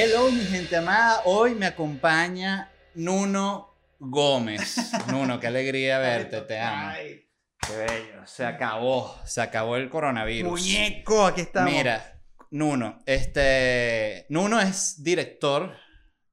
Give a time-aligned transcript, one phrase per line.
[0.00, 1.22] Hello, mi gente amada.
[1.24, 4.92] Hoy me acompaña Nuno Gómez.
[5.08, 6.90] Nuno, qué alegría verte, te amo.
[6.90, 7.28] Ay,
[7.66, 8.24] Qué bello.
[8.24, 10.52] Se acabó, se acabó el coronavirus.
[10.52, 11.72] muñeco, aquí estamos.
[11.72, 12.20] Mira,
[12.52, 14.24] Nuno, este.
[14.28, 15.74] Nuno es director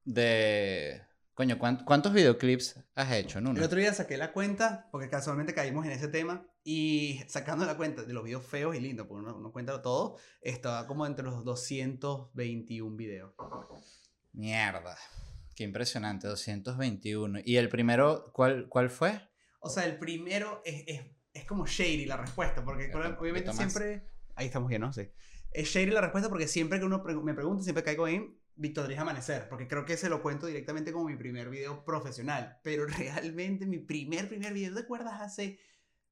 [0.04, 1.02] de.
[1.34, 3.58] Coño, ¿cuánt- ¿cuántos videoclips has hecho, Nuno?
[3.58, 7.76] El otro día saqué la cuenta, porque casualmente caímos en ese tema, y sacando la
[7.76, 11.24] cuenta de los videos feos y lindos, porque uno, uno cuenta todo, estaba como entre
[11.24, 13.32] los 221 videos.
[14.32, 14.98] Mierda.
[15.54, 17.38] Qué impresionante, 221.
[17.44, 19.20] ¿Y el primero, cuál, cuál fue?
[19.60, 24.04] O sea, el primero es, es, es como shady la respuesta, porque claro, obviamente siempre...
[24.34, 24.92] Ahí estamos bien, ¿no?
[24.92, 25.08] Sí.
[25.52, 28.86] Es shady la respuesta porque siempre que uno pre- me pregunta, siempre caigo en Víctor
[28.86, 32.86] Dries Amanecer, porque creo que se lo cuento directamente como mi primer video profesional, pero
[32.86, 35.20] realmente mi primer, primer video, ¿te acuerdas?
[35.20, 35.60] Hace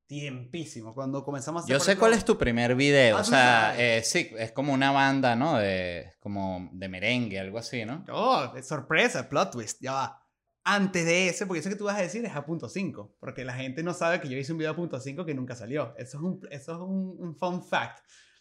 [0.07, 1.67] tiempísimo, cuando comenzamos a.
[1.67, 3.17] Yo sé cuál es tu primer video.
[3.17, 5.59] Ah, o sea, eh, sí, es como una banda, ¿no?
[5.59, 8.05] De, como de merengue, algo así, ¿no?
[8.11, 10.21] Oh, es sorpresa, plot twist, ya va.
[10.67, 13.45] Antes de ese, porque eso que tú vas a decir es a punto 5, porque
[13.45, 15.95] la gente no sabe que yo hice un video a punto 5 que nunca salió.
[15.99, 17.99] Eso es un, eso es un, un fun fact.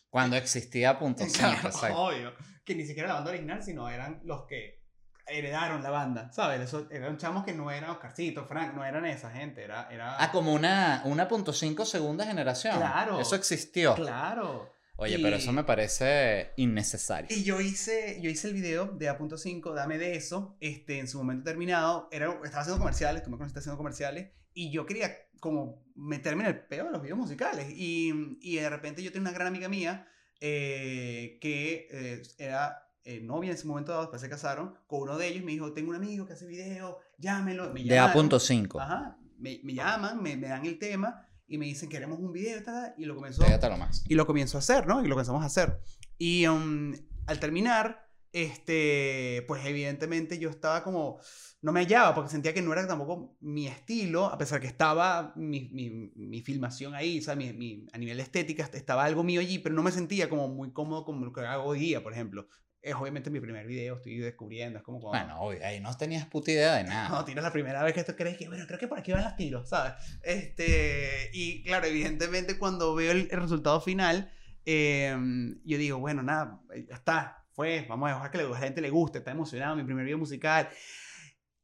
[0.10, 1.98] Cuando existía punto cinco, Claro, exacto.
[1.98, 2.34] obvio.
[2.64, 4.83] Que ni siquiera la banda original, sino eran los que
[5.28, 6.60] heredaron la banda, ¿sabes?
[6.62, 9.88] Eso, eran chamos que no eran Oscarcito, Frank, no eran esa gente, era...
[9.92, 10.22] era...
[10.22, 12.76] Ah, como una, una punto cinco segunda generación.
[12.78, 13.20] Claro.
[13.20, 13.96] Eso existió.
[13.96, 14.72] Claro.
[14.96, 17.36] Oye, Y- pero eso me parece innecesario.
[17.36, 21.18] Y yo hice, yo hice el video de A.5, dame de eso, este, en su
[21.18, 25.84] momento terminado, era, estaba haciendo comerciales, tú me conociste haciendo comerciales, y yo quería como
[25.96, 27.68] meterme en el peo de los videos musicales.
[27.76, 30.08] Y, y de repente yo tenía una gran amiga mía
[30.40, 35.18] eh, que eh, era eh, novia en ese momento dado, después se casaron, con uno
[35.18, 37.74] de ellos me dijo, tengo un amigo que hace video, llámelo.
[37.74, 38.10] Me De llamaron.
[38.10, 38.80] A punto cinco.
[38.80, 42.64] Ajá, me, me llaman, me, me dan el tema y me dicen, queremos un video,
[42.64, 43.44] tal, y lo comenzó
[43.78, 44.04] más.
[44.08, 45.04] y lo comienzo a hacer, ¿no?
[45.04, 45.80] Y lo comenzamos a hacer.
[46.18, 46.94] Y um,
[47.28, 51.20] al terminar, este, pues evidentemente yo estaba como,
[51.62, 55.34] no me hallaba porque sentía que no era tampoco mi estilo, a pesar que estaba
[55.36, 59.42] mi, mi, mi filmación ahí, o sea, mi, mi- a nivel estética estaba algo mío
[59.42, 62.14] allí, pero no me sentía como muy cómodo como lo que hago hoy día, por
[62.14, 62.48] ejemplo.
[62.86, 65.26] Es obviamente mi primer video, estoy descubriendo, es como cuando...
[65.36, 67.24] Bueno, obvio, ahí no tenías puta idea de No, nada.
[67.24, 69.38] tiras la primera vez que esto crees que, bueno, creo que por aquí van los
[69.38, 69.94] tiros, ¿sabes?
[70.22, 74.30] Este, y claro, evidentemente cuando veo el, el resultado final,
[74.66, 75.16] eh,
[75.64, 79.20] yo digo, bueno, nada, ya está, fue, vamos a dejar que la gente le guste,
[79.20, 80.68] está emocionado, mi primer video musical.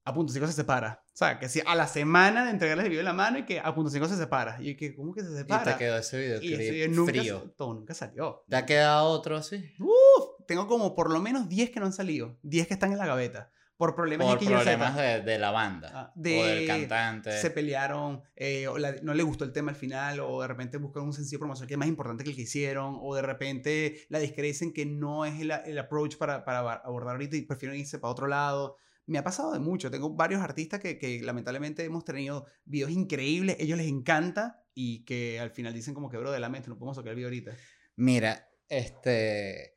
[0.05, 1.03] A punto 5 se separa.
[1.13, 3.45] O sea, que si a la semana de entregarles el video en la mano y
[3.45, 4.57] que a punto 5 se separa.
[4.59, 5.73] Y que, ¿cómo que se Y separa?
[5.73, 7.53] te quedó ese Y ese video nunca, frío.
[7.57, 8.43] todo nunca salió.
[8.47, 9.57] ¿Te ha quedado otro así?
[9.77, 12.97] Uf, tengo como por lo menos 10 que no han salido, 10 que están en
[12.97, 13.51] la gaveta.
[13.77, 15.89] Por problemas Por X, problemas de, de la banda.
[15.93, 17.39] Ah, o del de- cantante.
[17.39, 20.77] se pelearon, eh, o la- no le gustó el tema al final, o de repente
[20.77, 24.01] buscan un sencillo promocional que es más importante que el que hicieron, o de repente
[24.09, 27.79] la disquera dicen que no es el, el approach para, para abordar ahorita y prefieren
[27.79, 28.75] irse para otro lado.
[29.05, 29.89] Me ha pasado de mucho.
[29.89, 35.39] Tengo varios artistas que, que lamentablemente hemos tenido videos increíbles, ellos les encanta y que
[35.39, 37.51] al final dicen como que, bro, de la mente, no podemos sacar el video ahorita.
[37.95, 39.75] Mira, este.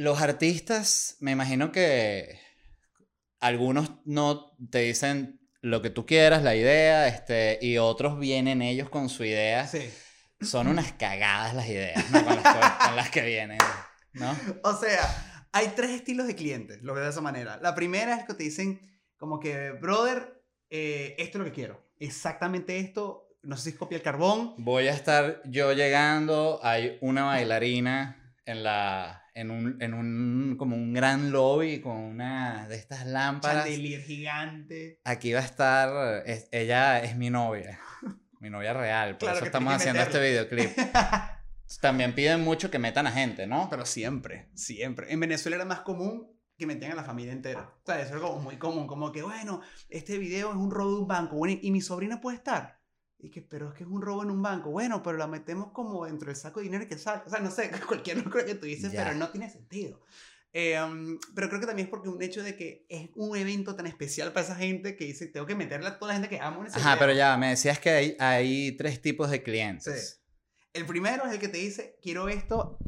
[0.00, 2.40] Los artistas, me imagino que
[3.38, 8.88] algunos no te dicen lo que tú quieras, la idea, este, y otros vienen ellos
[8.88, 9.66] con su idea.
[9.66, 9.90] Sí.
[10.40, 12.24] Son unas cagadas las ideas, ¿no?
[12.24, 13.58] Con las, que, con las que vienen,
[14.14, 14.34] ¿no?
[14.64, 17.58] O sea, hay tres estilos de clientes, lo veo de esa manera.
[17.60, 18.80] La primera es que te dicen
[19.18, 21.92] como que, brother, eh, esto es lo que quiero.
[21.98, 23.28] Exactamente esto.
[23.42, 24.54] No sé si es copia el carbón.
[24.56, 30.76] Voy a estar yo llegando, hay una bailarina en la en un, en un como
[30.76, 33.64] un gran lobby con una de estas lámparas.
[33.64, 35.00] Chandelier gigante.
[35.04, 37.78] Aquí va a estar, es- ella es mi novia,
[38.40, 40.70] mi novia real, por Claro eso estamos haciendo este videoclip.
[41.80, 43.68] También piden mucho que metan a gente, ¿no?
[43.70, 45.12] Pero siempre, siempre.
[45.12, 47.60] En Venezuela era más común que metían a la familia entera.
[47.82, 48.86] O sea, eso era como muy común.
[48.88, 51.36] Como que, bueno, este video es un robo de un banco.
[51.36, 52.79] Bueno, y mi sobrina puede estar.
[53.22, 54.70] Y que, pero es que es un robo en un banco.
[54.70, 57.22] Bueno, pero la metemos como dentro del saco de dinero que sale.
[57.26, 59.04] O sea, no sé, cualquier locura que tú dices, Ya.
[59.04, 60.00] pero no tiene sentido.
[60.52, 63.76] Eh, um, pero creo que también es porque un hecho de que es un evento
[63.76, 66.40] tan especial para esa gente que dice, tengo que meterle a toda la gente que
[66.40, 66.98] amo en ese Ajá, video".
[67.06, 70.22] pero ya, me decías que hay, hay tres tipos de clientes.
[70.72, 72.78] El primero es el que te dice, quiero esto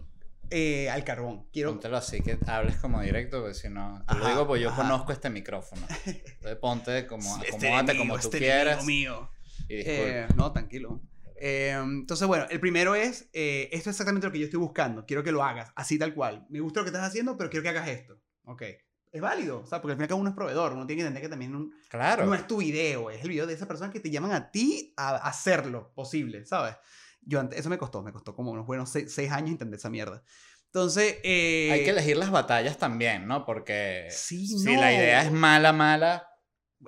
[0.51, 1.47] eh, al carbón.
[1.53, 1.71] Quiero...
[1.71, 4.71] Póntelo así que hables como directo, porque si no, te lo Ajá, digo porque yo
[4.71, 4.83] ajá.
[4.83, 5.87] conozco este micrófono.
[6.07, 8.85] Entonces ponte como, Este acomódate enemigo, como tú este quieras.
[8.85, 9.31] mío.
[9.75, 11.01] Eh, no, tranquilo.
[11.37, 15.05] Eh, entonces, bueno, el primero es, eh, esto es exactamente lo que yo estoy buscando,
[15.07, 16.47] quiero que lo hagas, así tal cual.
[16.51, 18.21] Me gusta lo que estás haciendo, pero quiero que hagas esto.
[18.45, 18.63] Ok.
[19.11, 21.23] Es válido, o sea, porque al final cada uno es proveedor, uno tiene que entender
[21.23, 22.25] que también un- claro.
[22.25, 24.95] no es tu video, es el video de esa persona que te llaman a ti
[24.97, 26.77] a hacerlo posible, ¿sabes?
[27.21, 29.91] Yo antes, eso me costó, me costó como unos buenos seis, seis años entender esa
[29.91, 30.23] mierda.
[30.67, 33.45] Entonces, eh, Hay que elegir las batallas también, ¿no?
[33.45, 34.81] Porque Sí, si no.
[34.81, 36.27] la idea es mala, mala,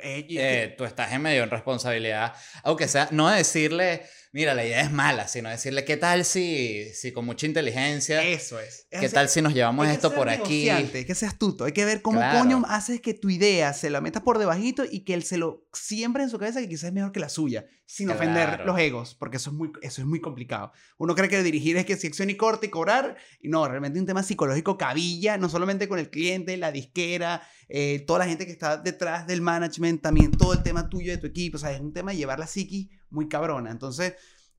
[0.02, 2.34] eh, eh, tú estás en medio en responsabilidad.
[2.62, 4.02] Aunque sea, no decirle,
[4.34, 8.58] mira, la idea es mala, sino decirle, ¿qué tal si, si con mucha inteligencia, eso
[8.58, 8.88] es.
[8.90, 10.68] Qué tal si nos llevamos esto por aquí?
[10.68, 11.64] Hay que ser astuto.
[11.64, 12.40] Hay que ver cómo Claro.
[12.40, 15.68] coño haces que tu idea se la metas por debajito y que él se lo
[15.72, 17.66] siembre en su cabeza que quizás es mejor que la suya.
[17.86, 20.72] Sin ofender los egos, porque eso es, muy, eso es muy complicado.
[20.96, 23.16] Uno cree que dirigir es que si acción y corte y cobrar.
[23.40, 28.02] Y no, realmente un tema psicológico cabilla, no solamente con el cliente, la disquera, eh,
[28.06, 31.26] toda la gente que está detrás del management, también todo el tema tuyo de tu
[31.28, 31.56] equipo.
[31.56, 33.70] O sea, es un tema de llevar la psiqui muy cabrona.
[33.70, 34.14] Entonces,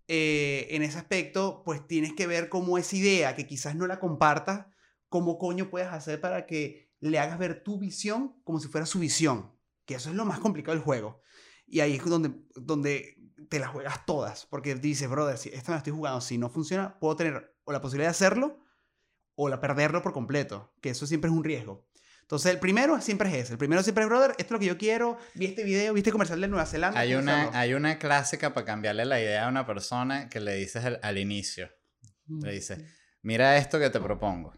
[0.07, 3.99] eh, en ese aspecto, pues tienes que ver cómo esa idea, que quizás no la
[3.99, 4.67] compartas,
[5.09, 8.99] cómo coño puedes hacer para que le hagas ver tu visión como si fuera su
[8.99, 9.53] visión.
[9.85, 11.21] Que eso es lo más complicado del juego.
[11.67, 13.17] Y ahí es donde, donde
[13.49, 14.45] te las juegas todas.
[14.45, 17.81] Porque dices, brother, si esta me estoy jugando, si no funciona, puedo tener o la
[17.81, 18.59] posibilidad de hacerlo
[19.35, 20.73] o la perderlo por completo.
[20.81, 21.87] Que eso siempre es un riesgo.
[22.25, 23.53] Entonces, el primero siempre es ese.
[23.53, 25.19] El primero siempre es, brother, esto es lo que yo quiero.
[25.35, 26.99] Vi este video, vi este comercial de Nueva Zelanda.
[26.99, 27.59] Hay una, hacerlo".
[27.59, 31.19] hay una clásica para cambiarle la idea a una persona que le dices al, al
[31.19, 31.69] inicio.
[32.27, 32.79] Le dices,
[33.21, 34.55] mira esto que te propongo.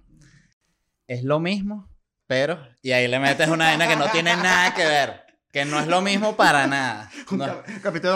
[1.07, 1.89] Es lo mismo,
[2.25, 2.65] pero...
[2.81, 5.26] Y ahí le metes una vaina que no tiene nada que ver.
[5.51, 7.09] Que no es lo mismo para nada.
[7.31, 7.45] No.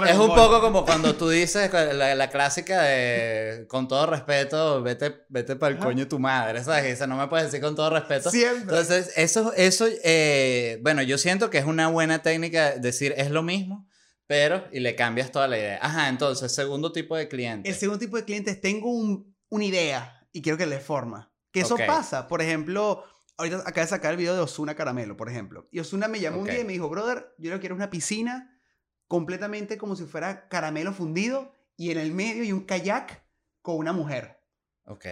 [0.05, 5.23] Es un poco como cuando tú dices la, la clásica de con todo respeto, vete,
[5.29, 6.85] vete para el coño tu madre, ¿sabes?
[6.85, 8.29] Dice, no me puedes decir con todo respeto.
[8.31, 8.61] Siempre.
[8.61, 13.43] Entonces, eso, eso eh, bueno, yo siento que es una buena técnica decir es lo
[13.43, 13.87] mismo,
[14.27, 15.79] pero y le cambias toda la idea.
[15.81, 17.69] Ajá, entonces, segundo tipo de cliente.
[17.69, 21.31] El segundo tipo de clientes, tengo un- una idea y quiero que le forma.
[21.51, 21.81] Que eso Ok.
[21.85, 22.27] pasa.
[22.29, 23.03] Por ejemplo,
[23.41, 25.67] ahorita acaba de sacar el video de Osuna Caramelo, por ejemplo.
[25.71, 28.59] Y Osuna me llamó un día y me dijo, brother, yo lo quiero una piscina
[29.07, 33.25] completamente como si fuera caramelo fundido y en el medio y un kayak
[33.61, 34.39] con una mujer.
[34.85, 35.05] Ok.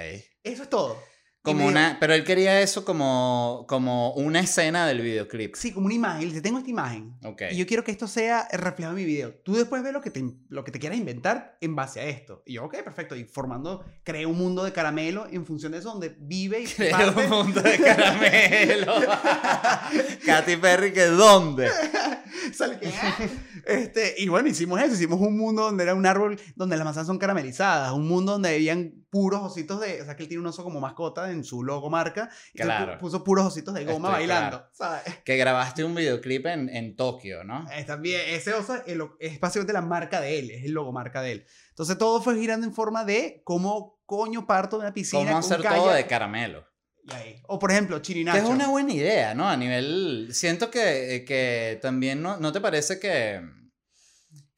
[0.44, 0.98] Eso es todo.
[1.42, 5.56] Como una, pero él quería eso como, como una escena del videoclip.
[5.56, 6.28] Sí, como una imagen.
[6.30, 7.14] Dice, tengo esta imagen.
[7.24, 7.44] Ok.
[7.52, 9.34] Y yo quiero que esto sea reflejado en mi video.
[9.44, 12.44] Tú después ves lo que te, lo que te quieras inventar en base a esto.
[12.46, 13.16] Y yo, ok, perfecto.
[13.16, 16.92] Y formando, creé un mundo de caramelo en función de eso, donde vive y Creo
[16.92, 18.94] parte- un mundo de caramelo.
[20.26, 21.70] Katy Perry, ¿que dónde?
[22.54, 23.18] Sale que, "Ah".
[23.66, 24.94] este, y bueno, hicimos eso.
[24.94, 27.92] Hicimos un mundo donde era un árbol donde las manzanas son caramelizadas.
[27.94, 30.02] Un mundo donde habían puros ositos de...
[30.02, 32.30] O sea, que él tiene un oso como mascota en su logo marca.
[32.54, 32.94] Y Claro.
[32.94, 34.68] pu- puso puros ositos de goma Estoy bailando.
[34.74, 35.04] ¿sabes?
[35.24, 37.66] Que grabaste un videoclip en, en Tokio, ¿no?
[37.72, 41.32] Eh, También, ese oso es, es básicamente la marca de él, es el logomarca de
[41.34, 41.46] él.
[41.70, 45.22] Entonces todo fue girando en forma de cómo coño parto de una piscina.
[45.22, 46.66] ¿Cómo con hacer kayak, todo de caramelo?
[47.04, 47.42] y ahí.
[47.48, 48.38] O por ejemplo, Que Chirinacho.
[48.38, 49.48] es una buena idea, ¿no?
[49.50, 50.30] A nivel...
[50.32, 53.42] Siento que, que también, ¿no, ¿no te parece que,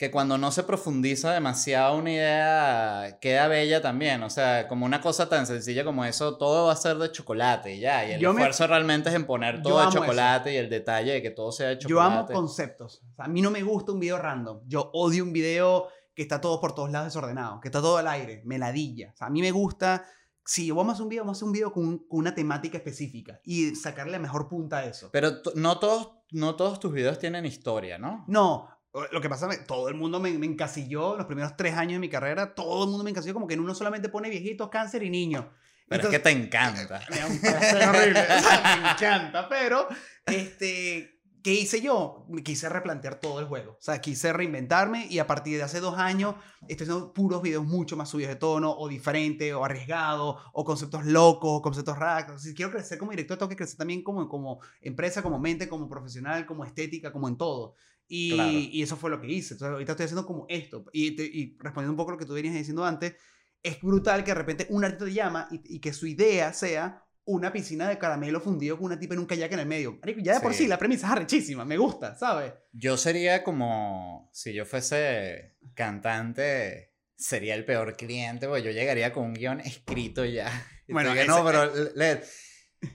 [0.02, 4.24] que cuando no se profundiza demasiado una idea queda bella también?
[4.24, 7.76] O sea, como una cosa tan sencilla como eso, todo va a ser de chocolate
[7.76, 8.04] y ya.
[8.10, 10.00] Y el Yo me- esfuerzo realmente es en poner todo de eso.
[10.00, 11.90] chocolate y el detalle de que todo sea de chocolate.
[11.94, 13.04] Yo amo conceptos.
[13.12, 14.62] O sea, a mí no me gusta un video random.
[14.66, 18.08] Yo odio un video que está todo por todos lados desordenado, que está todo al
[18.08, 19.12] aire, meladilla.
[19.14, 20.04] O sea, a mí me gusta,
[20.44, 22.34] si vamos a hacer un video, vamos a hacer un video con, un- con una
[22.34, 25.10] temática específica y sacarle la mejor punta a eso.
[25.14, 28.26] Pero no todos, no todos tus videos tienen historia, ¿no?
[28.28, 28.68] No,
[29.12, 31.94] lo que pasa es que todo el mundo me, me encasilló, los primeros tres años
[31.94, 34.70] de mi carrera, todo el mundo me encasilló como que en uno solamente pone viejitos,
[34.70, 35.46] cáncer y niños.
[35.92, 37.02] Pero es que te encanta.
[37.10, 38.22] Me horrible.
[38.22, 39.90] O sea, me encanta, pero
[40.26, 42.26] este, ¿qué hice yo?
[42.30, 43.74] Me quise replantear todo el juego.
[43.74, 46.36] O sea, quise reinventarme y a partir de hace dos años
[46.70, 51.06] estoy haciendo puros videos mucho más subidos de tono o diferentes o arriesgados o conceptos
[51.06, 52.42] locos o conceptos raros.
[52.42, 55.90] Si quiero crecer como director, tengo que crecer también como, como empresa, como mente, como
[55.90, 57.76] profesional, como estética, como en todo.
[58.14, 58.52] Y, Claro.
[58.52, 59.54] y eso fue lo que hice.
[59.54, 60.84] Entonces, ahorita estoy haciendo como esto.
[60.92, 63.16] Y, te- y respondiendo un poco a lo que tú venías diciendo antes,
[63.64, 67.06] es brutal que de repente un artista te llama y, y que su idea sea
[67.24, 69.98] una piscina de caramelo fundido con una tipa en un kayak en el medio.
[70.24, 70.64] Ya de por Sí.
[70.64, 72.52] sí la premisa es arrechísima, me gusta, ¿sabes?
[72.74, 79.24] Yo sería como, si yo fuese cantante, sería el peor cliente, porque yo llegaría con
[79.26, 80.50] un guion escrito ya.
[80.88, 82.22] Y Bueno, ese- no, pero le-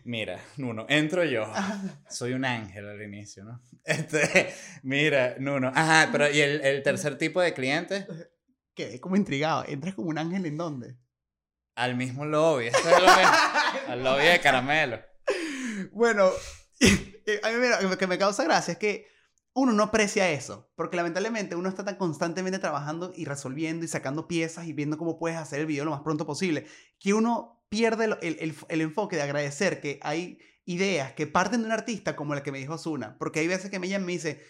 [0.05, 1.51] mira, Nuno, entro yo.
[2.09, 3.61] Soy un ángel al inicio, ¿no?
[3.85, 4.53] Este,
[4.83, 5.71] mira, Nuno.
[5.75, 8.07] Ajá, pero ¿y el, el tercer tipo de cliente?
[8.75, 9.65] Quedé como intrigado.
[9.69, 10.97] ¿Entras como un ángel en dónde?
[11.77, 12.67] Al mismo lobby.
[12.67, 13.33] Esto es lo mismo.
[13.89, 14.99] Al lobby de caramelo.
[15.93, 16.31] bueno,
[16.81, 19.07] eh, a mí mira, lo que me causa gracia es que
[19.57, 24.29] uno no aprecia eso, porque lamentablemente uno está tan constantemente trabajando y resolviendo y sacando
[24.29, 26.67] piezas y viendo cómo puedes hacer el video lo más pronto posible,
[26.99, 31.67] que uno pierde el, el- el- enfoque de agradecer que hay ideas que parten de
[31.67, 34.07] un artista como la que me dijo Osuna, porque hay veces que me llama y
[34.07, 34.43] me dice,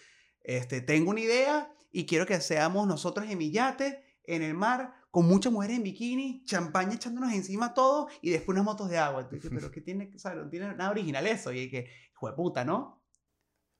[0.43, 4.95] este, tengo una idea y quiero que seamos nosotros en mi yate, en el mar,
[5.11, 9.23] con muchas mujeres en bikini, champaña echándonos encima todo y después unas motos de agua.
[9.23, 10.11] Entonces, pero ¿qué tiene?
[10.15, 11.53] O sea, no tiene nada original eso.
[11.53, 13.03] Y que, hijo de puta, ¿no?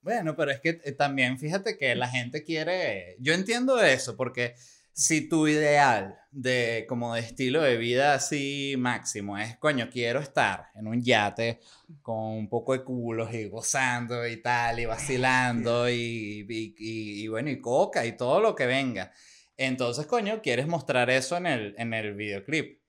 [0.01, 4.55] Bueno, pero es que eh, también fíjate que la gente quiere, yo entiendo eso, porque
[4.97, 10.71] si tu ideal de como de estilo de vida así máximo es, coño, quiero estar
[10.75, 11.61] en un yate
[12.01, 17.51] con un poco de culos y gozando y tal, y vacilando y, y, y, bueno,
[17.51, 19.13] y coca y todo lo que venga.
[19.59, 22.81] Entonces, coño, quieres mostrar eso en el, en el videoclip.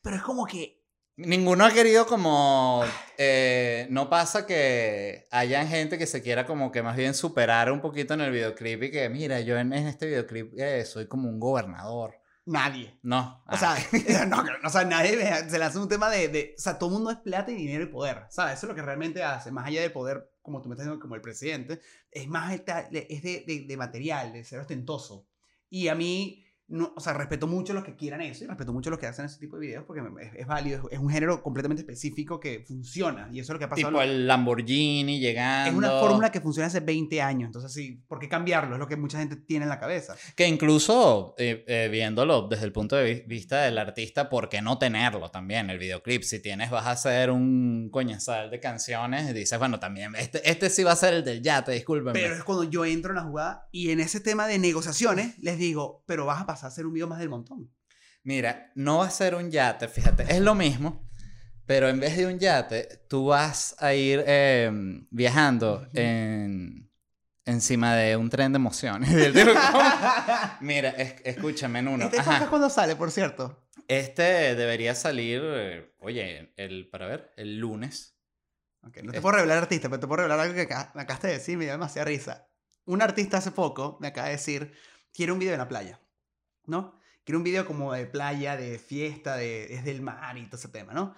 [0.00, 0.79] Pero es como que
[1.26, 2.84] Ninguno ha querido como...
[3.18, 7.80] Eh, no pasa que haya gente que se quiera como que más bien superar un
[7.80, 11.38] poquito en el videoclip y que, mira, yo en, este videoclip eh, soy como un
[11.38, 12.14] gobernador.
[12.46, 12.98] Nadie.
[13.02, 13.44] No.
[13.46, 13.76] O sea,
[14.20, 14.26] ah.
[14.26, 16.94] no, o sea, nadie se le hace un tema de, de, O sea, todo el
[16.94, 18.24] mundo es plata y dinero y poder.
[18.30, 18.54] ¿Sabes?
[18.54, 19.52] Eso es lo que realmente hace.
[19.52, 22.64] Más allá del poder, como tú me estás diciendo, como el presidente, es más es
[22.64, 25.28] de, de, de material, de ser ostentoso.
[25.68, 28.72] Y a mí no, o sea, respeto mucho a los que quieran eso y respeto
[28.72, 30.02] mucho a los que hacen ese tipo de videos porque
[30.34, 33.68] es, válido, es, un género completamente específico que funciona y eso es lo que ha
[33.68, 33.88] pasado.
[33.88, 35.70] Tipo el Lamborghini llegando.
[35.70, 38.76] Es una fórmula que funciona hace 20 años, entonces sí, ¿por qué cambiarlo?
[38.76, 40.14] Es lo que mucha gente tiene en la cabeza.
[40.36, 44.78] Que incluso eh, eh, viéndolo desde el punto de vista del artista, ¿por qué no
[44.78, 45.70] tenerlo también?
[45.70, 50.14] El videoclip, si tienes, vas a hacer un coñazal de canciones y dices, bueno, también,
[50.14, 52.12] este, este sí va a ser el del yate, discúlpenme.
[52.12, 55.58] Pero es cuando yo entro en la jugada y en ese tema de negociaciones les
[55.58, 57.70] digo, pero vas a pasar a hacer un video más del montón.
[58.22, 61.08] Mira, no va a ser un yate, fíjate, es lo mismo,
[61.66, 66.90] pero en vez de un yate, tú vas a ir em, viajando en,
[67.44, 69.10] encima de un tren de emociones.
[70.60, 72.04] Mira, escúchame en uno.
[72.06, 73.68] ¿Este cuándo sale, por cierto?
[73.88, 78.16] Este debería salir, oye, el, para ver, el lunes.
[78.82, 81.56] no te puedo revelar artista, pero te puedo revelar algo que me acabaste de decir,
[81.56, 82.48] me dio demasiada risa.
[82.84, 84.72] Un artista hace poco me acaba de decir,
[85.12, 86.00] quiero un video en la playa.
[86.66, 86.94] ¿No?
[87.24, 90.68] Quiero un video como de playa, de fiesta, de, es del mar y todo ese
[90.68, 91.14] tema, ¿no?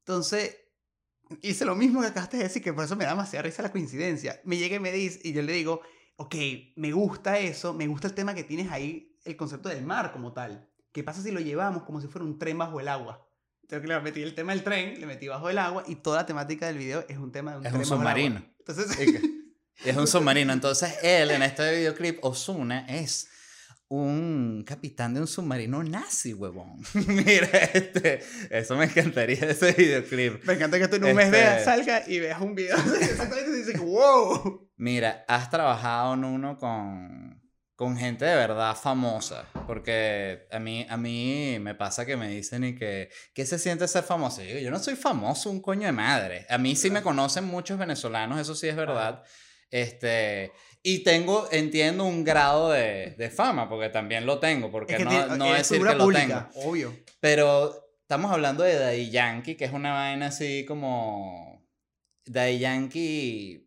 [0.00, 0.56] Entonces,
[1.42, 3.72] hice lo mismo que acabaste de decir, que por eso me da demasiada risa la
[3.72, 4.40] coincidencia.
[4.44, 5.80] Me llega y me dice, y yo le digo,
[6.16, 6.34] ok,
[6.76, 10.32] me gusta eso, me gusta el tema que tienes ahí, el concepto del mar como
[10.32, 10.68] tal.
[10.92, 13.26] ¿Qué pasa si lo llevamos como si fuera un tren bajo el agua?
[13.62, 16.26] Entonces, le metí el tema del tren, le metí bajo el agua y toda la
[16.26, 18.42] temática del video es un tema de un es tren un submarino.
[18.58, 18.98] Entonces,
[19.84, 20.52] es un submarino.
[20.52, 23.28] Entonces, él en este videoclip, Osuna, es
[23.88, 26.80] un capitán de un submarino nazi, huevón.
[27.06, 30.44] Mira, este, eso me encantaría ese videoclip.
[30.44, 32.76] Me encanta que tú en un mes veas, este salga y veas un video.
[33.00, 34.70] Exactamente dices, wow.
[34.76, 37.42] Mira, has trabajado en uno con,
[37.76, 39.46] con gente de verdad famosa.
[39.66, 43.88] Porque a mí, a mí me pasa que me dicen y que, ¿qué se siente
[43.88, 44.42] ser famoso?
[44.42, 46.46] Yo, yo no soy famoso, un coño de madre.
[46.50, 49.22] A mí sí me conocen muchos venezolanos, eso sí es verdad.
[49.70, 55.36] Este, y tengo, entiendo, un grado de, de fama, porque también lo tengo, porque no,
[55.36, 56.48] no es decir que lo tengo.
[56.54, 56.94] Obvio.
[57.20, 61.66] Pero estamos hablando de Daddy Yankee, que es una vaina así como...
[62.26, 63.64] Daddy Yankee...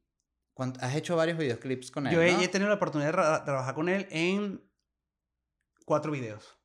[0.79, 3.89] Has hecho varios videoclips con él, Yo he, he tenido la oportunidad de trabajar con
[3.89, 4.61] él en
[5.85, 6.60] cuatro videos.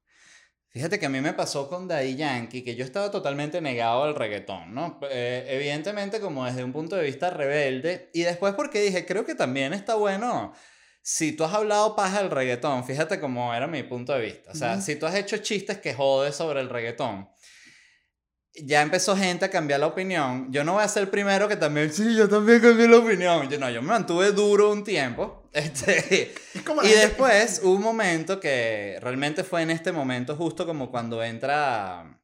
[0.77, 4.15] Fíjate que a mí me pasó con Daddy Yankee, que yo estaba totalmente negado al
[4.15, 5.01] reggaetón, ¿no?
[5.11, 9.35] Eh, evidentemente como desde un punto de vista rebelde, y después porque dije, creo que
[9.35, 10.53] también está bueno,
[11.01, 14.55] si tú has hablado paja del reggaetón, fíjate cómo era mi punto de vista, o
[14.55, 17.27] sea, si tú has hecho chistes que jodes sobre el reggaetón,
[18.65, 20.51] ya empezó gente a cambiar la opinión.
[20.51, 23.49] Yo no voy a ser el primero que también, sí, yo también cambié la opinión.
[23.49, 25.43] Yo no, yo me mantuve duro un tiempo.
[25.57, 26.35] Este,
[26.83, 32.21] y después hubo un momento que realmente fue en este momento, justo como cuando entra.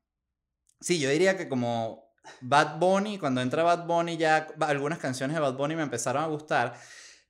[0.83, 2.13] Sí, yo diría que como
[2.43, 6.27] Bad Bunny, cuando entra Bad Bunny, ya algunas canciones de Bad Bunny me empezaron a
[6.27, 6.75] gustar.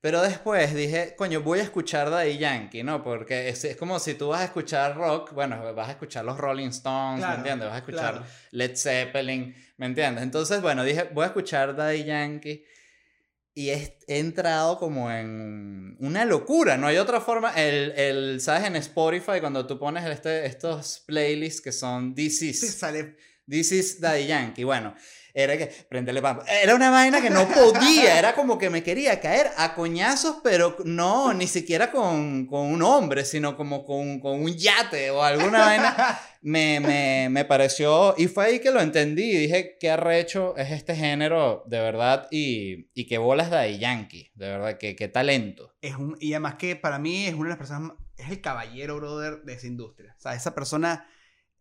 [0.02, 3.04] Pero después dije, coño, voy a escuchar Daddy Yankee, ¿no?
[3.04, 6.36] Porque es, es, como si tú vas a escuchar rock, bueno, vas a escuchar los
[6.36, 7.68] Rolling Stones, ¿me entiendes?
[7.68, 10.24] Vas a escuchar Led Zeppelin, ¿me entiendes?
[10.24, 12.64] Entonces, bueno, dije, voy a escuchar Daddy Yankee.
[13.54, 17.52] Y he, entrado como en una locura, no hay otra forma.
[17.52, 18.64] El, el ¿sabes?
[18.64, 22.76] En Spotify, cuando tú pones este, estos playlists que son This Is.
[22.76, 23.14] sale.
[23.48, 24.64] This Is Daddy Yankee.
[24.64, 24.96] Bueno,
[25.34, 26.44] era que, prendele pampa.
[26.46, 30.76] Era una vaina que no podía, era como que me quería caer a coñazos, pero
[30.84, 35.60] no, ni siquiera con, con un hombre, sino como con, con, un yate o alguna
[35.60, 36.20] vaina.
[36.44, 40.96] Me, me, me, pareció, y fue ahí que lo entendí, dije, qué arrecho es este
[40.96, 45.72] género, de verdad, y, y qué bolas de Yankee, de verdad, qué, qué talento.
[45.80, 48.96] Es un, y además que para mí es una de las personas, es el caballero,
[48.96, 50.16] brother, de esa industria.
[50.18, 51.06] O sea, esa persona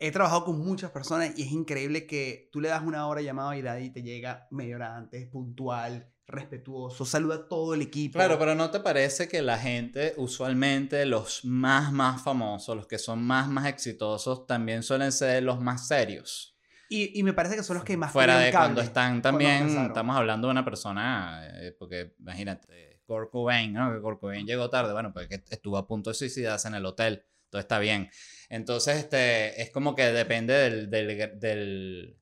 [0.01, 3.79] he trabajado con muchas personas y es increíble que tú le das una hora llamada
[3.79, 8.17] y te llega media hora antes, puntual, respetuoso, saluda a todo el equipo.
[8.17, 12.97] Claro, pero ¿no te parece que la gente, usualmente los más, más famosos, los que
[12.97, 16.57] son más, más exitosos, también suelen ser los más serios?
[16.89, 18.11] Y, y me parece que son los que más...
[18.11, 19.85] Fuera de cable cuando están también, empezaron.
[19.85, 23.93] estamos hablando de una persona, eh, porque imagínate, Kurt Cobain, ¿no?
[23.93, 26.85] Que Kurt Cobain llegó tarde, bueno, pues que estuvo a punto de suicidarse en el
[26.85, 28.09] hotel, todo está bien.
[28.49, 32.17] Entonces, este, es como que depende del, del, del...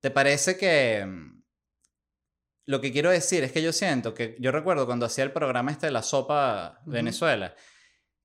[0.00, 1.04] ¿Te parece que...
[1.06, 1.42] mm,
[2.66, 5.72] Lo que quiero decir es que yo siento que, yo recuerdo cuando hacía el programa
[5.72, 6.80] este de la sopa.
[6.86, 7.54] Venezuela,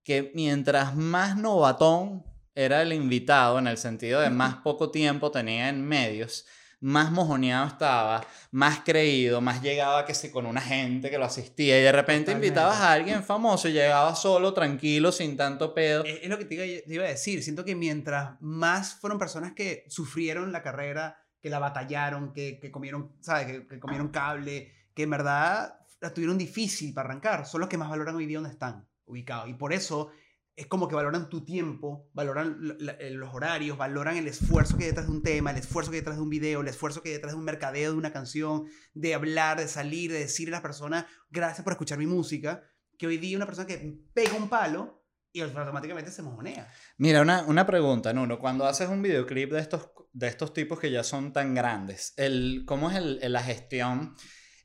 [0.03, 2.23] que mientras más novatón
[2.55, 6.45] era el invitado, en el sentido de más poco tiempo tenía en medios,
[6.79, 11.79] más mojoneado estaba, más creído, más llegaba que si con una gente que lo asistía
[11.79, 12.47] y de repente Totalmente.
[12.47, 16.03] invitabas a alguien famoso y llegaba solo, tranquilo, sin tanto pedo.
[16.03, 17.43] Es, es lo que te iba, te iba a decir.
[17.43, 22.71] Siento que mientras más fueron personas que sufrieron la carrera, que la batallaron, que, que
[22.71, 23.47] comieron, ¿sabes?
[23.47, 27.77] Que, que comieron cable, que en verdad la tuvieron difícil para arrancar, son los que
[27.77, 29.49] más valoran hoy día donde están ubicados.
[29.49, 30.11] Y por eso
[30.57, 32.59] es como que valoran tu tiempo, valoran
[32.99, 35.97] eh, los horarios, valoran el esfuerzo que hay detrás de un tema, el esfuerzo que
[35.97, 38.11] hay detrás de un video, el esfuerzo que hay detrás de un mercadeo, de una
[38.11, 42.63] canción, de hablar, de salir, de decirle a las personas, gracias por escuchar mi música,
[42.97, 46.67] que hoy día una persona que pega un palo y automáticamente se mojonea.
[46.97, 48.39] Mira, una, una pregunta, Nuno.
[48.39, 52.63] Cuando haces un videoclip de estos, de estos tipos que ya son tan grandes, el,
[52.65, 54.15] ¿cómo es el- la gestión?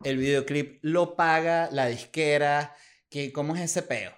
[0.02, 2.74] ¿El videoclip lo paga la disquera?
[3.10, 4.12] ¿Qué, ¿Cómo es ese peo?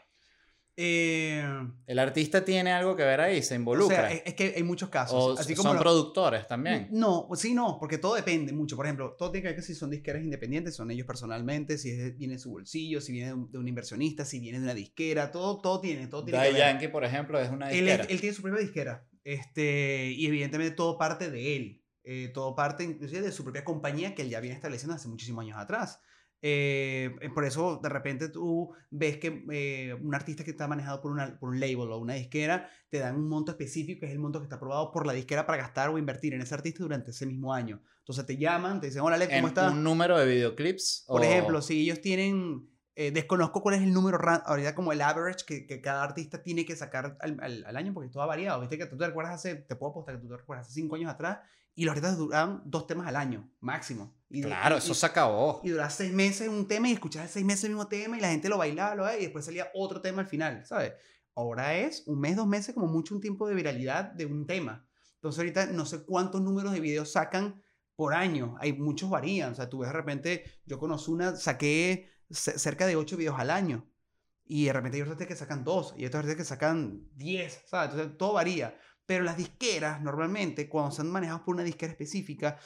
[0.76, 1.44] Eh,
[1.86, 3.42] ¿El artista tiene algo que ver ahí?
[3.42, 4.08] ¿Se o involucra?
[4.08, 5.14] sea, es, es que hay muchos casos.
[5.36, 6.88] ¿O así como son productores también?
[6.90, 8.74] No, pues sí, no, porque todo depende mucho.
[8.76, 11.90] Por ejemplo, todo tiene que ver que si son disqueras independientes, son ellos personalmente, si
[11.90, 14.64] es viene de su bolsillo, si viene de un, de un inversionista, si viene de
[14.64, 16.56] una disquera, todo, todo tiene, todo tiene que ver.
[16.58, 18.04] Yankee, por ejemplo, es una Él, disquera.
[18.08, 19.06] él tiene su propia disquera.
[19.22, 21.80] Este, y evidentemente todo parte de él.
[22.06, 25.42] Eh, todo parte inclusive de su propia compañía que él ya viene estableciendo hace muchísimos
[25.42, 26.00] años atrás.
[26.46, 31.00] Eh, eh, por eso de repente tú ves que eh, un artista que está manejado
[31.00, 34.12] por, una, por un label o una disquera te dan un monto específico que es
[34.12, 36.82] el monto que está aprobado por la disquera para gastar o invertir en ese artista
[36.82, 37.80] durante ese mismo año.
[38.00, 39.72] Entonces te llaman, te dicen, hola Alex, ¿En ¿cómo estás?
[39.72, 41.06] un número de videoclips?
[41.08, 45.00] Por o- ejemplo, si ellos tienen, eh, desconozco cuál es el número, ahorita como el
[45.00, 48.26] average que, que cada artista tiene que sacar al, al- al año, porque todo ha
[48.26, 48.60] variado.
[48.60, 50.96] Viste que tú te recuerdas hace, te puedo apostar que tú te recuerdas hace cinco
[50.96, 51.38] años atrás,
[51.74, 54.14] y los artistas duraban dos temas al año, máximo.
[54.30, 55.60] Y, Claro, y- eso se acabó.
[55.64, 58.30] y duraba seis meses un tema y escuchabas seis meses el mismo tema y la
[58.30, 60.92] gente lo bailaba, lo y después salía otro tema al final, ¿sabes?
[61.36, 64.86] Ahora es un mes, dos meses, como mucho un tiempo de viralidad de un tema.
[65.16, 67.60] Entonces ahorita no sé cuántos números de videos sacan
[67.96, 68.56] por año.
[68.60, 69.52] Hay muchos varían.
[69.52, 73.38] O sea, tú ves de repente, yo conozco una, saqué ce- cerca de ocho videos
[73.38, 73.88] al año.
[74.44, 77.90] Y de repente hay otros que sacan dos y otros artistas que sacan diez, ¿sabes?
[77.92, 78.78] Entonces todo varía.
[79.06, 82.58] Pero las disqueras, normalmente, cuando son manejados por una disquera específica,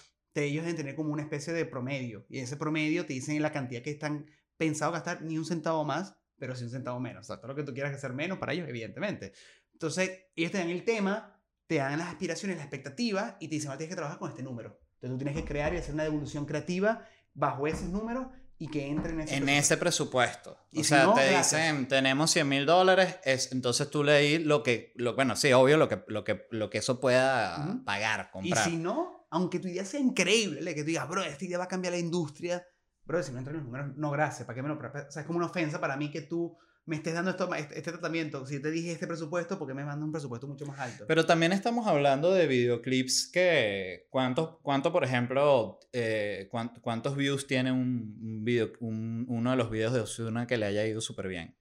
[0.44, 2.26] ellos deben tener como una especie de promedio.
[2.28, 6.16] Y ese promedio te dicen la cantidad que están pensados gastar, ni un centavo más,
[6.36, 7.22] pero sí un centavo menos.
[7.22, 9.32] O sea, todo lo que tú quieras hacer menos para ellos, evidentemente.
[9.72, 13.68] Entonces, ellos te dan el tema, te dan las aspiraciones, las expectativas, y te dicen,
[13.68, 14.78] ahora tienes que trabajar con este número.
[14.94, 18.26] Entonces tú tienes que crear y hacer una devolución creativa bajo esos números
[18.58, 19.58] y que entre en ese En presupuesto.
[19.72, 20.58] ese presupuesto.
[20.72, 21.52] Y o si sea, no, te gracias.
[21.52, 25.76] dicen, tenemos 100 mil dólares, es, entonces tú leí lo que, lo, bueno, sí, obvio,
[25.76, 28.64] lo que, lo que, lo que eso pueda pagar, Y comprar.
[28.64, 31.68] si no, aunque tu idea sea increíble, que tú digas, bro, esta idea va a
[31.68, 32.66] cambiar la industria,
[33.04, 35.26] bro, si no entran los números, no, gracias, ¿para qué me lo O sea, es
[35.26, 36.56] como una ofensa para mí que tú
[36.88, 38.46] me estés dando esto, este, este tratamiento.
[38.46, 41.04] Si yo te dije este presupuesto, ¿por qué me mandas un presupuesto mucho más alto?
[41.06, 47.46] Pero también estamos hablando de videoclips que, ¿cuántos, cuánto, por ejemplo, eh, cuán- cuántos views
[47.46, 51.28] tiene un, video, un- uno de los videos de Ozuna que le haya ido súper
[51.28, 51.56] bien?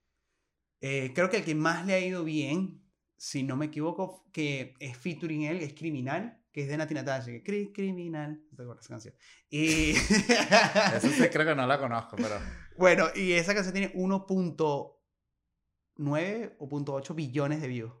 [0.80, 2.82] Eh, creo que el que más le ha ido bien,
[3.16, 7.26] si no me equivoco, que es featuring él, es Criminal, que es de Nati Natasha,
[7.26, 9.14] que Cri- Criminal, no te acuerdas esa canción.
[9.50, 9.90] Y...
[10.96, 12.36] Eso sí creo que no la conozco, pero...
[12.78, 13.92] bueno, y esa canción tiene
[15.98, 17.92] 1.9 o 0.8 billones de views.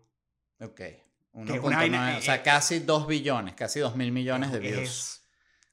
[0.60, 0.74] Ok.
[0.76, 4.50] Que es 1.9, una vaina- o sea, eh, casi 2 billones, casi 2 mil millones
[4.52, 4.78] de views.
[4.82, 5.22] Es,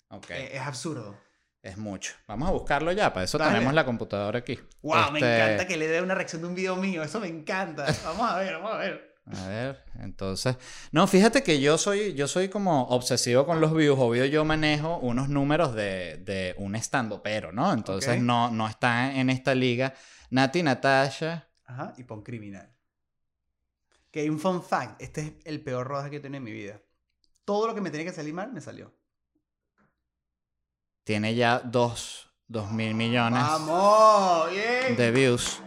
[0.10, 0.30] Ok.
[0.32, 1.18] es absurdo.
[1.62, 2.14] Es mucho.
[2.28, 3.54] Vamos a buscarlo ya, para eso Dale.
[3.54, 4.60] tenemos la computadora aquí.
[4.84, 7.02] Wow, me Este, encanta que le dé una reacción de un video mío.
[7.02, 7.88] Eso me encanta.
[8.04, 9.16] Vamos a ver, vamos a ver.
[9.26, 10.56] A ver, entonces.
[10.92, 13.98] No, fíjate que yo soy, yo soy como obsesivo con los views.
[14.00, 17.74] Obvio, yo manejo unos números de, de un estando pero, ¿no?
[17.74, 19.96] Entonces no, no está en esta liga.
[20.30, 21.48] Nati Natasha.
[21.65, 22.71] Ajá, y pon criminal.
[24.12, 25.01] Que hay un fun fact.
[25.01, 26.82] Este es el peor rodaje que he tenido en mi vida.
[27.43, 28.93] Todo lo que me tenía que salir mal, me salió.
[31.04, 32.32] Tiene ya 2
[32.71, 34.49] mil millones ¡Vamos!
[34.51, 34.95] ¡Bien!
[34.95, 35.62] de views.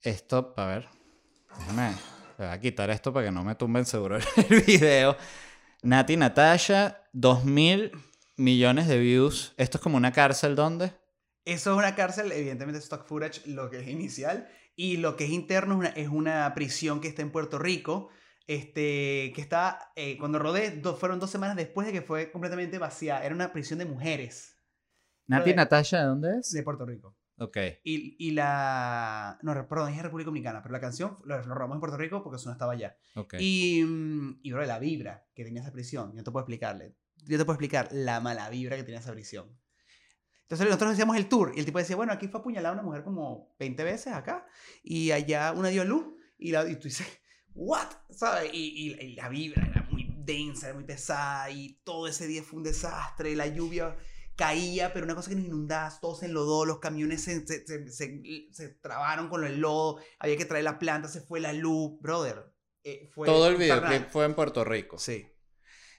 [0.00, 0.88] Esto, a ver.
[1.58, 1.94] Déjame.
[2.38, 5.16] Voy a quitar esto para que no me tumben seguro el video.
[5.82, 7.92] Nati Natasha, 2 mil
[8.36, 9.52] millones de views.
[9.56, 10.92] Esto es como una cárcel, ¿dónde?
[11.54, 14.48] Eso es una cárcel, evidentemente stock footage, lo que es inicial.
[14.76, 18.10] Y lo que es interno es una, es una prisión que está en Puerto Rico.
[18.46, 22.78] Este, que está, eh, cuando rodé, do- fueron dos semanas después de que fue completamente
[22.78, 23.22] vacía.
[23.24, 24.56] Era una prisión de mujeres
[25.26, 26.50] Nati Natasha, ¿de dónde es?
[26.52, 27.14] de Puerto Rico.
[27.38, 27.56] Ok.
[27.84, 29.38] Y, y la...
[29.42, 32.36] No, perdón, es República Dominicana, pero la canción lo, lo robamos en Puerto Rico porque
[32.36, 32.96] eso no estaba allá.
[33.14, 33.34] ok.
[33.38, 36.94] Y, mm, y bro, la vibra que tenía esa prisión, yo te puedo explicarle.
[37.26, 39.58] Yo te puedo explicar la mala vibra que tenía esa prisión.
[40.48, 43.04] Entonces nosotros hacíamos el tour y el tipo decía, bueno, aquí fue apuñalada una mujer
[43.04, 44.46] como 20 veces acá
[44.82, 46.06] y allá una dio luz
[46.38, 47.06] y, la, y tú dices,
[47.54, 47.86] ¿what?
[48.10, 48.50] ¿Sabes?
[48.54, 52.42] Y, y- y la vibra era muy densa, era muy pesada y todo ese día
[52.42, 53.94] fue un desastre, la lluvia
[54.36, 57.90] caía, pero una cosa que nos inundaba, todo se enlodó, los camiones se, se, se,
[58.52, 62.54] se- trabaron con el lodo, había que traer la planta, se fue la luz, brother.
[62.84, 64.96] eh, fue Todo el videoclip fue en Puerto Rico.
[64.98, 65.26] Sí.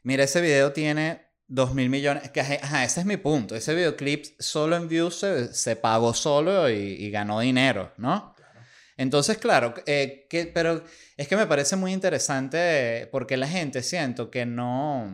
[0.01, 2.29] Mira, ese video tiene 2 mil millones.
[2.29, 3.55] Que, ajá, ese es mi punto.
[3.55, 8.33] Ese videoclip solo en views se, se pagó solo y, y ganó dinero, ¿no?
[8.37, 8.59] Claro.
[8.95, 10.83] Entonces, claro, eh, que, pero
[11.17, 15.11] es que me parece muy interesante porque la gente siento que no,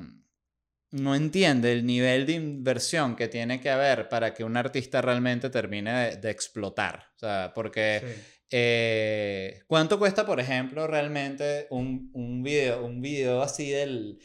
[0.91, 5.49] no entiende el nivel de inversión que tiene que haber para que un artista realmente
[5.49, 7.07] termine de, de explotar.
[7.15, 8.01] O sea, porque...
[8.03, 8.31] Sí.
[8.51, 14.19] Eh, ¿Cuánto cuesta, por ejemplo, realmente un, un video, un video así del...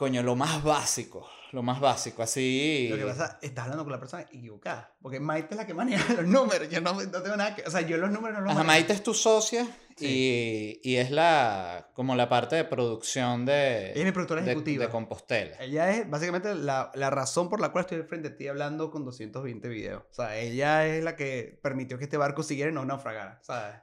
[0.00, 2.88] Coño, lo más básico, lo más básico, así...
[2.88, 4.96] Lo que pasa, estás hablando con la persona equivocada.
[5.02, 6.70] Porque Maite es la que maneja los números.
[6.70, 7.64] Yo no, no tengo nada que.
[7.64, 8.66] O sea, yo los números no los Ajá, manejo.
[8.66, 9.66] Maite es tu socia
[9.98, 14.52] y, y es la, como la parte de producción de, Ella es mi productora de,
[14.52, 14.86] ejecutiva.
[14.86, 15.56] de Compostela.
[15.60, 19.04] Ella es básicamente la, la razón por la cual estoy frente a ti hablando con
[19.04, 20.02] 220 videos.
[20.10, 23.38] O sea, ella es la que permitió que este barco siguiera y no naufragara.
[23.42, 23.74] ¿Sabes?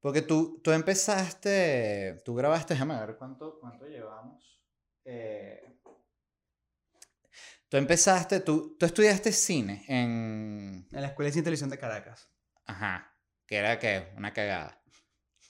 [0.00, 4.25] Porque tú, tú empezaste, tú grabaste, déjame ver cuánto, cuánto llevamos.
[5.08, 5.62] Eh,
[7.68, 10.86] tú empezaste, tú, tú estudiaste cine en...
[10.92, 12.28] En la Escuela de y Televisión de Caracas.
[12.66, 13.12] Ajá,
[13.46, 14.80] que era que una cagada.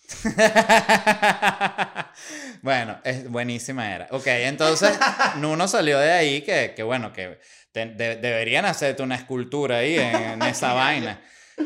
[2.63, 4.09] bueno, es buenísima era.
[4.11, 4.99] Ok, entonces
[5.37, 7.39] Nuno salió de ahí que, que bueno, que
[7.73, 11.23] te- de- deberían hacerte una escultura ahí en, en esa vaina.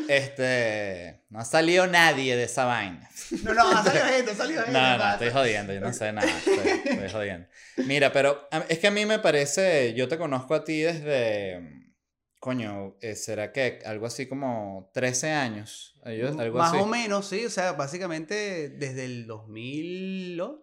[0.07, 3.09] Este, no ha salido nadie de esa vaina.
[3.43, 4.79] No, no, ha salido gente, ha salido gente.
[4.79, 7.47] No, no, estoy jodiendo, yo no sé nada, estoy, estoy jodiendo.
[7.85, 11.91] Mira, pero es que a mí me parece, yo te conozco a ti desde,
[12.39, 15.99] coño, eh, ¿será que algo así como 13 años?
[16.03, 16.81] Algo Más así.
[16.81, 17.45] o menos, sí.
[17.45, 20.61] O sea, básicamente desde el 2008,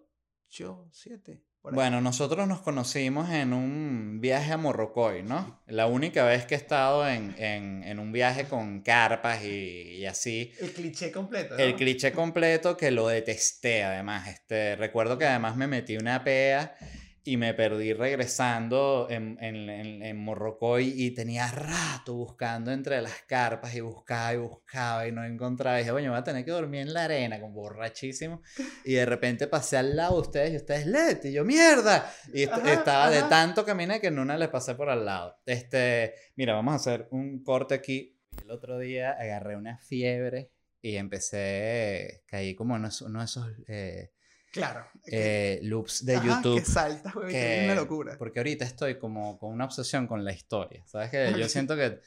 [0.49, 1.43] 2007.
[1.61, 5.61] Bueno, nosotros nos conocimos en un viaje a Morrocoy, ¿no?
[5.67, 10.05] La única vez que he estado en, en, en un viaje con carpas y, y
[10.05, 10.53] así.
[10.59, 11.55] El cliché completo.
[11.55, 11.59] ¿no?
[11.63, 14.29] El cliché completo que lo detesté, además.
[14.29, 16.75] Este, recuerdo que además me metí una pea
[17.23, 23.21] y me perdí regresando en, en, en, en Morrocoy y tenía rato buscando entre las
[23.27, 25.77] carpas y buscaba y buscaba y no encontraba.
[25.77, 28.41] Y dije, bueno, voy a tener que dormir en la arena, como borrachísimo.
[28.85, 32.11] Y de repente pasé al lado de ustedes y ustedes, Leti, y yo, mierda.
[32.33, 33.29] Y Ajá, estaba de ajá.
[33.29, 35.35] tanto caminé que en una les pasé por al lado.
[35.45, 38.17] Este, mira, vamos a hacer un corte aquí.
[38.41, 40.51] El otro día agarré una fiebre
[40.81, 44.11] y empecé, caí como en uno uno de esos eh,
[44.51, 44.85] Claro.
[45.05, 46.59] eh, loops de Ajá, YouTube.
[46.59, 47.29] Que salta, güey.
[47.29, 48.15] que es una locura.
[48.17, 50.83] Porque ahorita estoy como con una obsesión con la historia.
[50.87, 51.09] ¿Sabes?
[51.11, 51.99] Que yo siento que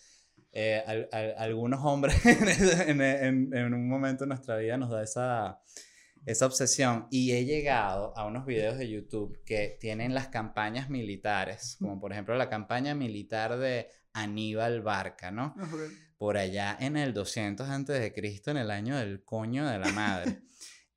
[0.53, 5.03] eh, al- al- algunos hombres en, en- en un momento de nuestra vida nos da
[5.03, 5.61] esa,
[6.27, 7.07] esa obsesión.
[7.11, 12.13] Y he llegado a unos videos de YouTube que tienen las campañas militares, como por
[12.13, 15.55] ejemplo la campaña militar de Aníbal Barca, ¿no?
[15.59, 15.77] Ajá.
[16.19, 19.91] por allá en el 200 antes de Cristo, en el año del coño de la
[19.93, 20.39] madre.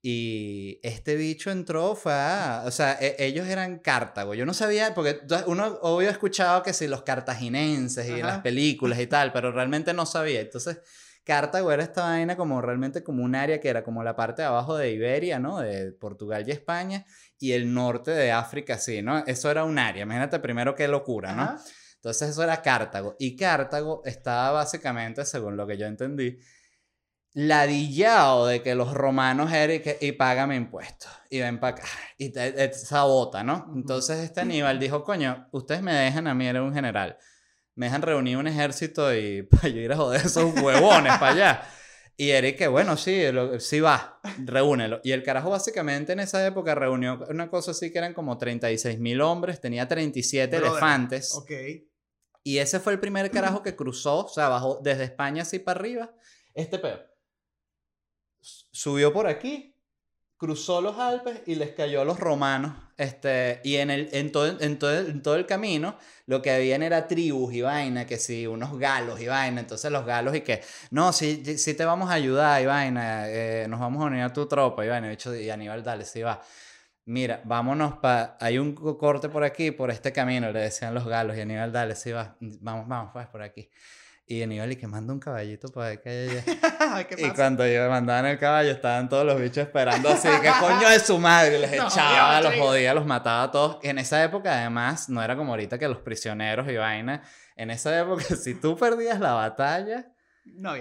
[0.07, 4.35] Y este bicho entró, fue a, o sea, e- ellos eran Cartago.
[4.35, 8.41] Yo no sabía, porque uno obvio ha escuchado que si los cartaginenses y en las
[8.41, 10.41] películas y tal, pero realmente no sabía.
[10.41, 10.77] Entonces,
[11.23, 14.47] Cartago era esta vaina como realmente como un área que era como la parte de
[14.47, 15.59] abajo de Iberia, ¿no?
[15.59, 17.03] De Portugal y España,
[17.39, 19.25] y el norte de África, sí, ¿no?
[19.25, 20.03] Eso era un área.
[20.03, 21.41] Imagínate primero qué locura, ¿no?
[21.41, 21.63] Ajá.
[21.95, 23.15] Entonces eso era Cartago.
[23.17, 26.37] Y Cartago estaba básicamente, según lo que yo entendí,
[27.35, 31.11] ladillado de que los romanos eran y, y págame impuestos.
[31.29, 31.87] Y ven para acá.
[32.17, 33.71] Y te, te sabota, ¿no?
[33.75, 37.17] Entonces este Aníbal dijo, coño, ustedes me dejan, a mí era un general.
[37.75, 41.63] Me dejan reunir un ejército y para yo ir a joder esos huevones para allá.
[42.17, 45.01] Y Eric, que bueno, sí, lo- sí va, reúnelo.
[45.03, 48.97] Y el carajo básicamente en esa época reunió una cosa así que eran como 36
[48.99, 51.33] mil hombres, tenía 37 Brother, elefantes.
[51.35, 51.51] Ok.
[52.43, 55.77] Y ese fue el primer carajo que cruzó, o sea, bajó desde España así para
[55.81, 56.13] arriba.
[56.53, 57.01] Este pedo.
[58.75, 59.71] Subió por aquí
[60.37, 62.73] cruzó los Alpes y les cayó a los romanos.
[62.97, 66.83] Este, y en, el, en, todo, en, todo, en todo el camino lo que habían
[66.83, 69.61] era tribus y vaina, que sí, unos galos y vaina.
[69.61, 70.61] Entonces los galos y que,
[70.91, 74.33] no, sí, sí te vamos a ayudar y vaina, eh, nos vamos a unir a
[74.33, 75.11] tu tropa y vaina.
[75.13, 76.41] Y Aníbal, dale, sí va.
[77.05, 78.37] Mira, vámonos para...
[78.41, 81.37] Hay un corte por aquí, por este camino, le decían los galos.
[81.37, 82.35] Y Aníbal, dale, sí va.
[82.39, 83.69] Vamos, vamos, pues por aquí.
[84.27, 86.43] Y Aníbal, y que manda un caballito para ver que
[87.17, 90.99] Y cuando yo mandaban el caballo, estaban todos los bichos esperando así, que coño de
[90.99, 93.77] su madre, les echaba, los jodía, los mataba a todos.
[93.83, 97.21] Y en esa época, además, no era como ahorita que los prisioneros y vaina.
[97.55, 100.11] En esa época, si tú perdías la batalla,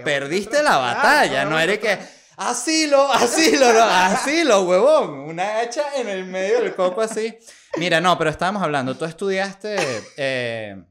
[0.03, 1.45] perdiste la batalla.
[1.45, 1.99] no, era que,
[2.37, 5.19] asilo, asilo, no, asilo, huevón.
[5.19, 7.37] Una hacha en el medio del coco así.
[7.77, 9.75] Mira, no, pero estábamos hablando, tú estudiaste
[10.17, 10.83] eh,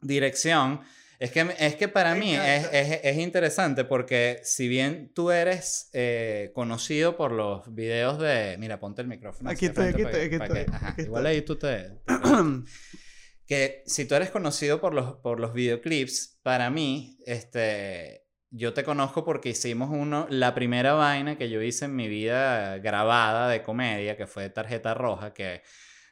[0.00, 0.80] dirección.
[1.18, 5.88] Es que, es que para mí es, es, es, interesante porque si bien tú eres
[5.92, 8.56] eh, conocido por los videos de...
[8.58, 9.48] Mira, ponte el micrófono.
[9.50, 11.04] Aquí estoy, aquí estoy, aquí estoy.
[11.04, 11.92] Igual ahí tú te...
[13.46, 18.24] que si tú eres conocido por los, por los videoclips, para mí, este...
[18.50, 22.78] Yo te conozco porque hicimos uno, la primera vaina que yo hice en mi vida
[22.78, 25.62] grabada de comedia, que fue Tarjeta Roja, que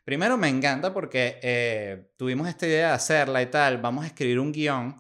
[0.05, 4.39] Primero me encanta porque eh, tuvimos esta idea de hacerla y tal, vamos a escribir
[4.39, 4.97] un guion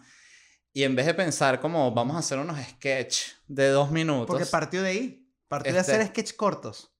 [0.72, 4.26] y en vez de pensar como vamos a hacer unos sketch de dos minutos.
[4.26, 6.93] Porque partió de ahí, partió de hacer este sketch cortos.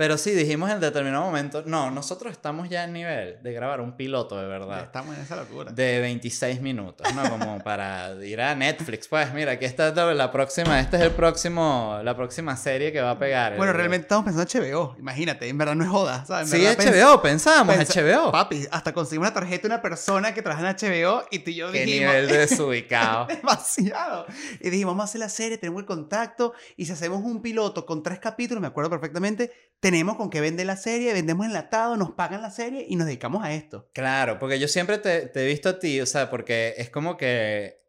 [0.00, 3.98] Pero sí, dijimos en determinado momento, no, nosotros estamos ya en nivel de grabar un
[3.98, 4.80] piloto de verdad.
[4.84, 5.72] estamos en esa locura.
[5.72, 7.28] De 26 minutos, ¿no?
[7.28, 9.08] Como para ir a Netflix.
[9.08, 13.10] Pues mira, aquí está la próxima, este es el próximo, la próxima serie que va
[13.10, 13.58] a pegar.
[13.58, 16.48] Bueno, realmente estamos pensando en HBO, imagínate, en verdad no es joda, ¿sabes?
[16.48, 18.32] sí, HBO, pensábamos, HBO.
[18.32, 21.56] Papi, hasta conseguimos una tarjeta de una persona que trabaja en HBO y tú y
[21.56, 23.26] yo ¿Qué nivel de desubicado?
[23.28, 24.24] Demasiado.
[24.60, 27.84] Y dijimos, vamos a hacer la serie, tenemos el contacto y si hacemos un piloto
[27.84, 29.52] con tres capítulos, me acuerdo perfectamente,
[29.90, 33.42] tenemos con qué vender la serie, vendemos enlatado, nos pagan la serie y nos dedicamos
[33.44, 33.90] a esto.
[33.92, 37.82] Claro, porque yo siempre te, he visto a ti, o sea, porque es como que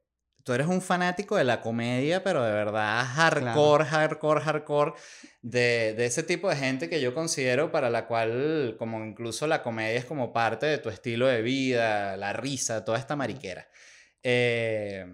[0.43, 4.93] tú eres un fanático de la comedia, pero de verdad hardcore, hardcore, hardcore,
[5.43, 9.61] de, de, ese tipo de gente que yo considero para la cual como incluso la
[9.61, 13.67] comedia es como parte de tu estilo de vida, la risa, toda esta mariquera.
[14.23, 15.05] Eh,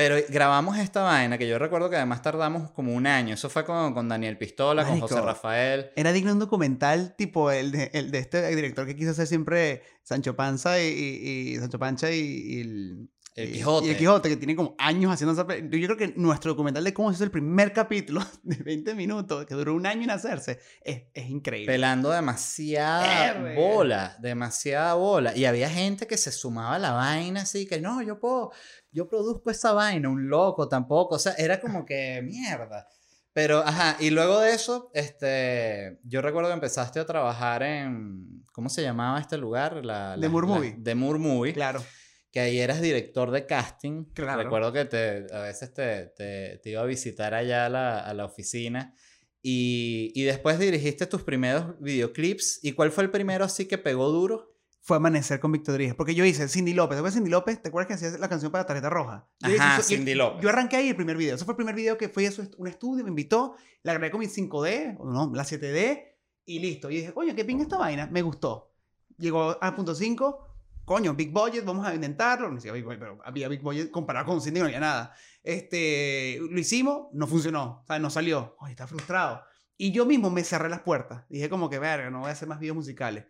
[0.00, 3.34] pero grabamos esta vaina que yo recuerdo que además tardamos como un año.
[3.34, 5.90] Eso fue con, con Daniel Pistola, con José Rafael.
[5.94, 9.26] Era digno de un documental tipo el de, el de este director que quiso hacer
[9.26, 13.86] siempre Sancho Panza y, y, Sancho Pancha y, el, el Quijote.
[13.86, 15.46] Y el Quijote, que tiene como años haciendo esa...
[15.56, 19.46] Yo creo que nuestro documental de cómo se hizo el primer capítulo de 20 minutos,
[19.46, 21.72] que duró un año en hacerse, es, es increíble.
[21.72, 25.36] Pelando demasiada bola, demasiada bola.
[25.36, 28.50] Y había gente que se sumaba a la vaina así, que no, yo puedo,
[28.90, 31.14] yo produzco esa vaina, un loco tampoco.
[31.14, 32.88] O sea, era como que mierda.
[33.32, 38.68] Pero, ajá, y luego de eso, este, yo recuerdo que empezaste a trabajar en, ¿cómo
[38.68, 39.84] se llamaba este lugar?
[39.84, 40.78] La, The Moore Movie.
[40.82, 41.52] The Moore Movie.
[41.52, 41.80] Claro
[42.30, 44.06] que ahí eras director de casting.
[44.14, 48.24] Recuerdo que te, a veces te, te, iba a visitar allá a la, a la
[48.24, 48.94] oficina.
[49.42, 52.60] Y, y, después dirigiste tus primeros videoclips.
[52.62, 54.54] ¿Y cuál fue el primero así que pegó duro?
[54.82, 55.94] Fue Amanecer con Víctor Díaz.
[55.94, 56.96] Porque yo hice Cindy López.
[56.96, 57.62] ¿Te acuerdas Cindy López?
[57.62, 59.28] ¿Te acuerdas que hacías la canción para Tarjeta Roja?
[59.42, 60.42] Ajá, Cindy López.
[60.42, 61.36] Yo arranqué ahí el primer video.
[61.36, 64.20] Ese fue el primer video que fue eso, un estudio, me invitó, la grabé con
[64.20, 66.04] mi 5D, o no, la 7D,
[66.44, 66.90] y listo.
[66.90, 68.08] Y dije, coño, qué pinga esta vaina.
[68.10, 68.74] Me gustó.
[69.16, 70.49] Llegó a punto 5
[70.90, 72.48] coño, Big Budget, vamos a intentarlo.
[72.48, 75.14] No decía Big Budget, pero había Big Budget comparado con Cindy, no había nada.
[75.40, 78.56] Este, lo hicimos, no funcionó, o sea, no salió.
[78.58, 79.40] Ay, está frustrado.
[79.76, 81.28] Y yo mismo me cerré las puertas.
[81.28, 83.24] Dije como que, verga, no voy a hacer más videos musicales.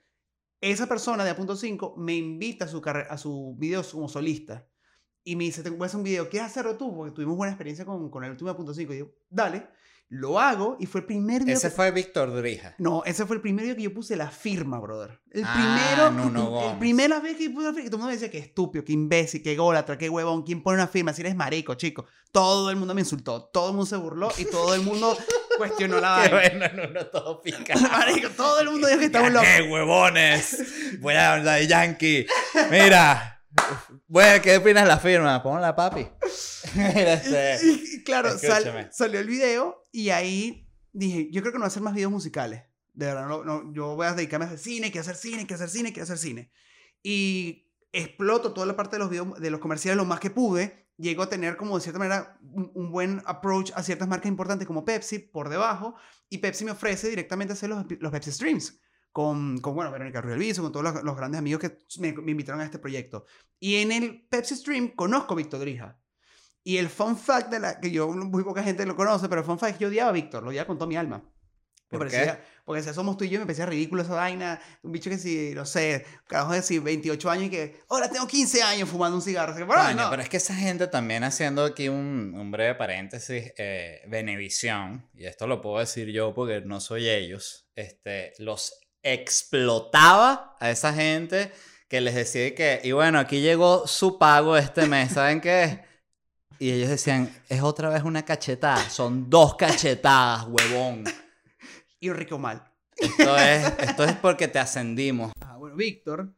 [0.63, 4.67] Esa persona de A.5 me invita a su, a su video como solista.
[5.23, 6.97] Y me dice, voy a hacer un video, ¿quieres hacerlo tú?
[6.97, 8.81] Porque tuvimos buena experiencia con, con el último A.5.
[8.81, 9.69] Y digo, dale.
[10.13, 11.57] Lo hago y fue el primer video.
[11.57, 12.75] Ese fue Víctor Drija.
[12.79, 15.21] No, ese fue el primer video que yo puse la firma, brother.
[15.31, 16.11] El ah, primero.
[16.11, 17.87] No, no, el primera vez que puse la firma.
[17.87, 20.43] Y todo el mundo decía que estúpido, que imbécil, que gólatra, que huevón.
[20.43, 21.13] ¿Quién pone una firma?
[21.13, 22.07] Si eres marico, chico.
[22.33, 23.45] Todo el mundo me insultó.
[23.53, 25.17] Todo el mundo se burló y todo el mundo
[25.59, 27.77] cuestionó la Qué bueno, no, no, todo pica.
[27.93, 29.49] marico, todo el mundo dijo que estamos locos.
[29.49, 30.99] ¡Qué huevones!
[30.99, 32.27] Voy a hablar de Yankee.
[32.69, 33.40] Mira.
[34.07, 35.43] Bueno, ¿qué opinas de la firma?
[35.43, 36.07] Ponla, papi.
[36.77, 38.31] Este, y, claro,
[38.93, 42.13] salió el video y ahí dije, yo creo que no voy a hacer más videos
[42.13, 42.63] musicales.
[42.93, 45.55] De verdad, no, no, yo voy a dedicarme a hacer cine, que hacer cine, que
[45.55, 46.53] hacer cine, que hacer cine.
[47.03, 50.87] Y exploto toda la parte de los videos, de los comerciales lo más que pude.
[50.97, 54.85] Llego a tener como de cierta manera un, buen approach a ciertas marcas importantes como
[54.85, 55.97] Pepsi por debajo.
[56.29, 58.81] Y Pepsi me ofrece directamente hacer los, los Pepsi Streams
[59.13, 62.65] con, con bueno, Verónica Ruiz con todos los, grandes amigos que me, me, invitaron a
[62.65, 63.27] este proyecto.
[63.59, 65.99] Y en el Pepsi Stream conozco a Víctor Drija.
[66.63, 69.47] Y el fun fact de la que yo, muy poca gente lo conoce, pero el
[69.47, 71.23] fun fact es que yo odiaba a Víctor, lo odiaba con toda mi alma.
[71.91, 72.17] Me ¿Por qué?
[72.17, 74.61] parecía, porque si somos tú y yo, me parecía ridículo esa vaina.
[74.83, 78.29] Un bicho que si, no sé, carajo de si 28 años y que, hola, tengo
[78.29, 79.57] 15 años fumando un cigarro.
[79.57, 80.11] Que, bueno, Coño, no.
[80.11, 84.03] pero es que esa gente también haciendo aquí un, un breve paréntesis, eh,
[85.15, 90.93] y esto lo puedo decir yo porque no soy ellos, este, los explotaba a esa
[90.93, 91.53] gente
[91.89, 95.85] que les decía que, y bueno, aquí llegó su pago este mes, ¿saben qué?
[96.59, 101.05] Y ellos decían, es otra vez una cachetada, son dos cachetadas, huevón.
[101.99, 102.71] Y rico mal.
[102.97, 105.33] Esto es, esto es porque te ascendimos.
[105.41, 106.35] Ah, bueno, Víctor,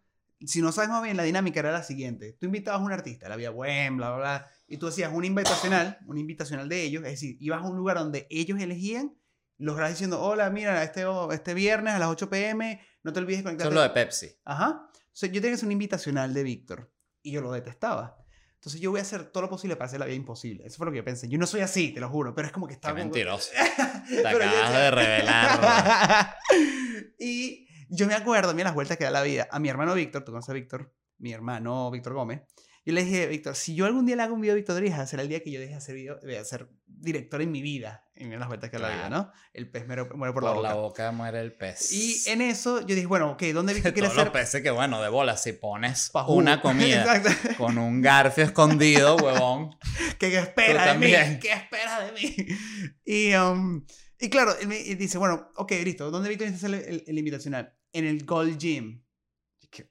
[0.47, 2.35] si no sabes más bien, la dinámica era la siguiente.
[2.35, 5.25] Tú invitabas a un artista, la había buen, bla, bla, bla, y tú hacías un
[5.25, 9.15] invitacional, un invitacional de ellos, es decir, ibas a un lugar donde ellos elegían,
[9.63, 13.39] los grabas diciendo, hola, mira, este, este viernes a las 8 pm, no te olvides
[13.45, 13.69] de Eso conectarte.
[13.71, 14.31] es lo de Pepsi.
[14.45, 14.89] Ajá.
[15.13, 18.17] Sea, yo tenía que hacer un invitacional de Víctor, y yo lo detestaba.
[18.55, 20.65] Entonces yo voy a hacer todo lo posible para hacer la vida imposible.
[20.67, 21.29] Eso fue lo que yo pensé.
[21.29, 22.95] Yo no soy así, te lo juro, pero es como que Qué estaba...
[22.95, 23.51] como- mentiroso.
[24.09, 26.37] Te yo acabas de revelar.
[27.19, 30.25] y yo me acuerdo, mira las vueltas que da la vida, a mi hermano Víctor,
[30.25, 32.43] tú conoces a Víctor, mi hermano Víctor Gómez,
[32.85, 35.07] y le dije, Víctor, si yo algún día le hago un video a Víctor Drija,
[35.07, 38.05] será el día que yo deje de hacer, video, de ser director en mi vida.
[38.23, 39.25] Y mira las vueltas que da la vida, Claro.
[39.25, 39.33] ¿no?
[39.53, 40.81] El pez muere, muere por, Por, la la boca.
[41.09, 41.91] boca muere el pez.
[41.93, 44.33] Y en eso yo dije, bueno, ok, ¿dónde Víctor quiere Todos los ser?
[44.33, 46.35] peces que, bueno, de bola, si pones Pajú.
[46.35, 47.21] una comida
[47.59, 49.77] con un garfio escondido, huevón.
[50.21, 51.39] ¿Qué, qué espera Tú de mí?
[51.41, 52.37] ¿Qué espera de mí?
[53.05, 53.85] Y, um,
[54.21, 57.75] y claro, él me dice, bueno, ok, listo, ¿dónde Víctor necesita hacer el, el invitacional?
[57.93, 59.03] En el Gold Gym.
[59.69, 59.91] Que,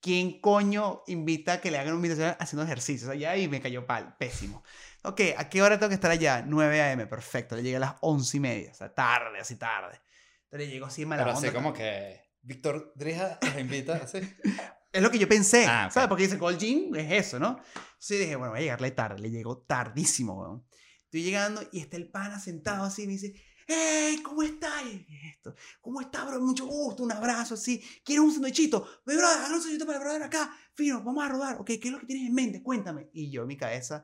[0.00, 3.36] ¿Quién coño invita a que le hagan un invitacional haciendo ejercicios allá?
[3.36, 4.62] Y me cayó pal, pésimo.
[5.06, 6.42] Ok, ¿a qué hora tengo que estar allá?
[6.46, 7.56] 9 a.m., perfecto.
[7.56, 10.00] Le llegué a las 11 y media, o sea, tarde, así tarde.
[10.44, 11.58] Entonces le llego así mala Pero así onda.
[11.58, 14.18] como que Víctor Drija nos invita así.
[14.92, 15.92] Es lo que yo pensé, Ah, ok.
[15.92, 16.08] ¿sabes?
[16.08, 17.58] Porque dice Gold Gym, es eso, ¿no?
[17.74, 19.18] Entonces dije, bueno, voy a llegarle tarde.
[19.20, 20.66] Le llegó tardísimo, weón.
[21.04, 23.34] Estoy llegando y está el pana sentado así y me dice,
[23.66, 24.22] ¡Hey!
[24.22, 24.84] ¿Cómo estás?
[24.86, 25.54] Y yo, "¿Qué es esto?
[25.82, 26.40] ¿Cómo está, bro?
[26.40, 27.84] Mucho gusto, un abrazo así.
[28.04, 28.88] ¿Quieres un sandwichito?
[29.04, 30.56] Ve, brother, haz un sandwichito para el brother acá.
[30.72, 31.56] Fino, vamos a rodar.
[31.60, 32.62] Ok, ¿qué es lo que tienes en mente?
[32.62, 33.10] Cuéntame.
[33.12, 34.02] Y yo en mi cabeza,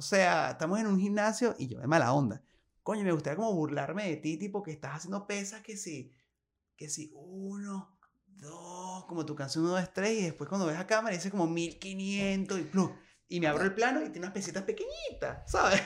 [0.00, 2.42] o sea, estamos en un gimnasio y yo de mala onda.
[2.82, 6.10] Coño, me gustaría como burlarme de ti, tipo que estás haciendo pesas que sí,
[6.74, 10.86] que sí, uno, dos, como tu canción 1, 2, 3, y después cuando ves a
[10.86, 12.96] cámara dice como 1500 y plum.
[13.28, 15.82] Y me abro el plano y tiene unas pesitas pequeñitas, ¿sabes?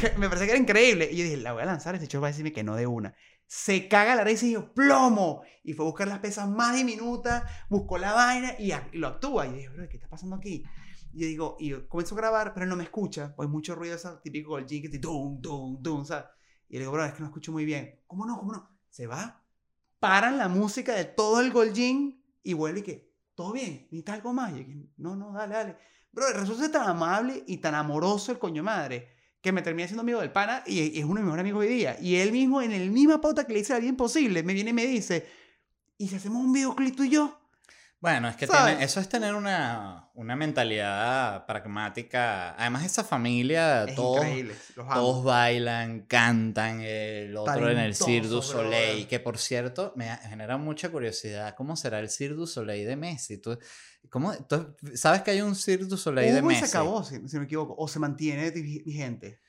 [0.00, 1.10] Que me parece que era increíble.
[1.12, 2.86] Y yo dije, la voy a lanzar, este chico va a decirme que no de
[2.86, 3.14] una.
[3.46, 5.42] Se caga la risa y yo, plomo.
[5.62, 9.46] Y fue a buscar las pesas más diminutas, buscó la vaina y, y lo actúa.
[9.46, 10.64] Y yo dije, bro, ¿qué está pasando aquí?
[11.12, 14.56] Y digo, y comienzo a grabar, pero no me escucha, pues mucho ruido, ese típico
[14.56, 16.26] del jig, que te dum, dum, dum, ¿sabes?
[16.68, 18.00] Y le digo, bro, es que no escucho muy bien.
[18.06, 18.38] ¿Cómo no?
[18.38, 18.68] ¿Cómo no?
[18.90, 19.42] Se va,
[19.98, 23.86] paran la música de todo el Goljin y vuelve y que, ¿todo bien?
[23.90, 24.52] ¿Necesitas algo más?
[24.56, 25.76] Y que, no, no, dale, dale.
[26.12, 29.08] Bro, resulta tan amable y tan amoroso el coño madre
[29.40, 31.60] que me terminé siendo amigo del pana y y es uno de mis mejores amigos
[31.62, 31.96] hoy día.
[32.00, 34.70] Y él mismo, en el misma pauta que le hice a bien posible, me viene
[34.70, 35.26] y me dice,
[35.96, 37.37] ¿y si hacemos un videoclip tú y yo?
[38.00, 42.54] Bueno, es que tiene- eso es tener una, una mentalidad pragmática.
[42.54, 44.24] Además, esa familia, Es todos,
[44.94, 50.56] todos bailan, cantan, el otro en el Cirque du Soleil, que por cierto me genera
[50.56, 51.54] mucha curiosidad.
[51.56, 53.38] ¿Cómo será el Cirque du Soleil de Messi?
[53.38, 53.58] ¿Tú,
[54.10, 56.60] cómo, tú sabes que hay un Cirque du Soleil de Hubo Messi?
[56.66, 59.40] se acabó, si, si me equivoco, o se mantiene vi- vigente.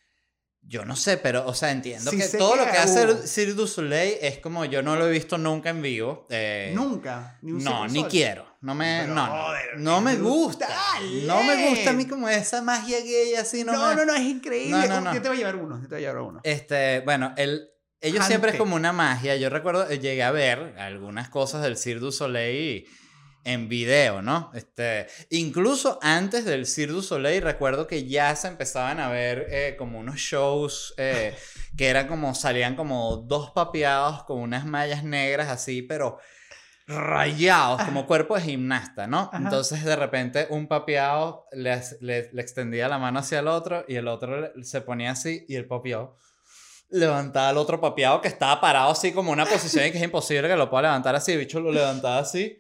[0.70, 3.06] Yo no sé, pero, o sea, entiendo Sí que sé todo que lo que hace
[3.06, 3.16] hubo.
[3.26, 6.28] Cirque du Soleil es como yo no lo he visto nunca en vivo.
[6.30, 7.40] eh, Nunca.
[7.42, 8.10] Ni un No, ni sol.
[8.10, 8.46] quiero.
[8.62, 10.68] No me, Pero, no, no, no me gusta.
[11.26, 13.64] No me gusta a mí como esa magia gay así.
[13.64, 14.88] No, No, me- no, no, es increíble.
[14.88, 15.14] No, no.
[15.14, 16.42] Yo te voy a llevar uno, yo te voy a llevar uno.
[16.44, 17.68] Este, bueno, el,
[18.00, 19.36] ellos siempre es como una magia.
[19.38, 22.86] Yo recuerdo, eh, llegué a ver algunas cosas del Cirque du Soleil
[23.44, 24.52] en video, ¿no?
[24.54, 29.76] Este, incluso antes del Cirque du Soleil recuerdo que ya se empezaban a ver eh,
[29.78, 31.36] como unos shows eh,
[31.78, 36.20] que eran como, salían como dos papeados con unas mallas negras así, pero
[36.88, 39.30] rayados, como cuerpo de gimnasta, ¿no?
[39.32, 39.38] Ajá.
[39.38, 43.96] Entonces de repente un papeado le, le- le extendía la mano hacia el otro y
[43.96, 46.18] el otro le- se ponía así y el papeado
[46.90, 50.48] levantaba al otro papeado que estaba parado así como una posición en que es imposible
[50.48, 51.34] que lo pueda levantar así.
[51.34, 52.60] El bicho lo levantaba así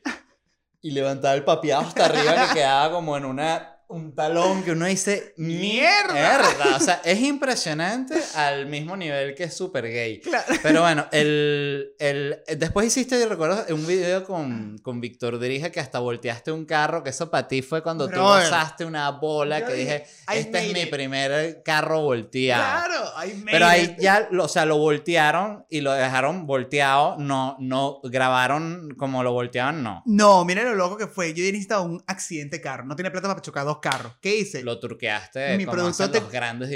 [0.81, 4.85] y levantaba el papeado hasta arriba que quedaba como en una un talón que uno
[4.85, 6.13] dice ¡Mierda!
[6.13, 10.45] mierda o sea es impresionante al mismo nivel que es super gay Claro.
[10.63, 15.99] pero bueno, el, el, después hiciste, recuerdo, un video con, con Víctor Dirija que hasta
[15.99, 19.73] volteaste un carro, que eso para ti fue cuando tú lanzaste una bola Yo que
[19.73, 20.89] dije, dije, "I este es mi it".
[20.89, 22.63] primer carro volteado.
[22.87, 23.99] Claro, I made Pero ahí it.
[23.99, 29.31] ya, lo- o sea, lo voltearon y lo dejaron volteado, no, no, grabaron como lo
[29.33, 30.03] volteaban, no.
[30.05, 31.33] No, mira lo loco que fue.
[31.33, 32.85] Yo necesitaba un accidente de carro.
[32.85, 34.13] No tenía plata para chocar dos carros.
[34.21, 34.63] ¿Qué hice?
[34.63, 36.69] Lo turqueaste Mi como productor hacen te- los grandes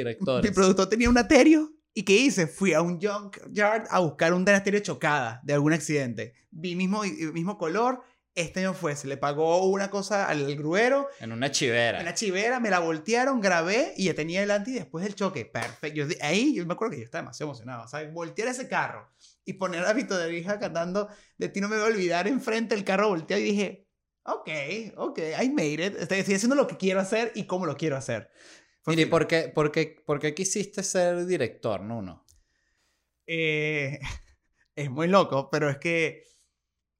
[0.43, 2.47] Mi productor tenía un aterio ¿Y qué hice?
[2.47, 6.33] Fui a un junkyard a buscar un estéreo chocada de algún accidente.
[6.49, 8.01] Vi mismo, mismo color.
[8.35, 11.07] Este año fue, se le pagó una cosa al gruero.
[11.19, 11.99] En una chivera.
[11.99, 15.45] En una chivera, me la voltearon, grabé y ya tenía delante y después del choque.
[15.45, 15.95] Perfecto.
[15.95, 17.83] Yo, ahí yo me acuerdo que yo estaba demasiado emocionado.
[17.83, 19.07] O sea, voltear ese carro
[19.45, 22.73] y poner a Vito de hija cantando De ti no me voy a olvidar enfrente
[22.73, 23.87] del carro volteado y dije,
[24.23, 24.49] ok,
[24.97, 25.95] ok, I made it.
[25.99, 28.29] Estoy, haciendo lo que quiero hacer y cómo lo quiero hacer.
[28.85, 32.25] Mire, ¿por qué, por, qué, ¿por qué quisiste ser director, Nuno?
[33.25, 33.99] Eh,
[34.75, 36.23] es muy loco, pero es que...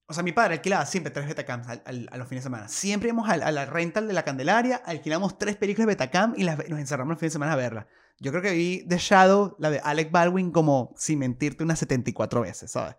[0.06, 2.68] O sea, mi padre alquilaba siempre tres Betacams a los fines de semana.
[2.68, 6.58] Siempre íbamos a, la rental de la Candelaria, alquilamos tres películas de Betacam y las,
[6.70, 7.88] nos encerramos los fines de semana a verla.
[8.20, 12.42] Yo creo que vi The Shadow, la de Alec Baldwin, como sin mentirte unas 74
[12.42, 12.96] veces, ¿sabes?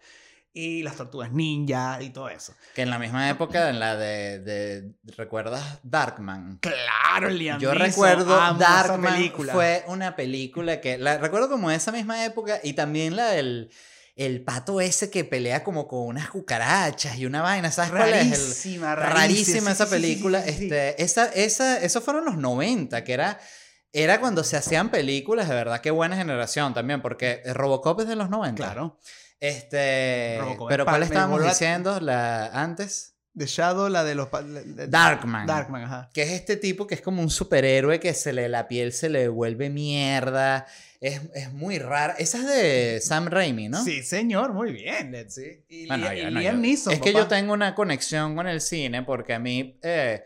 [0.57, 2.55] Y las tortugas ninja y todo eso.
[2.75, 6.61] Que en la misma época, en la de, de ¿recuerdas Darkman?
[6.61, 9.53] Claro, Liam Yo recuerdo Darkman película.
[9.53, 13.71] fue una película que la recuerdo como esa misma época y también la del
[14.17, 19.07] el pato ese que pelea como con unas cucarachas y una vaina, ¿sabes rarísima, cuál
[19.07, 19.13] es?
[19.13, 20.39] Rarísima, esa película.
[20.47, 23.41] este, esa, esa, esos fueron los 90, que era
[23.95, 28.17] era cuando se hacían películas, de verdad, qué buena generación también, porque Robocop es de
[28.17, 28.57] los 90.
[28.57, 28.99] Claro.
[29.41, 33.15] Este, pero ¿cuál estábamos diciendo la, antes?
[33.37, 34.29] The Shadow, la de los...
[34.89, 35.47] Darkman.
[35.47, 36.11] Darkman, ajá.
[36.15, 39.09] Que es este tipo que es como un superhéroe que se le, la piel se
[39.09, 40.67] le vuelve mierda.
[41.01, 42.15] Es, es muy rara.
[42.17, 43.83] Esa es de Sam Raimi, ¿no?
[43.83, 45.13] Sí, señor, muy bien.
[45.29, 45.65] Sí.
[45.69, 49.79] Y, Liam, Es que yo tengo una conexión con el cine porque a mí...
[49.83, 50.25] Eh,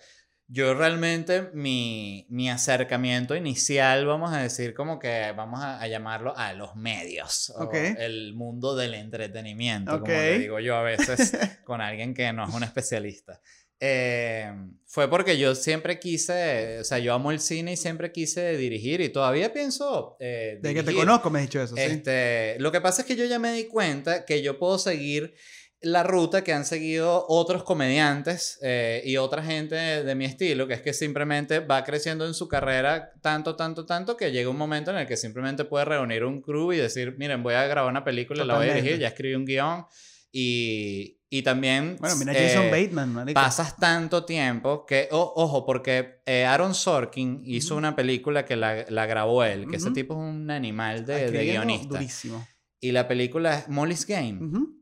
[0.50, 6.54] yo realmente mi, mi, acercamiento inicial, vamos a decir como que vamos a, llamarlo a
[6.54, 12.14] los medios, o el mundo del entretenimiento, como le digo yo a veces con alguien
[12.14, 13.40] que no es un especialista.
[13.80, 14.50] Eh,
[14.86, 19.00] fue porque yo siempre quise, o sea, yo amo el cine y siempre quise dirigir
[19.00, 20.16] y todavía pienso...
[20.18, 21.76] Eh, de que te conozco me has dicho eso.
[21.76, 25.34] Este, Lo que pasa es que yo ya me di cuenta que yo puedo seguir
[25.80, 30.74] la ruta que han seguido otros comediantes eh, y otra gente de, mi estilo, que
[30.74, 34.90] es que simplemente va creciendo en su carrera tanto, tanto, tanto, que llega un momento
[34.90, 38.02] en el que simplemente puede reunir un crew y decir, miren, voy a grabar una
[38.02, 39.86] película, la voy a dirigir, ya escribí un guion.
[40.32, 41.96] Y, y también...
[42.00, 47.76] Bueno, mira Jason eh, Bateman, Pasas tanto tiempo que, ojo, porque eh, Aaron Sorkin hizo
[47.76, 51.44] una película que la, la grabó él, que ese tipo es un animal de, de
[51.44, 51.94] guionista.
[51.94, 52.46] Durísimo.
[52.80, 54.77] Y la película es Molly's Game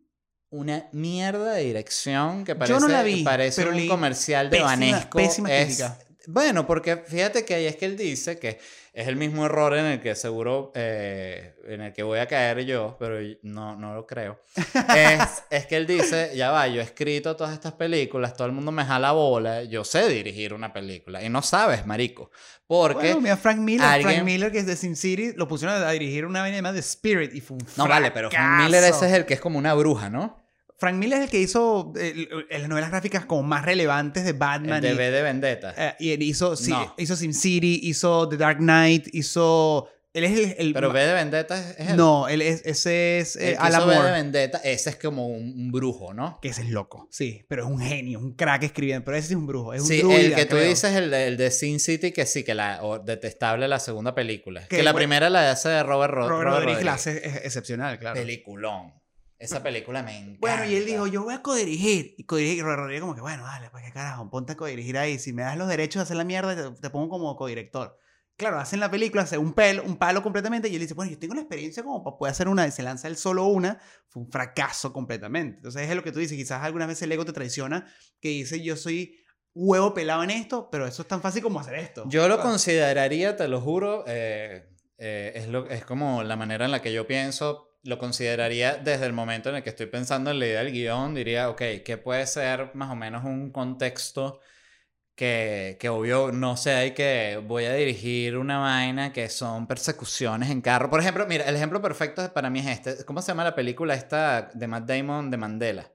[0.51, 4.61] una mierda de dirección que parece, Yo no la vi, parece pero un comercial de
[4.61, 5.19] Banesco.
[6.27, 8.59] Bueno, porque fíjate que ahí es que él dice que
[8.97, 12.65] es el mismo error en el que seguro, eh, en el que voy a caer
[12.65, 14.41] yo, pero no, no lo creo.
[14.57, 18.55] es, es, que él dice, ya va, yo he escrito todas estas películas, todo el
[18.55, 21.23] mundo me jala bola, yo sé dirigir una película.
[21.23, 22.31] Y no sabes, marico.
[22.67, 23.09] Porque...
[23.09, 26.25] Bueno, mira, Frank Miller, Frank Miller, que es de Sin City, lo pusieron a dirigir
[26.25, 29.13] una vaina más de Spirit y fue un No, vale, pero Frank Miller ese es
[29.13, 30.46] el que es como una bruja, ¿no?
[30.79, 34.85] Frank Miller es el que hizo eh, las novelas gráficas como más relevantes de Batman.
[34.85, 35.75] El de de Vendetta.
[35.77, 39.89] Eh, y él hizo, sí, hizo SimCity, hizo The Dark Knight, hizo...
[40.13, 40.73] Él es el...
[40.73, 41.97] Pero V de Vendetta es, él.
[41.97, 43.99] No, él es, ese es eh, Alan Moore.
[43.99, 46.39] V de Vendetta, ese es como un, brujo, ¿no?
[46.41, 47.45] Que ese es loco, sí.
[47.49, 49.05] Pero es un genio, un crack escribiendo.
[49.05, 51.37] Pero ese es un brujo, es un Sí, el que tú dices, el de, el
[51.37, 52.81] de Sin City, que sí, que la...
[53.05, 54.67] detestable la segunda película.
[54.69, 56.85] Que, la primera la hace de Robert, Robert, Robert Rodríguez.
[56.85, 58.19] la hace excepcional, claro.
[58.19, 58.95] Peliculón.
[59.39, 60.39] Esa película me encanta.
[60.41, 62.15] Bueno, y él dijo, yo voy a codirigir.
[62.17, 65.19] Y codirigir, y Rodríguez como que, bueno, dale, pues qué carajo, ponte a codirigir ahí.
[65.19, 67.99] Si me das los derechos de hacer la mierda, te, pongo como codirector.
[68.37, 71.19] Claro, hacen la película, hace un, pelo, un palo completamente y él dice, bueno, yo
[71.19, 74.23] tengo la experiencia como para poder hacer una, y se lanza él solo una, fue
[74.23, 75.57] un fracaso completamente.
[75.57, 77.87] Entonces es lo que tú dices, quizás alguna vez el ego te traiciona,
[78.21, 79.25] que dice, yo soy
[79.55, 82.05] huevo pelado en esto, pero eso es tan fácil como hacer esto.
[82.09, 84.69] Yo lo consideraría, te lo juro, eh,
[84.99, 89.07] eh, es, lo, es como la manera en la que yo pienso, lo consideraría desde
[89.07, 91.99] el momento en el que estoy pensando en la idea del guion, diría, ok, ¿qué
[92.03, 94.41] puede ser más o menos un contexto
[95.15, 100.51] que, que obvio, no sé, hay que voy a dirigir una vaina que son persecuciones
[100.51, 100.91] en carro?
[100.91, 103.05] Por ejemplo, mira, el ejemplo perfecto para mí es este.
[103.05, 105.91] ¿Cómo se llama la película esta de Matt Damon de Mandela?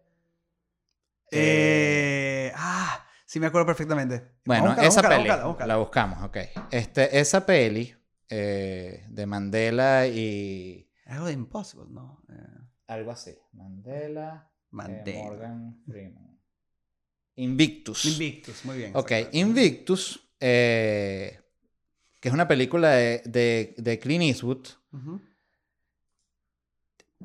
[1.30, 4.24] Eh, ah, sí me acuerdo perfectamente.
[4.46, 6.38] Bueno, esa peli, la buscamos, ok.
[6.72, 7.96] Este, esa peli
[8.30, 12.24] eh, de Mandela y algo de Impossible, ¿no?
[12.30, 13.36] Eh, Algo así.
[13.54, 14.50] Mandela.
[14.50, 15.24] Eh, Mandela.
[15.24, 16.40] Morgan Freeman.
[17.36, 18.06] Invictus.
[18.06, 18.92] Invictus, muy bien.
[18.96, 21.40] Ok, Invictus, eh,
[22.20, 24.68] que es una película de, de, de Clint Eastwood,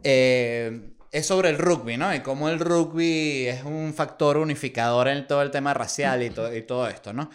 [0.03, 2.15] es sobre el rugby, ¿no?
[2.15, 6.63] Y cómo el rugby es un factor unificador en todo el tema racial y, y
[6.63, 7.31] todo esto, ¿no?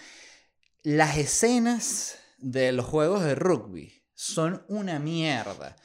[0.84, 5.76] Las escenas de los juegos de rugby son una mierda.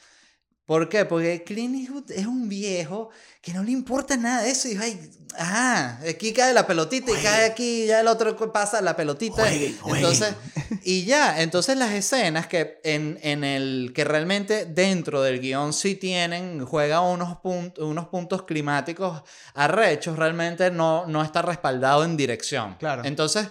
[0.67, 1.05] ¿Por qué?
[1.05, 3.09] Porque Clint Eastwood es un viejo
[3.41, 4.67] que no le importa nada de eso.
[4.67, 4.99] Y ay,
[5.37, 9.43] ajá, aquí cae la pelotita y cae aquí, y ya el otro pasa la pelotita.
[9.43, 10.03] Jueguen, jueguen.
[10.03, 10.35] Entonces,
[10.83, 15.95] y ya, entonces las escenas que en, en el que realmente dentro del guion sí
[15.95, 22.75] tienen, juega unos, puntos unos puntos climáticos arrechos, realmente no, no está respaldado en dirección.
[22.75, 23.05] Claro.
[23.05, 23.47] Entonces,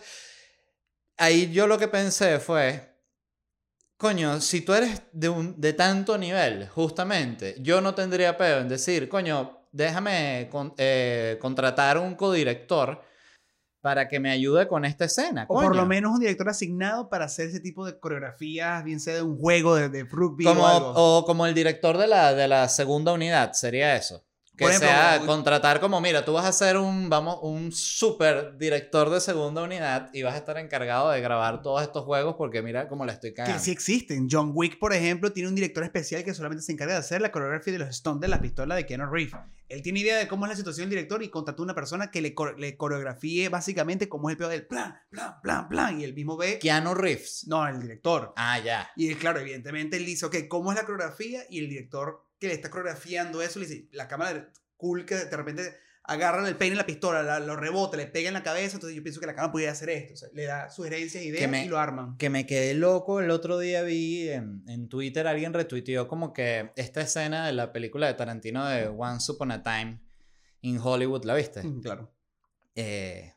[1.17, 2.96] ahí yo lo que pensé fue,
[3.97, 8.69] coño, si tú eres de, un, de tanto nivel, justamente, yo no tendría pedo en
[8.69, 13.03] decir, coño, déjame con- eh, contratar un codirector
[13.81, 15.47] para que me ayude con esta escena.
[15.49, 19.15] O por lo menos un director asignado para hacer ese tipo de coreografías, bien sea
[19.15, 20.93] de un juego de, de rugby como, o algo.
[20.97, 24.26] o como el director de la, de la segunda unidad, sería eso.
[24.57, 29.11] Que ejemplo, sea contratar como, mira, tú vas a ser un, vamos, un super director
[29.11, 32.89] de segunda unidad y vas a estar encargado de grabar todos estos juegos porque mira
[32.89, 33.63] cómo la estoy que cagando.
[33.63, 34.29] sí existen.
[34.31, 37.31] John Wick, por ejemplo, tiene un director especial que solamente se encarga de hacer la
[37.31, 39.35] coreografía de los stunts de la pistola de Keanu Reeves.
[39.69, 42.21] Él tiene idea de cómo es la situación del director y contrató una persona que
[42.23, 46.01] le, le coreografíe básicamente cómo es el peor del plan, plan, plan, plan.
[46.01, 46.59] Y él mismo ve.
[46.61, 47.47] Keanu Reeves.
[47.49, 48.33] No, el director.
[48.37, 48.91] Ah, ya.
[48.97, 51.43] Y él, claro, evidentemente él dice, ok, ¿cómo es la coreografía?
[51.51, 55.37] Y el director que le está coreografiando eso le dice, la cámara cool que de
[55.37, 55.77] repente
[56.09, 58.95] agarran el peine en la pistola, la- lo rebota, le pega en la cabeza, entonces
[58.97, 60.15] yo pienso que la cámara pudiera hacer esto.
[60.15, 62.17] O sea, le da sugerencias, ideas me- y lo arman.
[62.17, 66.71] Que me quedé loco, el otro día vi en, en Twitter, alguien retuiteó como que
[66.77, 70.01] esta escena de la película de Tarantino de Once Upon a Time
[70.61, 71.63] in Hollywood, ¿la viste?
[71.65, 72.13] Mm, Claro.
[72.77, 73.33] eh,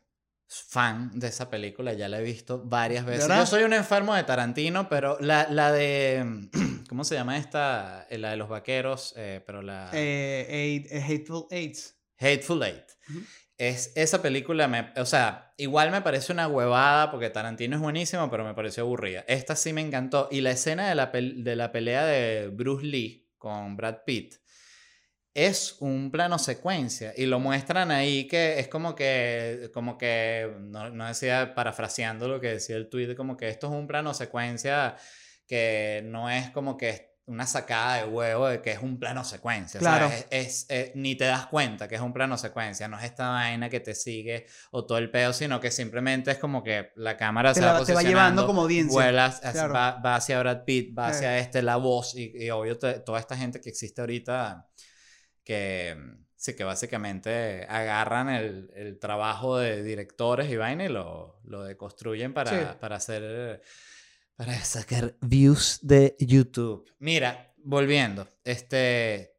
[0.47, 3.27] fan de esa película, ya la he visto varias veces.
[3.27, 6.49] Yo soy un enfermo de Tarantino, pero la, la de.
[6.89, 8.05] ¿Cómo se llama esta?
[8.09, 9.89] Eh, La de los vaqueros, eh, pero la.
[9.93, 11.95] Eh, Eight- eh, Hateful Eights.
[12.19, 12.83] Hateful Eight.
[13.09, 13.19] Ujú.
[13.57, 18.29] Es, esa película, me, o sea, igual me parece una huevada porque Tarantino es buenísimo,
[18.31, 19.23] pero me pareció aburrida.
[19.27, 20.27] Esta sí me encantó.
[20.31, 24.35] Y la escena de la, pel- de la pelea de Bruce Lee con Brad Pitt
[25.33, 30.89] es un plano secuencia y lo muestran ahí que es como que, como que, no,
[30.89, 34.95] no decía, parafraseando lo que decía el tweet, como que esto es un plano secuencia
[35.49, 39.79] que no es como que una sacada de huevo de que es un plano secuencia.
[39.79, 40.07] Claro.
[40.09, 40.25] ¿sabes?
[40.31, 43.69] Es, es- ni te das cuenta que es un plano secuencia, no es esta vaina
[43.69, 47.53] que te sigue o todo el pedo, sino que simplemente es como que la cámara
[47.53, 48.93] Te, se la- va te va llevando como audiencia.
[48.93, 49.73] vuela hacia- Claro.
[49.73, 51.11] va, va hacia Brad Pitt, va Eh.
[51.11, 54.67] hacia este, la voz y, y obvio te- toda esta gente que existe ahorita
[55.43, 55.97] que
[56.35, 62.33] sí que básicamente agarran el, el trabajo de directores y vaina y lo, lo deconstruyen
[62.33, 62.77] para, Sí.
[62.79, 63.61] para hacer
[64.39, 66.85] para sacar views de YouTube.
[66.99, 69.33] Mira, volviendo, este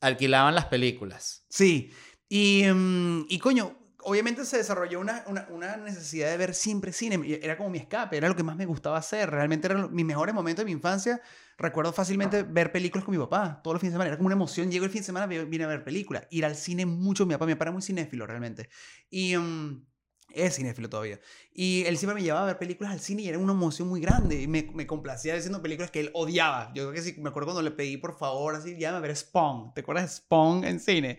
[0.00, 1.44] alquilaban las películas.
[1.50, 1.92] Sí.
[2.30, 7.20] Y, mm, y coño, obviamente se desarrolló una, una, una necesidad de ver siempre cine.
[7.42, 9.28] Era como mi escape, era lo que más me gustaba hacer.
[9.30, 11.20] Realmente eran mis mejores momentos de mi infancia.
[11.58, 14.08] Recuerdo fácilmente ver películas con mi papá todos los fines de semana.
[14.08, 14.70] Era como una emoción.
[14.70, 16.24] Llego el fin de semana, vi- vine a ver películas.
[16.30, 17.26] Ir al cine mucho.
[17.26, 18.70] Mi papá, mi papá era muy cinéfilo realmente.
[19.10, 19.87] Y mm,
[20.34, 21.20] es cinéfilo todavía.
[21.52, 24.00] Y él siempre me llevaba a ver películas al cine y era una emoción muy
[24.00, 24.40] grande.
[24.40, 26.72] Y me, me complacía haciendo películas que él odiaba.
[26.74, 29.16] Yo creo que sí, me acuerdo cuando le pedí por favor, así, llévame a ver
[29.16, 29.74] Spawn.
[29.74, 31.18] ¿Te acuerdas de Spawn en cine?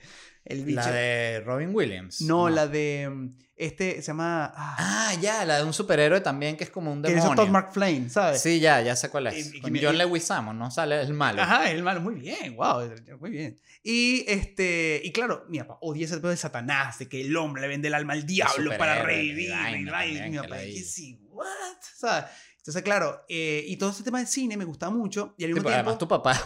[0.50, 0.80] El bicho.
[0.82, 2.22] La de Robin Williams.
[2.22, 3.10] No, la de.
[3.10, 4.52] mm, Este se llama.
[4.56, 4.76] ah,
[5.12, 7.34] Ah, ya, la de un superhéroe también que es como un que demonio.
[7.34, 8.42] hizo Todd McFlane, ¿sabes?
[8.42, 9.54] Sí, ya, ya sé cuál es.
[9.54, 10.72] Y- y Con me- John y- Leguizamo, ¿no?
[10.72, 11.42] Sale el malo.
[11.42, 12.90] Ajá, el malo, muy bien, wow,
[13.20, 13.60] muy bien.
[13.84, 17.62] Y este, y claro, mi papá odia ese pedo de Satanás, de que el hombre
[17.62, 19.50] le vende el alma al diablo para revivir.
[19.50, 19.78] y y y
[20.30, 21.46] mi que papá, la que sí, what?
[21.96, 22.26] ¿Sabes?
[22.60, 25.34] Entonces, claro, eh, y todo ese tema del cine me gustaba mucho.
[25.38, 25.90] Y al Sí, mismo pero tiempo.
[25.90, 26.46] además tu papá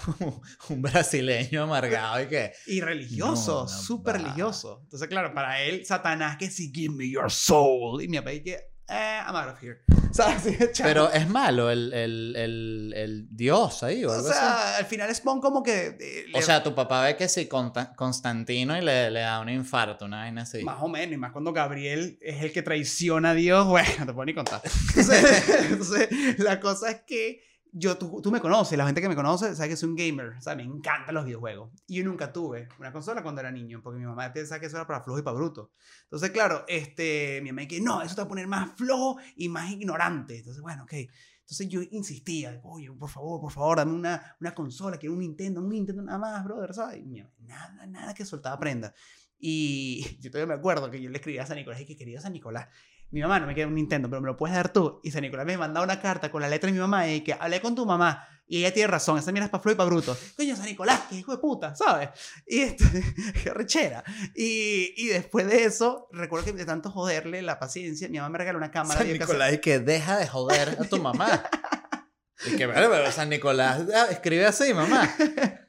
[0.69, 2.53] un brasileño amargado y que...
[2.67, 4.79] Y religioso, No, no súper religioso.
[4.83, 8.01] Entonces, claro, para él, Satanás, que sí, give me your soul.
[8.01, 8.57] Y mi papá, y que,
[8.89, 9.81] eh, I'm out of here.
[10.13, 10.85] Sí, chao.
[10.85, 14.37] Pero es malo el, el, el, el dios ahí o o algo así.
[14.37, 15.97] sea, al final Spawn como que...
[15.99, 19.39] eh, O le- sea, tu papá ve que sí, Conta- Constantino y le, le da
[19.39, 20.63] un infarto, una vaina así.
[20.63, 24.05] Más o menos, y más cuando Gabriel es el que traiciona a Dios, bueno, no
[24.05, 24.61] te puedo ni contar.
[24.95, 26.09] Entonces, entonces,
[26.39, 27.41] la cosa es que
[27.75, 30.33] yo, tú, tú me conoces, la gente que me conoce sabe que soy un gamer,
[30.45, 31.71] o me encantan los videojuegos.
[31.87, 34.77] Y yo nunca tuve una consola cuando era niño, porque mi mamá pensaba que eso
[34.77, 35.71] era para flojo y para bruto.
[36.03, 39.49] Entonces, claro, este, mi mamá dice, no, eso te va a poner más flojo y
[39.49, 40.37] más ignorante.
[40.37, 40.93] Entonces, bueno, ok.
[40.93, 45.59] Entonces yo insistía, oye, por favor, por favor, dame una, una consola, quiero un Nintendo,
[45.59, 47.01] un Nintendo nada más, brother, ¿sabes?
[47.03, 48.93] Y nada, nada que soltaba prenda.
[49.39, 52.21] Y yo todavía me acuerdo que yo le escribía a San Nicolás y que quería
[52.21, 52.69] San Nicolás.
[53.13, 54.99] Mi mamá no me queda un Nintendo, pero me lo puedes dar tú.
[55.03, 57.33] Y San Nicolás me mandaba una carta con la letra de mi mamá y que
[57.33, 58.27] hablé con tu mamá.
[58.47, 60.17] Y ella tiene razón, esa mierda es para Flo y para Bruto.
[60.35, 62.09] Coño, San Nicolás, que hijo de puta, ¿sabes?
[62.47, 62.83] Y este,
[63.43, 64.03] qué rechera.
[64.35, 68.39] Y, y después de eso, recuerdo que de tanto joderle la paciencia, mi mamá me
[68.39, 68.99] regaló una cámara.
[68.99, 69.13] San.
[69.13, 71.43] Nicolás y que deja de joder a tu mamá.
[72.47, 75.07] y que, bueno, pero San Nicolás escribe así, mamá.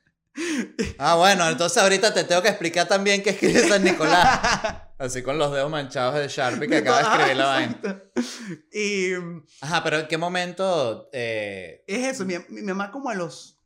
[0.98, 4.80] Ah, bueno, entonces ahorita te tengo que explicar también qué escribe San Nicolás.
[5.04, 8.02] Así con los dedos manchados de Sharpie que acaba de escribir la vaina.
[8.72, 9.12] Y
[9.60, 11.08] Ajá, pero ¿en qué momento?
[11.12, 13.60] eh, es eso, mi, mi mamá como a los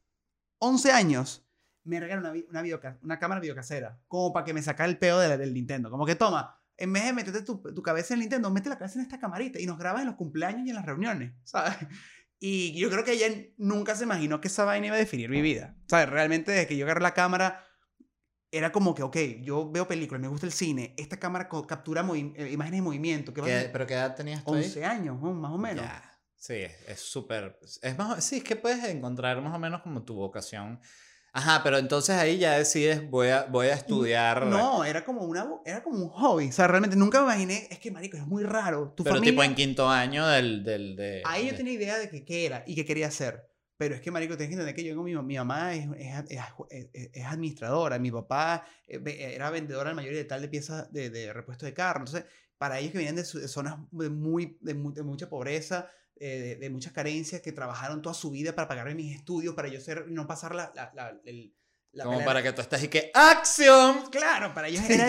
[0.58, 1.44] 11 años
[1.84, 2.32] me regaló una,
[2.62, 5.90] una, una cámara videocasera, como para que me sacara el pedo de la- del Nintendo.
[5.90, 8.76] Como que toma, en vez de meterte tu, tu cabeza en el Nintendo, mete la
[8.78, 11.74] cabeza en esta camarita y nos grabas en los cumpleaños y en las reuniones, ¿sabes?
[12.40, 13.26] Y yo creo que ella
[13.56, 15.74] nunca se imaginó que esa vaina iba a definir mi vida.
[15.88, 16.08] ¿Sabes?
[16.08, 17.64] Realmente desde que yo agarré la cámara,
[18.50, 22.50] era como que, ok, yo veo películas, me gusta el cine, esta cámara captura eh,
[22.52, 23.34] imágenes de movimiento.
[23.34, 23.68] ¿qué ¿qué-?
[23.72, 24.64] ¿Pero qué edad tenías tú ahí?
[24.64, 25.32] 11 años, ¿no?
[25.32, 25.84] más o menos.
[25.84, 26.02] Ya,
[26.36, 26.54] Sí,
[26.86, 27.58] es- súper.
[27.82, 30.80] Es más, sí, es que puedes encontrar más o menos como tu vocación.
[31.32, 34.46] Ajá, pero entonces ahí ya decides, voy a, voy a estudiar.
[34.46, 36.48] No, era como, una, era como un hobby.
[36.48, 37.68] O sea, realmente nunca me imaginé.
[37.70, 38.94] Es que, marico, es muy raro.
[38.96, 39.32] Tu pero familia.
[39.32, 40.64] tipo en quinto año del.
[40.64, 43.47] del de, Ahí yo de- tenía idea de qué era y qué quería hacer.
[43.78, 46.14] Pero es que, marico, tienes que entender que yo con mi, mi mamá es, es,
[46.68, 47.98] es- es- es administradora.
[47.98, 49.00] Mi papá eh,
[49.34, 52.00] era vendedor al mayor y de tal de piezas de, de repuesto de carro.
[52.00, 52.24] Entonces,
[52.58, 56.70] para ellos que vienen de, zonas de, muy, de, de mucha pobreza, eh, de, de
[56.70, 60.26] muchas carencias, que trabajaron toda su vida para pagarme mis estudios, para yo ser, no
[60.26, 60.72] pasar la...
[60.74, 61.54] la, la, el-
[61.92, 63.10] la Como para que tú estés y que.
[63.14, 64.10] ¡Acción!
[64.10, 65.06] Claro, para ellos era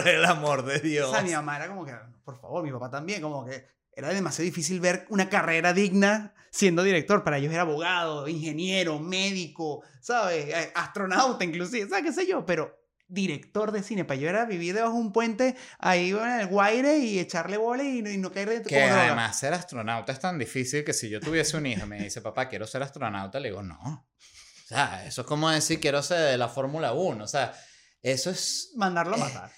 [0.00, 1.10] por el amor de O Dios.
[1.10, 1.92] sea, mi mamá era como que,
[2.22, 3.64] por favor, mi papá también, como que
[4.06, 7.22] era demasiado difícil ver una carrera digna siendo director.
[7.24, 10.46] Para ellos era abogado, ingeniero, médico, ¿sabes?
[10.48, 12.44] Eh, Astronauta inclusive, ¿sabes qué sé yo?
[12.44, 12.76] Pero
[13.12, 16.98] director de cine, para yo era vivir debajo de un puente ahí en el Guaire
[16.98, 20.20] y echarle bola y, no- y no caer dentro Que como además ser astronauta es
[20.20, 23.40] tan difícil que si yo tuviese un hijo y me dice, papá, quiero ser astronauta,
[23.40, 23.78] le digo, no.
[23.82, 27.24] O sea, eso es como decir, quiero ser de la Fórmula 1.
[27.24, 27.52] O sea,
[28.00, 29.50] eso es, Mandarlo a matar.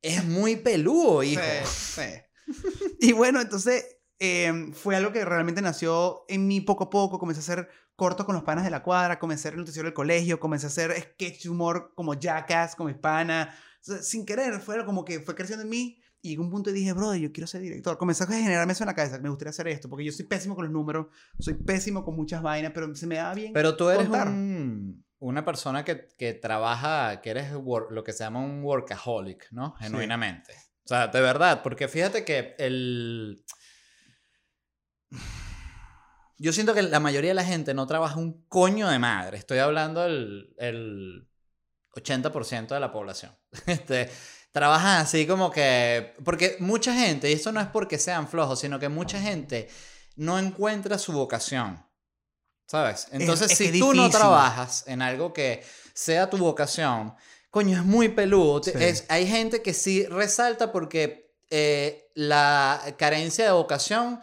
[0.00, 1.42] es muy peludo, hijo.
[1.64, 2.22] Sí, sí.
[3.00, 3.84] Y bueno, entonces
[4.18, 7.18] eh, fue algo que realmente nació en mí poco a poco.
[7.18, 9.86] Comencé a hacer cortos con los panas de la cuadra, comencé a hacer el noticiero
[9.86, 13.54] del colegio, comencé a hacer sketch humor como Jackass con mis panas.
[13.80, 15.96] O sea, sin querer, fue como que fue creciendo en mí.
[16.22, 17.96] Y llegó un punto y dije, brother, yo quiero ser director.
[17.96, 19.18] Comencé a generarme eso en la cabeza.
[19.20, 21.06] Me gustaría hacer esto, porque yo soy pésimo con los números,
[21.38, 23.54] soy pésimo con muchas vainas, pero se me da bien.
[23.54, 28.40] Pero tú eres un- una persona que, que trabaja, que eres lo que se llama
[28.40, 29.74] un workaholic, ¿no?
[29.76, 30.52] Genuinamente.
[30.90, 33.44] Sea, de verdad, porque fíjate que el...
[36.38, 39.38] Yo siento que la mayoría de la gente no trabaja un coño de madre.
[39.38, 41.28] Estoy hablando del el
[41.94, 43.36] 80% de la población.
[43.66, 44.10] Este,
[44.50, 46.14] trabajan así como que...
[46.24, 49.68] Porque mucha gente, y esto no es porque sean flojos, sino que mucha gente
[50.16, 51.84] no encuentra su vocación.
[52.66, 53.08] ¿Sabes?
[53.10, 57.14] Entonces, es si tú no trabajas en algo que sea tu vocación,
[57.50, 58.62] coño, es muy peludo.
[58.62, 58.72] Sí.
[58.74, 64.20] Es, hay gente que sí resalta porque eh, la carencia de vocación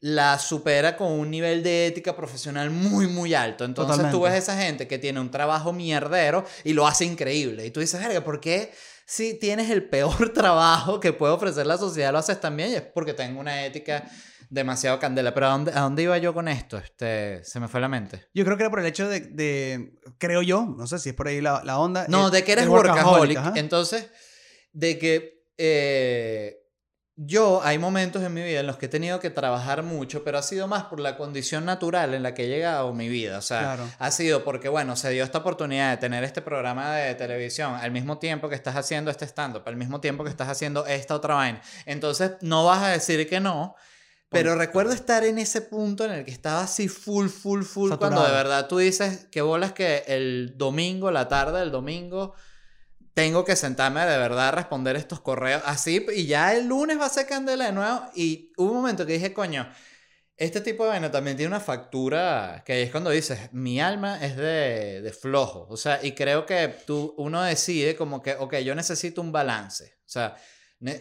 [0.00, 3.64] la supera con un nivel de ética profesional muy, muy alto.
[3.64, 7.66] Entonces tú ves esa gente que tiene un trabajo mierdero y lo hace increíble.
[7.66, 8.72] Y tú dices, verga, ¿por qué
[9.06, 12.70] si tienes el peor trabajo que puede ofrecer la sociedad lo haces también?
[12.70, 14.08] Y es porque tengo una ética
[14.50, 15.34] demasiado candela.
[15.34, 16.78] Pero ¿a dónde, a dónde iba yo con esto?
[16.78, 18.26] Este, se me fue la mente.
[18.34, 21.14] Yo creo que era por el hecho de, de- creo yo, no sé si es
[21.14, 22.06] por ahí la, la onda.
[22.08, 23.36] No, eh, de que eres workaholic.
[23.38, 23.52] ajá.
[23.56, 24.08] Entonces,
[24.72, 26.54] de que eh,
[27.20, 30.38] yo hay momentos en mi vida en los que he tenido que trabajar mucho, pero
[30.38, 33.38] ha sido más por la condición natural en la que he llegado mi vida.
[33.38, 33.88] O sea, Claro.
[33.98, 37.90] ha sido porque, bueno, se dio esta oportunidad de tener este programa de televisión al
[37.90, 41.34] mismo tiempo que estás haciendo este stand-up, al mismo tiempo que estás haciendo esta otra
[41.34, 41.60] vaina.
[41.86, 43.74] Entonces, no vas a decir que no.
[44.30, 48.22] Pero recuerdo estar en ese punto en el que estaba así full, full, full, cuando
[48.24, 52.34] de verdad tú dices que bolas que el domingo, la tarde del domingo,
[53.14, 57.06] tengo que sentarme de verdad a responder estos correos así y ya el lunes va
[57.06, 59.68] a ser candela de nuevo y hubo un momento que dije, coño,
[60.36, 64.36] este tipo de vaina también tiene una factura que es cuando dices, mi alma es
[64.36, 68.74] de, de flojo, o sea, y creo que tú, uno decide como que, ok, yo
[68.74, 70.36] necesito un balance, o sea,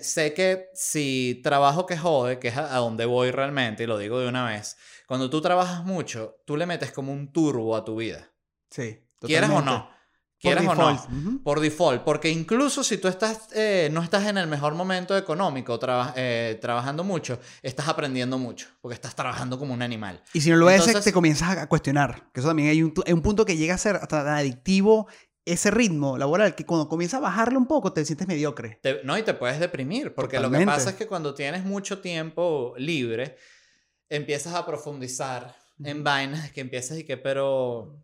[0.01, 4.19] sé que si trabajo que jode, que es a, donde voy realmente, y lo digo
[4.19, 7.95] de una vez, cuando tú trabajas mucho, tú le metes como un turbo a tu
[7.95, 8.31] vida,
[8.69, 8.99] Sí.
[9.21, 9.87] quieras o totalmente.
[9.89, 9.97] no,
[10.39, 10.87] quieras o no.
[10.89, 11.11] default.
[11.11, 11.43] Ujú.
[11.43, 15.79] Por default, porque incluso si tú estás, eh, no estás en el mejor momento económico,
[15.79, 20.21] traba- eh, trabajando mucho, estás aprendiendo mucho, porque estás trabajando como un animal.
[20.33, 22.29] Y si no lo Entonces- te comienzas a cuestionar.
[22.33, 24.27] Que eso también hay un, tu- hay un punto que llega a ser hasta tan
[24.35, 25.07] adictivo
[25.51, 28.79] ese ritmo laboral que cuando comienza a bajarle un poco te sientes mediocre.
[28.81, 31.99] Te- no, y te puedes deprimir, porque lo que pasa es que cuando tienes mucho
[31.99, 33.37] tiempo libre,
[34.09, 38.03] empiezas a profundizar en vainas que empiezas y que, pero...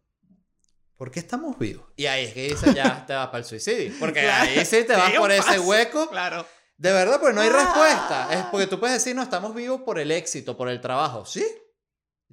[0.96, 1.86] ¿Por qué estamos vivos?
[1.98, 3.94] Y ahí es que dices, ya te vas para el suicidio.
[4.00, 4.50] Porque Claro.
[4.50, 6.46] ahí sí te vas por ese hueco Claro.
[6.78, 7.58] De verdad, pues no hay Ah.
[7.58, 8.28] respuesta.
[8.34, 11.26] Es porque tú puedes decir, no, estamos vivos por el éxito, por el trabajo.
[11.26, 11.46] ¿Sí?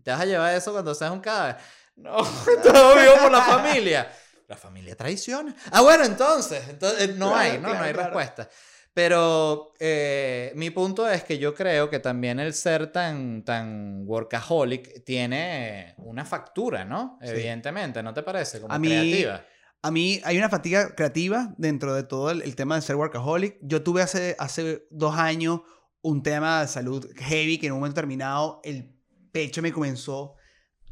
[0.03, 1.57] ¿Te vas a llevar eso cuando seas un cadáver?
[1.97, 2.17] No,
[2.57, 4.11] estamos vivos por la familia.
[4.51, 5.55] La familia traiciona.
[5.71, 7.69] Ah, bueno, entonces, entonces no Claro, hay, ¿no?
[7.69, 8.09] claro, no hay claro.
[8.09, 8.49] respuesta.
[8.93, 15.05] Pero eh, mi punto es que yo creo que también el ser tan, tan workaholic
[15.05, 17.17] tiene una factura, ¿no?
[17.23, 17.29] Sí.
[17.29, 18.61] Evidentemente, ¿no te parece?
[18.61, 19.45] Como A mí- creativa.
[19.83, 23.57] A mí hay una fatiga creativa dentro de todo el, el tema de ser workaholic.
[23.63, 25.61] Yo tuve hace, hace dos años
[26.03, 28.93] un tema de salud heavy que en un momento determinado el
[29.33, 30.35] pecho me comenzó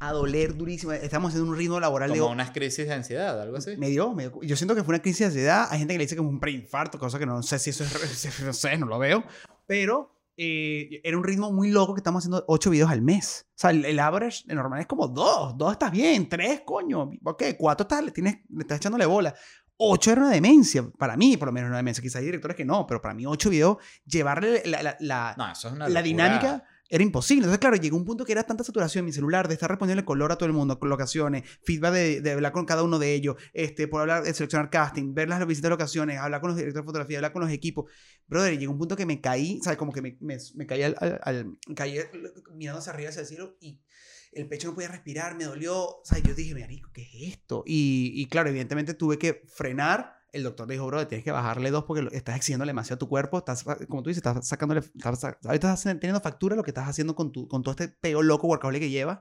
[0.00, 0.92] a doler durísimo.
[0.92, 3.76] Estamos haciendo un ritmo laboral de Como unas crisis de ansiedad, algo así.
[3.76, 5.66] Me dio, me dio- Yo siento que fue una crisis de ansiedad.
[5.70, 7.84] Hay gente que le dice que es un preinfarto, cosa que no sé si eso
[7.84, 7.90] es.
[8.44, 9.24] No sé, no lo veo.
[9.66, 13.46] Pero eh, era un ritmo muy loco que estamos haciendo ocho videos al mes.
[13.50, 15.56] O sea, el, el average el normal es como dos.
[15.58, 17.10] Dos estás bien, tres, coño.
[17.24, 19.34] Ok, cuatro estás, le, tienes, le estás echándole bola.
[19.80, 20.88] Ocho era una demencia.
[20.98, 22.02] Para mí, por lo menos, una demencia.
[22.02, 23.76] Quizás hay directores que no, pero para mí, ocho videos,
[24.06, 27.44] llevarle la, la- la- No, eso es una la dinámica era imposible.
[27.44, 30.04] Entonces, claro, llegó un punto que era tanta saturación en mi celular de estar respondiendo
[30.04, 33.36] color a todo el mundo, locaciones, feedback de, de hablar con cada uno de ellos,
[33.52, 36.82] este, por hablar de seleccionar casting, ver las visitas de locaciones, hablar con los directores
[36.84, 37.90] de fotografía, hablar con los equipos.
[38.26, 39.78] Brother, llegó un punto que me caí, ¿sabes?
[39.78, 41.98] Como que me, me, me caí, al, al- al- caí
[42.54, 43.80] mirando hacia arriba, hacia el cielo y
[44.32, 45.76] el pecho no podía respirar, me dolió.
[45.86, 47.62] O sea, yo dije, marico, ¿qué es esto?
[47.66, 50.17] Y, y claro, evidentemente tuve que frenar.
[50.32, 53.38] El doctor dijo, bro, tienes que bajarle dos porque estás exigiéndole demasiado a tu cuerpo.
[53.38, 54.80] Estás, como tú dices, estás sacándole.
[54.80, 58.46] Estás, estás teniendo factura lo que estás haciendo con, tu, con todo este peo loco
[58.46, 59.20] workaholic que llevas.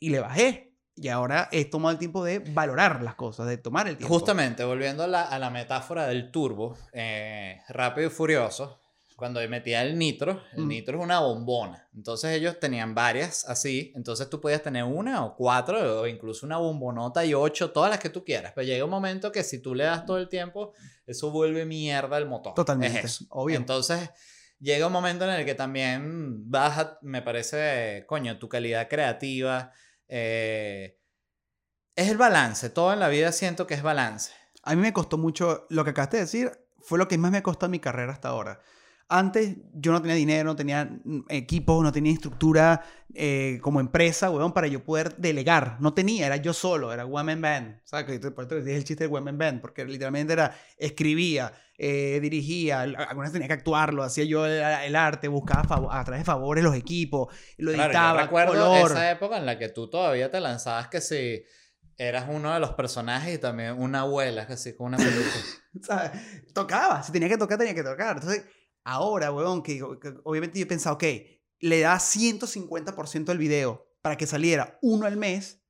[0.00, 0.74] Y le bajé.
[0.94, 4.12] Y ahora he tomado el tiempo de valorar las cosas, de tomar el tiempo.
[4.12, 8.80] Justamente, volviendo a la, a la metáfora del turbo, eh, rápido y furioso,
[9.18, 10.68] cuando metía el nitro, el Mm.
[10.68, 11.88] nitro es una bombona.
[11.92, 16.56] Entonces ellos tenían varias así, entonces tú podías tener una o cuatro o incluso una
[16.58, 18.52] bombonota y ocho, todas las que tú quieras.
[18.54, 20.72] Pero llega un momento que si tú le das todo el tiempo,
[21.04, 22.54] eso vuelve mierda el motor.
[22.54, 23.24] Totalmente, Es eso.
[23.30, 23.56] obvio.
[23.56, 24.08] Entonces
[24.60, 29.72] llega un momento en el que también baja, me parece, coño, tu calidad creativa.
[30.06, 30.94] eh,
[31.96, 32.70] es el balance.
[32.70, 34.30] Todo en la vida siento que es balance.
[34.62, 37.42] A mí me costó mucho, lo que acabaste de decir, fue lo que más me
[37.42, 38.60] costó en mi carrera hasta ahora.
[39.10, 40.90] Antes yo no tenía dinero, no tenía
[41.30, 42.82] equipos, no tenía estructura
[43.14, 45.78] eh, como empresa, weón, para yo poder delegar.
[45.80, 47.80] No tenía, era yo solo, era one man band.
[47.84, 48.18] ¿Sabes?
[48.30, 52.82] Por eso dije el chiste del one man band, porque literalmente era, escribía, eh, dirigía,
[52.82, 56.74] algunas tenía que actuarlo, hacía yo el, el arte, buscaba a través de favores los
[56.76, 58.90] equipos, lo Claro, editaba, yo recuerdo color.
[58.90, 61.44] esa época en la que tú todavía te lanzabas que si
[61.96, 65.30] eras uno de los personajes y también una abuela, que sí, con una peluca.
[65.82, 66.10] ¿sabes?
[66.52, 68.16] Tocaba, si tenía que tocar, tenía que tocar.
[68.16, 68.44] Entonces,
[68.88, 71.04] ahora, weón, que, que obviamente yo he pensado, ok,
[71.60, 75.62] le da 150% del video para que saliera uno al mes.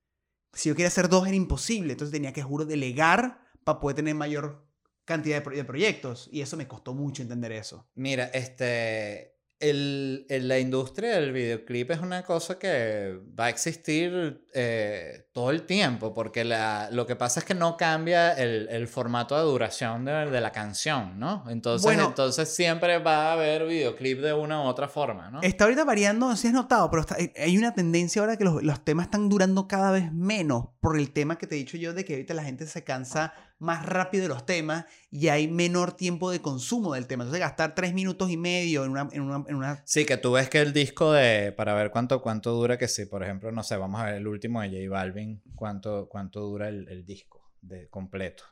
[0.53, 4.14] Si yo quería hacer dos era imposible, entonces tenía que, juro, delegar para poder tener
[4.14, 4.66] mayor
[5.05, 6.29] cantidad de, de proyectos.
[6.33, 7.89] Y eso me costó mucho entender eso.
[7.95, 9.38] Mira, este.
[9.61, 15.51] El, el- la industria del videoclip es una cosa que va a existir eh, todo
[15.51, 19.43] el tiempo, porque la, lo que pasa es que no cambia el, el formato de
[19.43, 21.45] duración de, de la canción, ¿no?
[21.49, 22.07] Entonces, Bueno.
[22.09, 25.41] entonces siempre va a haber videoclip de una u otra forma, ¿no?
[25.43, 28.85] Está ahorita variando, si has notado, pero está- hay una tendencia ahora que los, los
[28.85, 32.05] temas están durando cada vez menos por el tema que te he dicho yo de
[32.05, 36.31] que ahorita la gente se cansa más rápido de los temas y hay menor tiempo
[36.31, 37.25] de consumo del tema.
[37.25, 39.09] Entonces gastar tres minutos y medio en una...
[39.13, 41.53] En una, en una Sí, que tú ves que el disco de.
[41.53, 44.27] Para ver cuánto, cuánto dura, que sí, por ejemplo, no sé, vamos a ver el
[44.27, 48.45] último de J Balvin, cuánto, cuánto dura el, el disco de completo.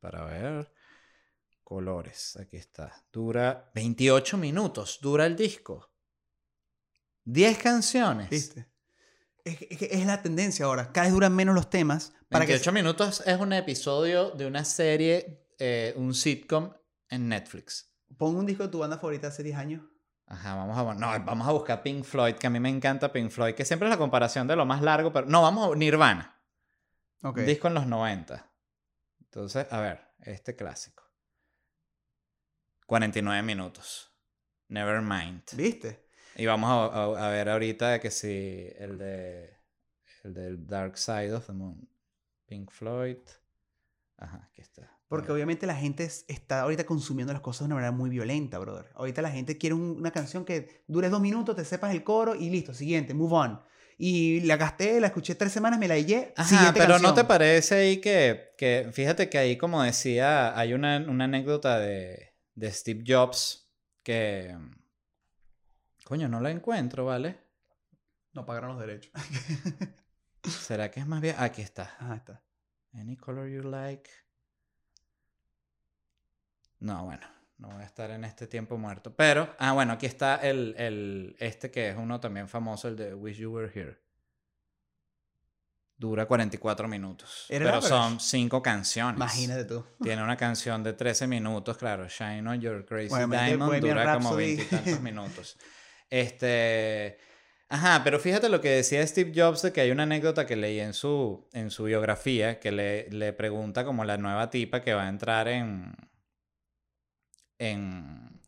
[0.00, 0.72] Para ver.
[1.64, 2.92] Colores, aquí está.
[3.10, 5.90] Dura 28 minutos, dura el disco.
[7.24, 8.28] 10 canciones.
[8.28, 8.73] ¿Viste?
[9.44, 10.90] Es, la tendencia ahora.
[10.92, 12.14] Cada vez duran menos los temas.
[12.28, 16.72] Para 28 que, minutos es un episodio de una serie, eh, un sitcom
[17.10, 17.94] en Netflix.
[18.16, 19.82] Pon un disco de tu banda favorita hace 10 años.
[20.26, 23.30] Ajá, vamos a, no, vamos a buscar Pink Floyd, que a mí me encanta Pink
[23.30, 26.40] Floyd, que siempre es la comparación de lo más largo, pero no, vamos a Nirvana,
[27.44, 28.50] disco en los 90.
[29.20, 31.04] Entonces, a ver, este clásico.
[32.86, 34.12] 49 minutos.
[34.68, 35.42] Nevermind.
[35.54, 36.03] ¿Viste?
[36.36, 39.54] Y vamos a, a- a ver ahorita que si el de
[40.24, 41.88] el del Dark Side of the Moon.
[42.46, 43.18] Pink Floyd.
[44.16, 44.90] Ajá, aquí está.
[45.08, 48.58] Porque obviamente la gente es- está ahorita consumiendo las cosas de una manera muy violenta,
[48.58, 48.86] brother.
[48.94, 52.34] Ahorita la gente quiere un- una canción que dure dos minutos, te sepas el coro
[52.34, 53.60] y listo, siguiente, move on.
[53.96, 56.32] Y la gasté, la escuché tres semanas, me la hallé.
[56.36, 60.72] Ajá, siguiente pero ¿no te parece ahí que, que fíjate que ahí como decía, hay
[60.72, 63.70] una, una anécdota de, de Steve Jobs
[64.02, 64.56] que,
[66.04, 67.38] coño, no la encuentro, ¿vale?
[68.32, 69.12] No pagaron los derechos.
[70.42, 71.36] ¿Será que es más bien?
[71.38, 71.94] Aquí está.
[71.98, 72.42] Ajá, está.
[72.92, 74.10] Any color you like.
[76.80, 77.26] No, bueno,
[77.58, 79.14] no voy a estar en este tiempo muerto.
[79.16, 83.14] Pero, ah, bueno, aquí está el, el, este que es uno también famoso, el de
[83.14, 83.98] Wish You Were Here.
[85.96, 87.46] Dura 44 minutos.
[87.48, 87.88] ¿Era Pero average?
[87.88, 89.16] son cinco canciones.
[89.16, 89.86] Imagínate tú.
[90.02, 92.08] Tiene una canción de 13 minutos, claro.
[92.08, 94.56] Shine on Your Crazy Bueno, Diamond dura como Rhapsody.
[94.56, 95.56] 20 y tantos minutos.
[96.14, 97.18] Este.
[97.68, 100.78] Ajá, pero fíjate lo que decía Steve Jobs de que hay una anécdota que leí
[100.78, 105.06] en su, en su biografía que le, le pregunta como la nueva tipa que va
[105.06, 105.92] a entrar en.
[107.58, 108.40] en.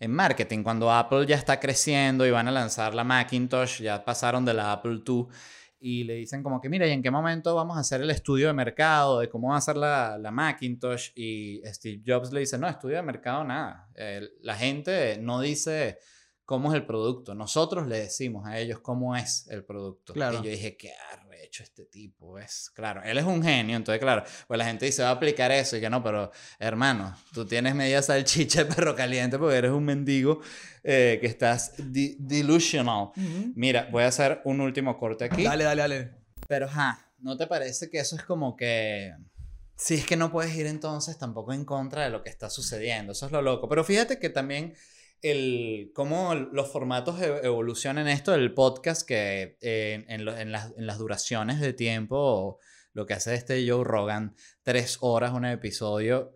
[0.00, 0.64] en marketing.
[0.64, 4.72] Cuando Apple ya está creciendo y van a lanzar la Macintosh, ya pasaron de la
[4.72, 5.26] Apple II
[5.78, 8.48] y le dicen como que, mira, ¿y en qué momento vamos a hacer el estudio
[8.48, 11.10] de mercado de cómo va a ser la, la Macintosh?
[11.14, 13.88] Y Steve Jobs le dice, no, estudio de mercado nada.
[13.94, 15.98] Eh, la gente no dice
[16.48, 17.34] cómo es el producto.
[17.34, 20.14] Nosotros le decimos a ellos cómo es el producto.
[20.14, 20.38] Claro.
[20.38, 22.70] Y yo dije, qué arrecho este tipo es.
[22.74, 25.76] Claro, él es un genio, entonces claro, pues la gente dice, va a aplicar eso
[25.76, 29.84] y que no, pero hermano, tú tienes media salchicha de perro caliente porque eres un
[29.84, 30.40] mendigo
[30.84, 33.10] eh, que estás delusional.
[33.54, 35.42] Mira, voy a hacer un último corte aquí.
[35.42, 36.10] Dale, dale, dale.
[36.48, 39.12] Pero, ja, ¿no te parece que eso es como que...
[39.76, 43.12] Si es que no puedes ir entonces tampoco en contra de lo que está sucediendo,
[43.12, 43.68] eso es lo loco.
[43.68, 44.74] Pero fíjate que también
[45.22, 50.72] el, cómo los formatos e- evolucionan esto del podcast, que eh, en, lo- en las,
[50.76, 52.58] en las duraciones de tiempo,
[52.92, 56.34] lo que hace este Joe Rogan, tres horas un episodio,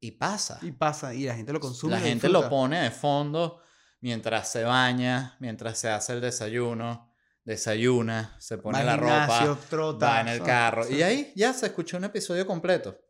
[0.00, 0.58] y pasa.
[0.62, 1.92] Y pasa, y la gente lo consume.
[1.94, 3.60] La gente lo pone de fondo
[4.00, 7.10] mientras se baña, mientras se hace el desayuno,
[7.44, 10.84] desayuna, se pone la gimnasio, ropa, trota, va en el carro.
[10.84, 10.96] Sí.
[10.96, 13.00] Y ahí ya se escuchó un episodio completo.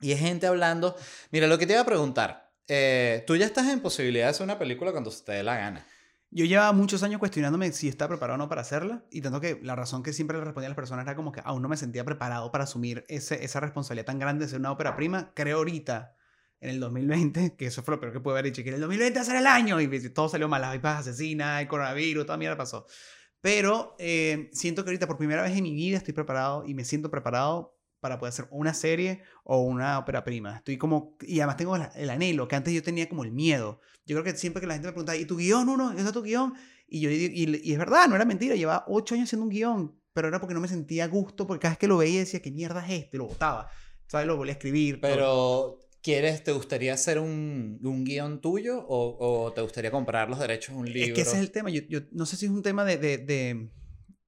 [0.00, 0.96] Y es gente hablando.
[1.30, 2.49] Mira, lo que te iba a preguntar.
[2.70, 5.56] Eh, Tú ya estás en posibilidad de hacer una película cuando se te dé la
[5.56, 5.86] gana.
[6.32, 9.04] Yo llevaba muchos años cuestionándome si estaba preparado o no para hacerla.
[9.10, 11.42] Y tanto que la razón que siempre le respondía a las personas era como que
[11.44, 14.94] aún no me sentía preparado para asumir esa responsabilidad tan grande de ser una ópera
[14.94, 15.32] prima.
[15.34, 16.14] Creo ahorita,
[16.60, 18.80] en el 2020, que eso fue lo peor que pude haber dicho, que en el
[18.82, 19.80] 2020 va a ser el año.
[19.80, 20.62] Y pues, todo salió mal.
[20.62, 22.86] Las vipas asesinas, el coronavirus, toda mierda pasó.
[23.40, 26.84] Pero eh, siento que ahorita por primera vez en mi vida estoy preparado y me
[26.84, 30.56] siento preparado para poder hacer una serie o una ópera prima.
[30.56, 31.16] Estoy como...
[31.20, 33.80] Y además tengo el anhelo, que antes yo tenía como el miedo.
[34.06, 35.92] Yo creo que siempre que la gente me preguntaba, ¿y tu guion, uno?
[35.92, 36.54] ¿Ese es tu guion?
[36.88, 38.56] Y yo y, y es verdad, no era mentira.
[38.56, 41.62] Llevaba ocho años haciendo un guion, pero era porque no me sentía a gusto, porque
[41.62, 43.18] cada vez que lo veía decía, ¿qué mierda es este?
[43.18, 43.70] Lo botaba.
[44.08, 44.26] ¿Sabes?
[44.26, 45.00] Lo volví a escribir.
[45.00, 45.10] todo.
[45.12, 50.40] Pero, ¿quieres, te gustaría hacer un, un guion tuyo o, o te gustaría comprar los
[50.40, 51.08] derechos de un libro?
[51.10, 51.70] Es que ese es el tema.
[51.70, 53.70] Yo, yo no sé si es un tema de, de, de,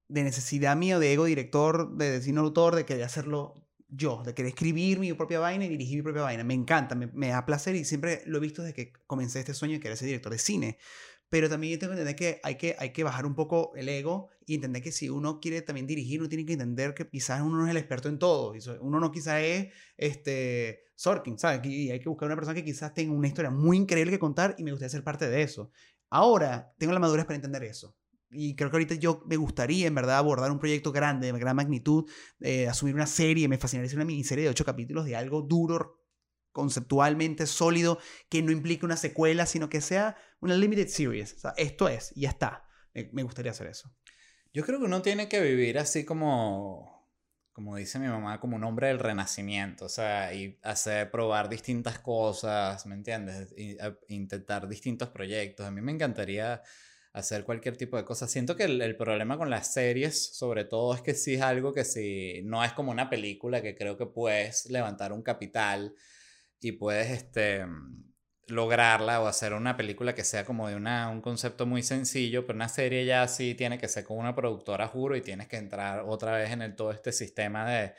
[0.07, 3.62] de necesidad mío, de ego director, de cine autor, de querer hacerlo
[3.95, 6.45] yo, de querer escribir mi propia vaina y dirigir mi propia vaina.
[6.45, 9.53] Me encanta, me, me da placer y siempre lo he visto desde que comencé este
[9.53, 10.79] sueño de querer ser director de cine.
[11.29, 14.29] Pero también tengo que entender que hay, que hay que bajar un poco el ego
[14.45, 17.57] y entender que si uno quiere también dirigir, uno tiene que entender que quizás uno
[17.57, 18.53] no es el experto en todo.
[18.81, 21.65] Uno no quizás es este, Sorkin, ¿sabes?
[21.65, 24.55] Y hay que buscar una persona que quizás tenga una historia muy increíble que contar
[24.59, 25.71] y me gustaría ser parte de eso.
[26.11, 27.97] Ahora tengo la madurez para entender eso.
[28.33, 31.57] Y creo que ahorita yo me gustaría, en verdad, abordar un proyecto grande, de gran
[31.57, 32.11] magnitud,
[32.41, 36.01] eh, asumir una serie, me fascinaría hacer una miniserie de ocho capítulos de algo duro,
[36.53, 41.35] conceptualmente sólido, que no implique una secuela, sino que sea una limited series.
[41.35, 42.65] O sea, esto es, y ya está.
[42.95, 43.91] Me, me gustaría hacer eso.
[44.53, 47.09] Yo creo que uno tiene que vivir así como,
[47.53, 51.99] como dice mi mamá, como un hombre del renacimiento, o sea, y hacer, probar distintas
[51.99, 53.53] cosas, ¿me entiendes?
[53.57, 55.67] Y, a- intentar distintos proyectos.
[55.67, 56.63] A mí me encantaría
[57.13, 58.31] hacer cualquier tipo de cosas.
[58.31, 61.73] Siento que el, el problema con las series, sobre todo, es que sí es algo
[61.73, 65.95] que si no es como una película que creo que puedes levantar un capital
[66.61, 67.67] y puedes, este
[68.49, 72.57] lograrla o hacer una película que sea como de una, un concepto muy sencillo, pero
[72.57, 76.05] una serie ya sí tiene que ser con una productora, juro, y tienes que entrar
[76.07, 77.95] otra vez en todo este sistema de,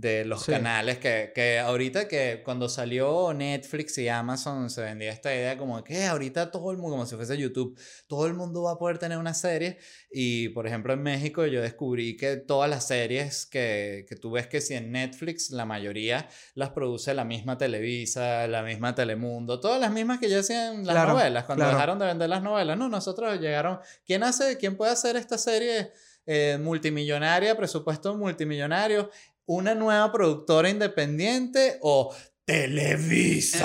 [0.00, 0.52] de los Sí.
[0.52, 5.82] canales que, que ahorita que cuando salió Netflix y Amazon se vendía esta idea como
[5.82, 7.76] que ahorita todo el mundo, como si fuese YouTube,
[8.06, 9.78] todo el mundo va a poder tener una serie
[10.08, 14.46] y por ejemplo en México yo descubrí que todas las series que, que tú ves
[14.46, 19.80] que si en Netflix la mayoría las produce la misma Televisa, la misma Telemundo, todas
[19.80, 21.76] las mismas que ya hacían las Claro, novelas, cuando claro.
[21.76, 25.90] dejaron de vender las novelas, no, nosotros llegaron, ¿quién hace, quién puede hacer esta serie
[26.24, 29.10] eh, multimillonaria, presupuesto multimillonario,
[29.48, 33.58] una nueva productora independiente o Televisa?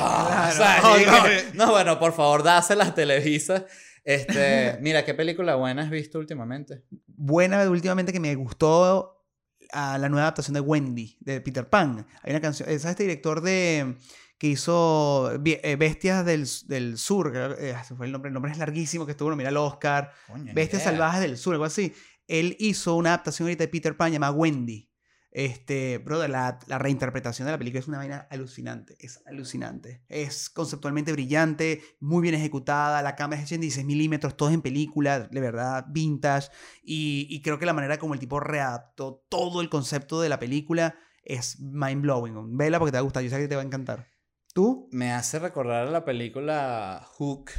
[0.55, 3.65] Claro, O sea, no, bueno, por favor, dáselas a Televisa.
[4.03, 6.83] Este, mira, ¿qué película buena has visto últimamente?
[7.05, 9.25] Buena últimamente que me gustó
[9.71, 12.07] a la nueva adaptación de Wendy, de Peter Pan.
[12.21, 13.95] Hay una canción, es este director de
[14.37, 18.57] que hizo eh, Bestias del, del Sur, eh, ese fue el nombre, el nombre es
[18.57, 20.11] larguísimo, que estuvo nominado al Oscar.
[20.27, 20.91] Coño, Bestias idea.
[20.91, 21.93] Salvajes del Sur, algo así.
[22.27, 24.89] Él hizo una adaptación ahorita de Peter Pan llamada Wendy.
[25.33, 28.95] Este, brother, la, reinterpretación de la película es una vaina alucinante.
[28.99, 30.03] Es alucinante.
[30.07, 33.01] Es conceptualmente brillante, muy bien ejecutada.
[33.01, 36.49] La cámara es 86 milímetros, todo en película, de verdad, vintage.
[36.83, 40.95] Y, creo que la manera como el tipo readaptó todo el concepto de la película
[41.23, 42.55] es mind blowing.
[42.55, 43.23] Vela porque te va a gustar.
[43.23, 44.07] Yo sé que te va a encantar.
[44.53, 44.87] ¿Tú?
[44.91, 47.49] Me hace recordar la película Hook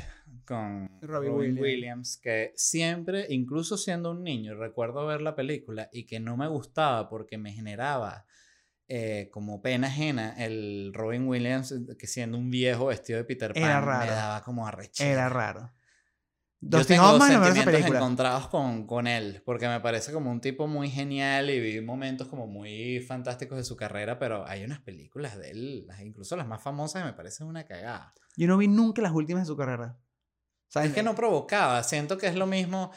[0.45, 1.61] con Robin Robin, Williams.
[1.61, 2.17] Williams.
[2.23, 7.09] que siempre, incluso siendo un niño, recuerdo ver la película y que no me gustaba
[7.09, 8.27] porque me generaba
[8.87, 13.55] eh, como pena ajena el Robin Williams eh, que siendo un viejo vestido de Peter
[13.55, 14.11] Pan Era me raro.
[14.13, 15.11] daba como arrechera.
[15.11, 15.73] Era raro.
[16.67, 17.99] Yo Dustin tengo esa sentimientos película.
[17.99, 22.29] encontrados con, con él, porque me parece como un tipo muy genial y vi momentos
[22.29, 26.63] como muy fantásticos de su carrera, pero hay unas películas de él, incluso las más
[26.63, 28.15] famosas, que me parecen una cagada.
[28.37, 29.99] Yo no vi nunca las últimas de su carrera.
[30.75, 30.89] ¿Sabes?
[30.89, 32.91] Es que no provocaba, siento que es lo mismo.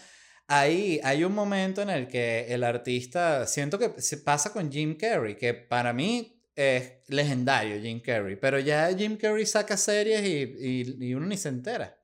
[0.48, 4.98] Ahí hay un momento en el que el artista, siento que se pasa con Jim
[4.98, 10.56] Carrey, que para mí es legendario Jim Carrey, pero ya Jim Carrey saca series y,
[10.58, 11.96] y, y uno ni se entera.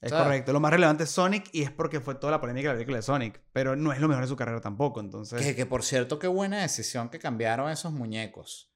[0.00, 0.24] Es ¿sabes?
[0.24, 0.52] correcto.
[0.52, 2.96] Lo más relevante es Sonic y es porque fue toda la polémica de la película
[2.96, 3.40] de Sonic.
[3.52, 4.98] Pero no es lo mejor de su carrera tampoco.
[4.98, 5.40] Entonces.
[5.40, 8.72] Que, que por cierto, qué buena decisión que cambiaron esos muñecos.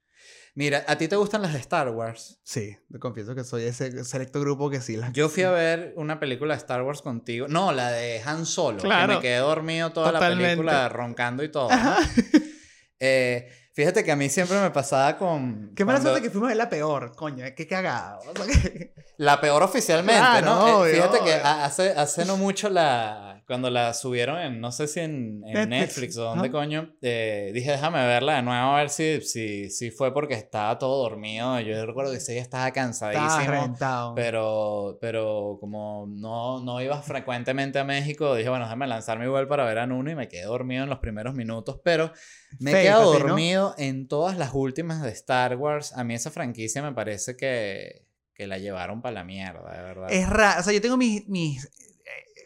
[0.55, 2.39] Mira, ¿a ti te gustan las de Star Wars?
[2.43, 4.95] Sí, te confieso que soy ese selecto grupo que sí.
[4.97, 5.11] Las...
[5.11, 7.47] Yo fui a ver una película de Star Wars contigo.
[7.47, 8.77] No, la de Han Solo.
[8.77, 9.15] Que Claro.
[9.15, 11.69] me quedé dormido toda la película roncando y todo.
[11.69, 11.95] ¿no?
[12.99, 15.73] Eh, fíjate que a mí siempre me pasaba con...
[15.75, 17.43] Qué mala cuando- suerte que fuimos a ver la peor, coño.
[17.55, 18.19] Qué cagada.
[18.19, 20.67] O sea, que- La peor oficialmente, Claro, ¿no?
[20.67, 21.45] Eh, obvio, fíjate que obvio.
[21.45, 23.32] a- hace, hace no mucho la...
[23.45, 27.51] Cuando la subieron en, no sé si en, en Netflix, Netflix, o dónde coño, eh,
[27.53, 31.59] dije, déjame verla de nuevo a ver si, si, si fue porque estaba todo dormido.
[31.59, 33.51] Yo recuerdo que día estaba Estaba cansadísimo.
[33.51, 34.15] reventado.
[34.15, 39.65] Pero, pero como no, no iba frecuentemente a México, dije, bueno, déjame lanzarme igual para
[39.65, 42.11] ver a Nuno y me quedé dormido en los primeros minutos, pero
[42.59, 43.27] me he quedado papi, ¿no?
[43.29, 45.93] dormido en todas las últimas de Star Wars.
[45.97, 50.07] A mí esa franquicia me parece que, que la llevaron para la mierda, de verdad.
[50.11, 50.59] Es raro.
[50.61, 51.69] O sea, yo tengo mis, mis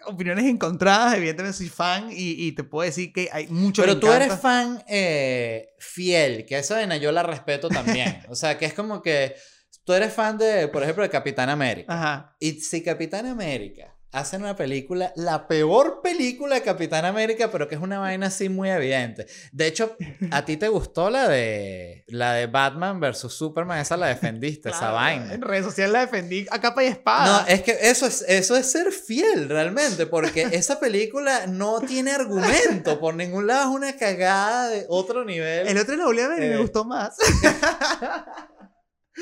[0.08, 1.16] opiniones encontradas.
[1.16, 4.84] Evidentemente soy fan y, y te puedo decir que hay mucho Pero tú eres fan
[4.88, 8.24] eh, fiel, que esa vaina yo la respeto también.
[8.30, 9.36] o sea, que es como que
[9.84, 11.94] tú eres fan de, por ejemplo, de Capitán América.
[11.94, 12.36] Ajá.
[12.40, 17.76] Y si Capitán América hacen una película, la peor película de Capitán América, pero que
[17.76, 19.28] es una vaina así muy evidente.
[19.52, 19.96] De hecho,
[20.32, 23.80] ¿a ti te gustó la de la de Batman versus Superman?
[23.80, 25.34] Esa la defendiste, esa vaina.
[25.34, 27.42] En redes sociales la defendí a capa y espada.
[27.42, 32.12] No, es que eso es, eso es ser fiel realmente, porque esa película no tiene
[32.12, 35.68] argumento por ningún lado, es una cagada de otro nivel.
[35.68, 36.58] El otro la volví a ver y me Eh.
[36.58, 37.16] gustó más.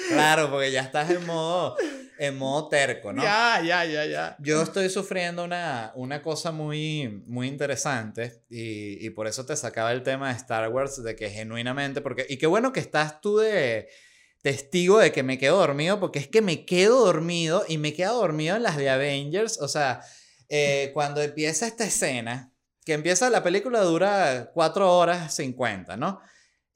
[0.09, 1.75] Claro, porque ya estás en modo,
[2.19, 3.23] en modo terco, ¿no?
[3.23, 4.35] Ya, ya, ya, ya.
[4.39, 9.91] Yo estoy sufriendo una, una cosa muy, muy interesante y, y por eso te sacaba
[9.91, 13.37] el tema de Star Wars, de que genuinamente, porque, y qué bueno que estás tú
[13.37, 13.87] de
[14.41, 18.15] testigo de que me quedo dormido, porque es que me quedo dormido y me quedo
[18.15, 20.01] dormido en las de Avengers, o sea,
[20.49, 22.53] eh, cuando empieza esta escena,
[22.85, 26.21] que empieza, la película dura 4 horas 50, ¿no?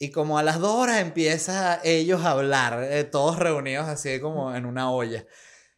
[0.02, 4.56] Y como a las 2 horas empieza ellos a hablar, eh, todos reunidos así como
[4.56, 5.26] en una olla.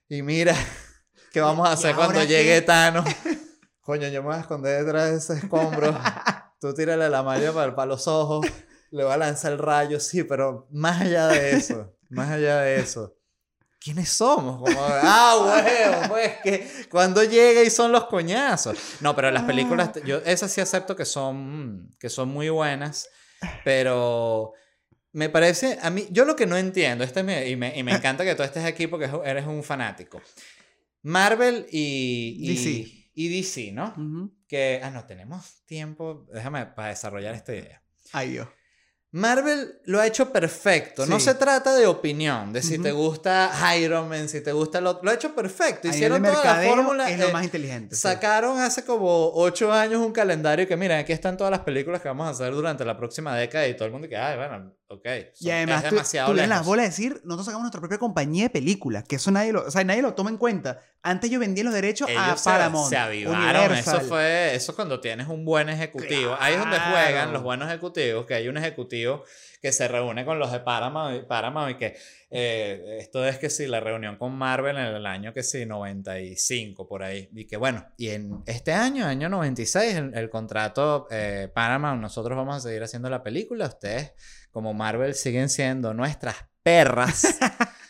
[0.08, 0.56] Y mira,
[1.34, 2.62] ¿qué vamos a ¿Y hacer cuando ahora llegue qué?
[2.62, 3.06] Thanos?
[3.82, 5.98] Coño, yo me voy a esconder detrás de ese escombro.
[6.60, 8.46] Tú tírale la malla para, para los ojos.
[8.92, 12.80] Le va a lanzar el rayo, sí, pero más allá de eso, más allá de
[12.80, 13.16] eso.
[13.80, 14.62] ¿Quiénes somos?
[14.62, 18.78] Como, ah, huevo, pues que cuando llega y son los coñazos.
[19.00, 23.10] No, pero las películas, yo esas sí acepto que son, que son muy buenas,
[23.64, 24.54] pero
[25.14, 27.92] me parece, a mí, yo lo que no entiendo, este me- y, me, y me
[27.92, 30.22] encanta que tú estés aquí porque eres un fanático.
[31.04, 33.10] Marvel y, y DC.
[33.14, 33.94] y DC, ¿no?
[34.48, 37.84] Que, ah, no, tenemos tiempo, déjame para desarrollar esta idea.
[38.14, 38.48] Ay, Dios.
[39.14, 41.06] Marvel lo ha hecho perfecto.
[41.06, 45.00] No se trata de opinión, de si te gusta Iron Man, si te gusta lo
[45.04, 45.88] Lo ha hecho perfecto.
[45.90, 47.10] A Hicieron toda la fórmula.
[47.10, 47.96] es lo eh, más inteligente.
[47.96, 48.02] sí.
[48.02, 52.08] Sacaron hace como ocho años un calendario que, mira, aquí están todas las películas que
[52.08, 55.06] vamos a hacer durante la próxima década y todo el mundo que, ay, bueno, ok.
[55.40, 56.68] Y son- además, es tú, demasiado tuvieron las lejos.
[56.68, 59.72] bolas de decir, nosotros sacamos nuestra propia compañía de películas, que eso nadie lo, o
[59.72, 60.82] sea, nadie lo toma en cuenta.
[61.04, 63.42] Antes yo vendía los derechos a Ellos se, Paramount, se avivaron.
[63.66, 63.98] Universal.
[64.02, 66.36] Eso fue, eso cuando tienes un buen ejecutivo.
[66.40, 66.92] Ahí es donde Claro.
[66.92, 69.24] juegan los buenos ejecutivos, que hay un ejecutivo
[69.62, 71.96] que se reúne con los de Paramount, Paramount y que
[72.32, 76.88] eh, esto es que sí, la reunión con Marvel en el año que sí, 95
[76.88, 77.30] por ahí.
[77.34, 82.36] Y que bueno, y en este año, año 96, el, el contrato eh, Paramount, nosotros
[82.38, 83.68] vamos a seguir haciendo la película.
[83.68, 84.14] Ustedes,
[84.52, 87.38] como Marvel, siguen siendo nuestras perras.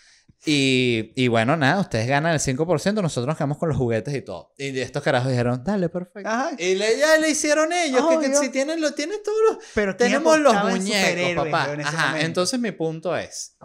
[0.43, 4.21] Y, y bueno, nada, ustedes ganan el 5%, nosotros nos quedamos con los juguetes y
[4.21, 4.53] todo.
[4.57, 6.27] Y estos carajos dijeron, dale, perfecto.
[6.27, 6.51] Ajá.
[6.57, 9.63] Y le, ya le hicieron ellos, que, si tienen, lo, tienen todos los...
[9.75, 11.73] Pero ¿quién Tenemos los muñecos, papá.
[11.73, 12.25] en Ajá, momento?
[12.25, 13.55] entonces mi punto es,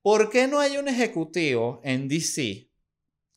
[0.00, 2.70] ¿por qué no hay un ejecutivo en DC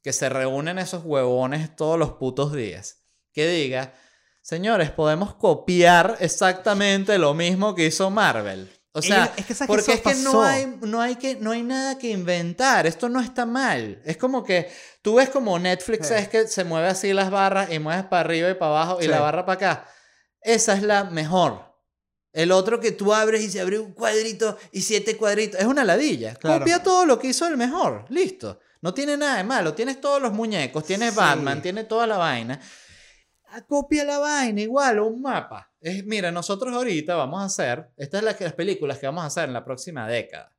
[0.02, 3.94] que se reúnen esos huevones todos los putos días que diga,
[4.42, 8.70] señores, podemos copiar exactamente lo mismo que hizo Marvel?
[8.94, 9.68] O sea, Ellos- es que, ¿sabes qué?
[9.68, 12.86] porque es que no hay, no, hay que no hay nada que inventar.
[12.86, 14.02] Esto no está mal.
[14.06, 14.70] Es como que
[15.02, 16.14] tú ves como Netflix Sí.
[16.16, 19.08] es que se mueve así las barras y mueves para arriba y para abajo y
[19.08, 19.88] la barra para acá.
[20.42, 21.72] Esa es la mejor.
[22.34, 25.60] El otro que tú abres y se abre un cuadrito y siete cuadritos.
[25.60, 26.36] Es una ladilla.
[26.36, 26.60] Claro.
[26.60, 28.06] Copia todo lo que hizo el mejor.
[28.10, 28.60] Listo.
[28.82, 29.74] No tiene nada de malo.
[29.74, 31.16] Tienes todos los muñecos, tienes Sí.
[31.18, 32.60] Batman, tienes toda la vaina.
[33.50, 35.70] Ah, Copia la vaina igual, o un mapa.
[35.82, 39.27] Es, mira, nosotros ahorita vamos a hacer, estas es que- las películas que vamos a
[39.27, 40.55] hacer en la próxima década.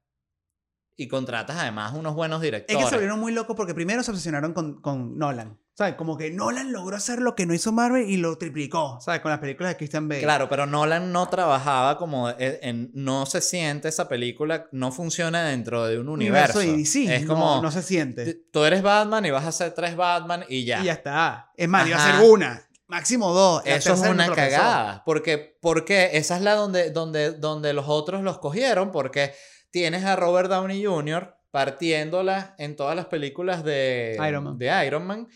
[0.97, 2.85] Y contratas además unos buenos Es directores.
[2.85, 5.59] que se volvieron muy locos porque primero se obsesionaron con, con Nolan.
[5.75, 5.95] ¿Sabes?
[5.95, 9.01] Como que Nolan logró hacer lo que no hizo Marvel y lo triplicó.
[9.01, 9.23] ¿Sabes?
[9.23, 10.21] Con las películas de Christian Bale.
[10.21, 15.43] Claro, pero Nolan no trabajaba como en, en- no se siente esa película, no funciona
[15.45, 16.59] dentro de un universo.
[16.59, 17.17] Universo y DC.
[17.17, 18.35] es no- como No, se siente.
[18.53, 20.83] tú eres Batman y vas a hacer tres Batman y ya.
[20.83, 21.51] Y ya está.
[21.57, 22.63] Es más, iba a ser una.
[22.87, 23.65] Máximo dos.
[23.65, 25.03] La Eso es una cagada.
[25.05, 28.91] Porque, porque esa es la donde, donde, donde los otros los cogieron.
[28.93, 29.33] Porque
[29.71, 31.37] tienes a Robert Downey Jr.
[31.51, 34.59] partiéndola en todas las películas de Iron Man.
[34.59, 35.29] de Iron Man.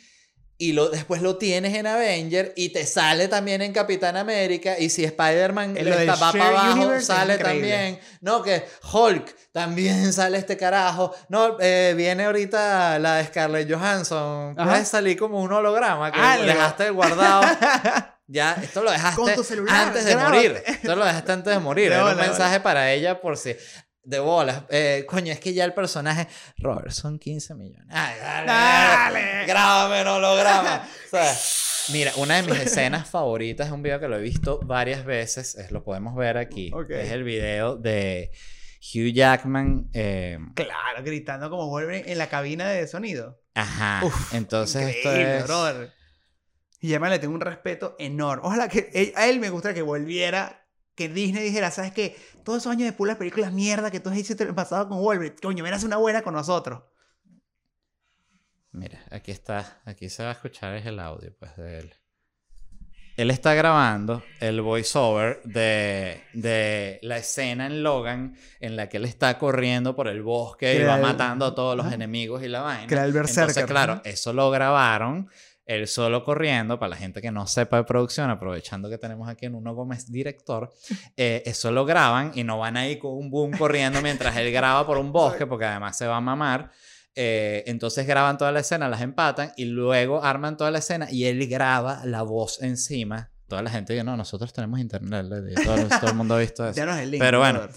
[0.58, 4.78] Y lo, después lo tienes en Avenger y te sale también en Capitán América.
[4.78, 8.00] Y si Spider-Man va para abajo, Universe sale también.
[8.22, 11.14] No, que Hulk también sale este carajo.
[11.28, 14.54] No, eh, viene ahorita la de Scarlett Johansson.
[14.58, 14.70] Ajá.
[14.70, 16.46] Puede salir como un holograma que Algo.
[16.46, 17.42] dejaste guardado.
[18.28, 20.34] Ya, esto lo dejaste Con tu celular, antes de grábate.
[20.36, 20.62] morir.
[20.66, 21.92] Esto lo dejaste antes de morir.
[21.92, 23.54] Era un mensaje para ella por si.
[24.06, 24.62] De bolas.
[24.70, 26.28] Eh, coño, es que ya el personaje.
[26.58, 27.88] Robert, son 15 millones.
[27.90, 28.46] Ay, dale.
[28.46, 29.46] Dale.
[29.46, 30.88] Grábame en holograma.
[31.06, 31.34] O sea,
[31.92, 35.54] mira, una de mis escenas favoritas es un video que lo he visto varias veces.
[35.56, 36.72] Es, lo podemos ver aquí.
[36.90, 38.30] Es el video de
[38.94, 39.88] Hugh Jackman.
[39.92, 43.40] eh, Claro, gritando como Wolverine en la cabina de sonido.
[43.54, 44.00] ajá.
[44.04, 45.44] Uf, Entonces, esto es.
[45.44, 45.92] brother.
[46.80, 48.42] Y además le tengo un respeto enorme.
[48.46, 50.65] Ojalá que él- a él me gustaría que volviera,
[50.96, 52.16] que Disney dijera, ¿sabes qué?
[52.44, 55.36] Todos esos años de puras películas mierda que tú has hecho el pasado con Wolverine,
[55.40, 56.82] coño, verás una buena con nosotros.
[58.72, 61.94] Mira, aquí está, aquí se va a escuchar es el audio pues de él.
[63.16, 69.06] Él está grabando el voiceover de, de la escena en Logan en la que él
[69.06, 72.48] está corriendo por el bosque Que y va el- matando a todos los enemigos y
[72.48, 72.86] la vaina.
[72.86, 74.02] Que era el Entonces, Berserker, claro, ajá.
[74.04, 75.30] eso lo grabaron
[75.66, 79.46] él solo corriendo, para la gente que no sepa de producción, aprovechando que tenemos aquí
[79.46, 80.72] en Uno Gómez director,
[81.16, 84.86] eh, eso lo graban y no van ahí con un boom corriendo mientras él graba
[84.86, 86.70] por un bosque, porque además se va a mamar.
[87.18, 91.24] Eh, entonces graban toda la escena, las empatan y luego arman toda la escena y
[91.24, 93.30] él graba la voz encima.
[93.48, 95.26] Toda la gente dice, no, nosotros tenemos internet,
[95.64, 96.76] todo, todo el mundo ha visto eso.
[96.76, 97.22] Ya no es el link.
[97.22, 97.66] Pero bueno.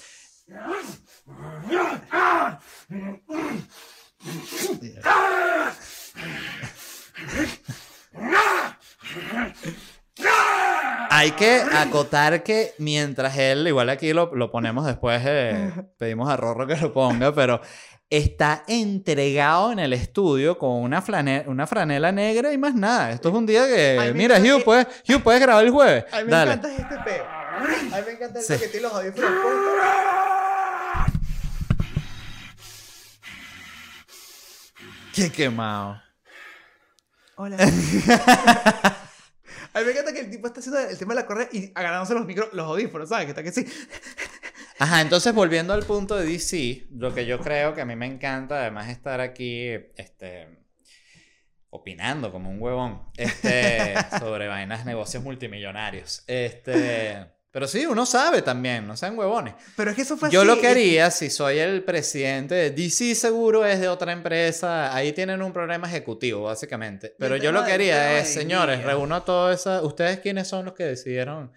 [11.12, 16.38] Hay que acotar que mientras él, igual aquí lo, lo ponemos después, eh, pedimos a
[16.38, 17.62] Rorro que lo ponga, pero
[18.10, 23.12] está entregado en el estudio con una, flane- una franela negra y más nada.
[23.12, 26.06] Esto es un día que, me mira, Hugh, puedes, Hugh, puedes grabar el jueves.
[26.12, 26.54] A mí me Dale.
[26.54, 27.26] encanta este peo.
[27.26, 28.58] A mí me encanta el Sí.
[28.58, 29.32] que tiene los audífonos.
[35.14, 36.02] Qué quemado.
[37.42, 37.56] Hola.
[39.74, 41.72] A mí me encanta que el tipo está haciendo el tema de la correa y
[41.74, 43.28] agarrándose los micros, los audífonos, ¿sabes?
[43.28, 43.66] Que está que sí.
[44.80, 48.08] Ajá, entonces volviendo al punto de DC, lo que yo creo que a mí me
[48.08, 50.50] encanta, además de estar aquí, este,
[51.70, 58.86] opinando como un huevón, este, sobre vainas, negocios multimillonarios, este, pero sí, uno sabe también,
[58.86, 59.56] no sean huevones.
[59.76, 60.48] Pero es que eso fue Yo así.
[60.48, 64.94] lo que haría, si soy el presidente de DC, seguro es de otra empresa.
[64.96, 67.16] Ahí tienen un problema ejecutivo, básicamente.
[67.18, 69.84] Pero yo lo que haría es, señores, reúno todo eso.
[69.84, 71.52] ¿Ustedes quiénes son los que decidieron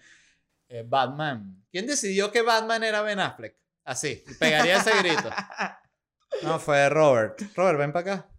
[0.67, 1.63] eh, Batman?
[1.71, 3.55] ¿Quién decidió que Batman era Ben Affleck?
[3.83, 5.29] Así, pegaría ese grito.
[6.41, 7.39] No, fue Robert.
[7.55, 8.29] Robert, ven para acá.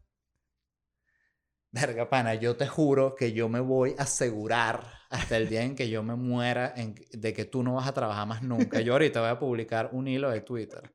[1.75, 5.75] Verga, pana, yo te juro que yo me voy a asegurar hasta el día en
[5.75, 8.81] que yo me muera en- de que tú no vas a trabajar más nunca.
[8.81, 10.93] Yo ahorita voy a publicar un hilo de Twitter.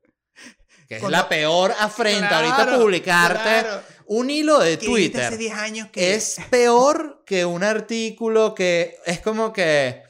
[0.88, 3.82] Que es Cuando- la peor afrenta ahorita Claro, publicarte claro.
[4.06, 5.20] un hilo de Twitter.
[5.24, 10.02] hace 10 años que Es peor que un artículo que es como que...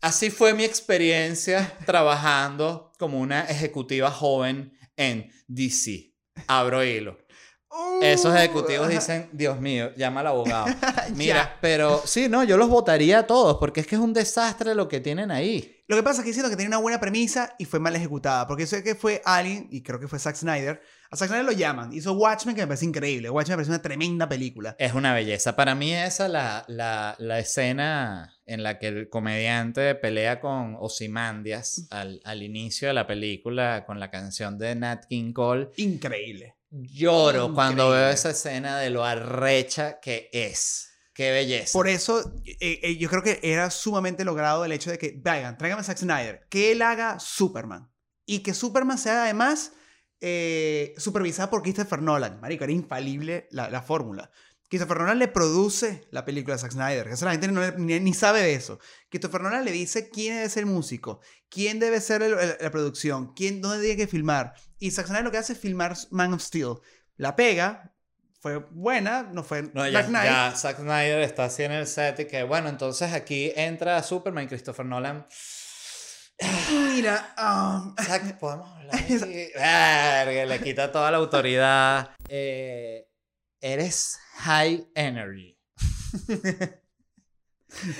[0.00, 6.12] Así fue mi experiencia trabajando como una ejecutiva joven en DC.
[6.46, 7.18] Abro hilo.
[8.02, 10.66] Esos Uh, ejecutivos dicen, Dios mío, llama al abogado.
[11.14, 14.74] Mira, pero sí, no, yo los votaría a todos porque es que es un desastre
[14.74, 15.82] lo que tienen ahí.
[15.86, 18.46] Lo que pasa es que siento que tenía una buena premisa y fue mal ejecutada.
[18.46, 20.80] Porque sé que fue alguien, y creo que fue Zack Snyder.
[21.10, 21.92] A Zack Snyder lo llaman.
[21.92, 23.28] Hizo Watchmen, que me parece increíble.
[23.28, 24.76] Watchmen me parece una tremenda película.
[24.78, 25.56] Es una belleza.
[25.56, 31.86] Para mí esa la, la, la escena en la que el comediante pelea con Ozymandias
[31.90, 35.68] al, al inicio de la película con la canción de Nat King Cole.
[35.76, 36.53] Increíble.
[36.76, 40.90] Lloro cuando veo esa escena de lo arrecha que es.
[41.12, 41.72] Qué belleza.
[41.72, 45.56] Por eso, eh, eh, yo creo que era sumamente logrado el hecho de que, vayan,
[45.56, 47.92] tráigame a Zack Snyder, que él haga Superman.
[48.26, 49.72] Y que Superman sea además
[50.20, 52.40] eh, supervisada por Christopher Nolan.
[52.40, 54.32] Marico, era infalible la, la fórmula.
[54.76, 57.06] Christopher Nolan le produce la película de Zack Snyder.
[57.06, 58.78] Que eso la gente no ni, ni sabe de eso.
[59.10, 62.70] Christopher Nolan le dice quién debe ser el músico, quién debe ser el- el- la
[62.70, 64.54] producción, quién, dónde tiene que filmar.
[64.78, 66.74] Y Zack Snyder lo que hace es filmar Man of Steel.
[67.16, 67.92] La pega,
[68.40, 70.24] fue buena, no fue No, ya, Knight.
[70.26, 74.44] ya Zack Snyder está así en el set y que, bueno, entonces aquí entra Superman
[74.44, 75.26] y Christopher Nolan.
[76.94, 77.34] Mira,
[78.02, 79.00] Zack, podemos hablar?
[79.08, 82.10] Verga, le quita toda la autoridad.
[82.28, 83.06] Eh,
[83.64, 85.58] eres high energy.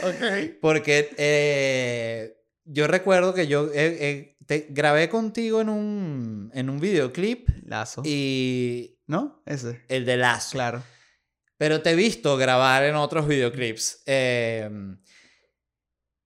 [0.02, 0.58] ok.
[0.60, 6.80] Porque eh, yo recuerdo que yo eh, eh, te grabé contigo en un, en un
[6.80, 8.02] videoclip Lazo.
[8.04, 9.42] y ¿No?
[9.46, 9.82] Ese.
[9.88, 10.52] el de Lazo.
[10.52, 10.82] Claro.
[11.56, 14.02] Pero te he visto grabar en otros videoclips.
[14.06, 14.70] eh,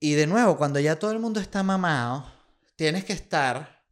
[0.01, 2.33] y de nuevo, cuando ya todo el mundo está mamado,
[2.77, 3.85] tienes que estar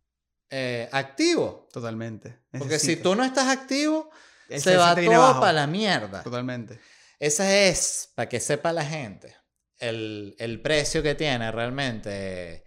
[0.51, 1.67] eh, activo.
[1.73, 2.39] Totalmente.
[2.53, 3.11] Porque si Necesito.
[3.11, 4.09] tú no estás activo,
[4.49, 6.23] El se va todo para la mierda.
[6.23, 6.79] Totalmente.
[7.19, 9.35] Ese es, para que sepa la gente,
[9.79, 12.63] el, el precio que tiene realmente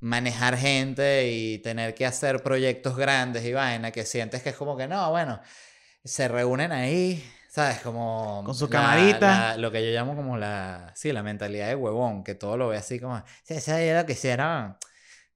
[0.00, 4.76] manejar gente y tener que hacer proyectos grandes y vaina que sientes que es como
[4.76, 5.40] que no, bueno,
[6.04, 7.78] se reúnen ahí, ¿sabes?
[7.80, 8.42] Como...
[8.44, 9.20] Con su la- camarita.
[9.20, 12.68] la- lo que yo llamo como la, sí, la mentalidad de huevón, que todo lo
[12.68, 14.76] ve así como, sí, eso es lo que hicieron.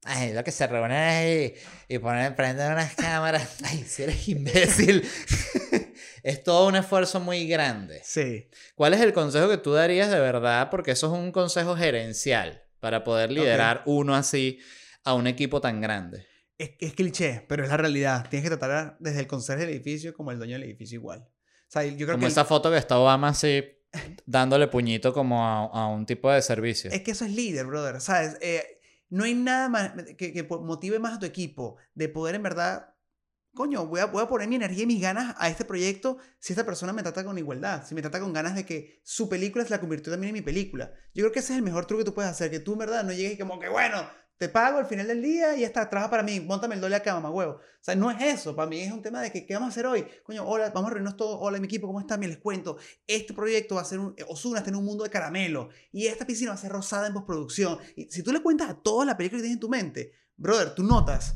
[0.05, 1.55] Ay, lo que se reúnen ahí
[1.89, 3.57] y ponen de unas cámaras.
[3.63, 5.09] Ay, si eres imbécil.
[6.23, 8.01] es todo un esfuerzo muy grande.
[8.03, 8.47] Sí.
[8.75, 10.69] ¿Cuál es el consejo que tú darías de verdad?
[10.69, 14.59] Porque eso es un consejo gerencial para poder liderar uno así
[15.03, 16.25] a un equipo tan grande.
[16.57, 18.27] Es, es cliché, pero es la realidad.
[18.29, 21.21] Tienes que tratar desde el conserje del edificio como el dueño del edificio igual.
[21.21, 22.25] O sea, yo creo Como que...
[22.25, 23.63] el- esa foto que está Obama así
[24.25, 26.91] dándole puñito como a, a un tipo de servicio.
[26.91, 28.01] Es que eso es líder, brother.
[28.01, 28.37] ¿Sabes?
[28.41, 32.43] Eh, no hay nada más que, que motive más a tu equipo de poder en
[32.43, 32.93] verdad.
[33.53, 36.53] Coño, voy a, voy a poner mi energía y mis ganas a este proyecto si
[36.53, 39.63] esta persona me trata con igualdad, si me trata con ganas de que su película
[39.65, 40.93] se la convirtió también en mi película.
[41.13, 42.79] Yo creo que ese es el mejor truco que tú puedes hacer, que tú en
[42.79, 44.07] verdad no llegues y como que, bueno,
[44.39, 47.13] te pago al final del día y está, trabaja para mí, montame el doble acá,
[47.13, 47.55] mamá huevo.
[47.55, 49.71] O sea, no es eso, para mí es un tema de que, ¿qué vamos a
[49.71, 50.05] hacer hoy?
[50.23, 52.21] Coño, hola, vamos a reunirnos todos, hola mi equipo, ¿cómo están?
[52.21, 55.09] Bien, les cuento, este proyecto va a ser un, Osuna está en un mundo de
[55.09, 57.79] caramelo y esta piscina va a ser rosada en postproducción.
[57.97, 60.73] Y si tú le cuentas a toda la película que tienes en tu mente, brother,
[60.73, 61.35] tú notas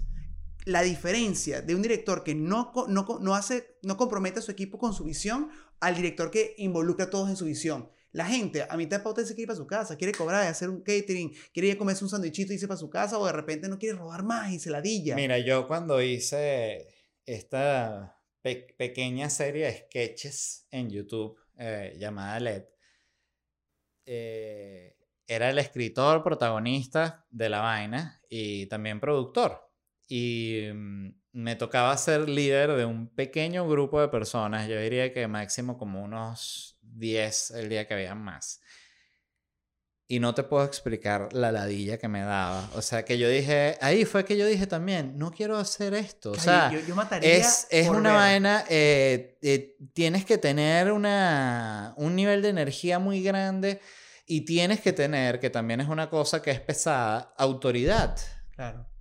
[0.65, 4.77] la diferencia de un director que no, no, no, hace, no compromete a su equipo
[4.77, 5.49] con su visión
[5.79, 7.89] al director que involucra a todos en su visión.
[8.11, 10.69] La gente a mitad de pauta se quiere ir para su casa, quiere cobrar hacer
[10.69, 13.31] un catering, quiere ir a comerse un sándwichito y irse para su casa o de
[13.31, 15.15] repente no quiere robar más y se la dilla.
[15.15, 16.87] Mira, yo cuando hice
[17.25, 22.63] esta pe- pequeña serie de sketches en YouTube eh, llamada LED,
[24.05, 24.95] eh,
[25.25, 29.62] era el escritor, protagonista de la vaina y también productor.
[30.07, 35.27] Y mm, me tocaba ser líder de un pequeño grupo de personas, yo diría que
[35.27, 38.61] máximo como unos 10 el día que había más.
[40.07, 42.69] Y no te puedo explicar la ladilla que me daba.
[42.75, 46.31] O sea, que yo dije, ahí fue que yo dije también, no quiero hacer esto.
[46.31, 48.19] O sea, yo, yo mataría es, es una ver.
[48.19, 53.79] vaina, eh, eh, tienes que tener una, un nivel de energía muy grande
[54.27, 58.15] y tienes que tener, que también es una cosa que es pesada, autoridad.
[58.51, 58.92] Claro.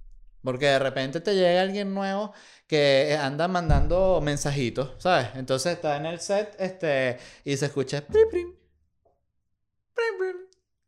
[0.42, 2.32] Porque de repente te llega alguien nuevo
[2.66, 5.28] que anda mandando mensajitos, ¿sabes?
[5.34, 8.52] Entonces está en el set este, y se escucha prim, prim,
[9.94, 10.36] prim, prim,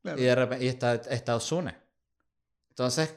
[0.02, 0.20] claro.
[0.20, 1.78] y de repente y está, está Ozuna.
[2.70, 3.14] Entonces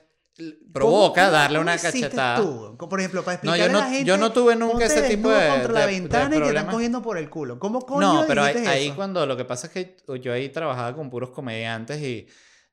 [0.71, 2.37] provoca ¿Cómo- darle cómo una cachetada.
[2.37, 2.77] tú?
[2.77, 5.01] Por ejemplo, para No, explicarle yo a la no, gente, yo no tuve nunca ese
[5.09, 7.57] tipo de, contra la de- de ventana y te están cogiendo por el culo.
[7.57, 10.95] ¿Cómo coño No, pero ahí, ahí cuando lo que pasa es que yo ahí trabajaba
[10.95, 12.27] con puros comediantes y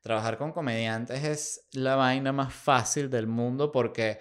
[0.05, 4.19] trabajar con comediantes es la vaina más fácil del mundo porque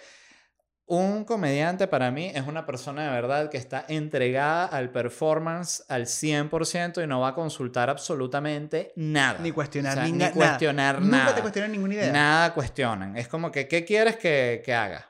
[0.87, 6.07] un comediante para mí es una persona de verdad que está entregada al performance al
[6.07, 9.41] 100% y no va a consultar absolutamente nada.
[9.41, 10.35] Ni cuestionar, O sea, ni ni na- nada.
[10.35, 11.35] cuestionar Nunca nada.
[11.35, 12.13] te cuestionan ninguna idea.
[12.13, 13.19] Nada cuestionan.
[13.19, 15.07] Es como que, ¿qué quieres que, que haga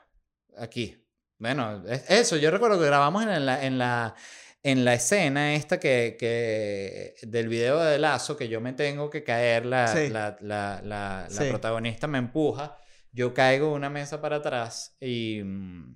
[0.57, 1.01] aquí?
[1.39, 4.13] Bueno, es- eso, yo recuerdo que grabamos en la, en la,
[4.67, 9.23] en la escena esta que, que del video de Lazo, que yo me tengo que
[9.23, 10.09] caer, la, Sí.
[10.09, 11.43] la, la, la, Sí.
[11.49, 12.75] protagonista me empuja,
[13.11, 15.41] yo caigo una mesa para atrás y...
[15.43, 15.95] mm,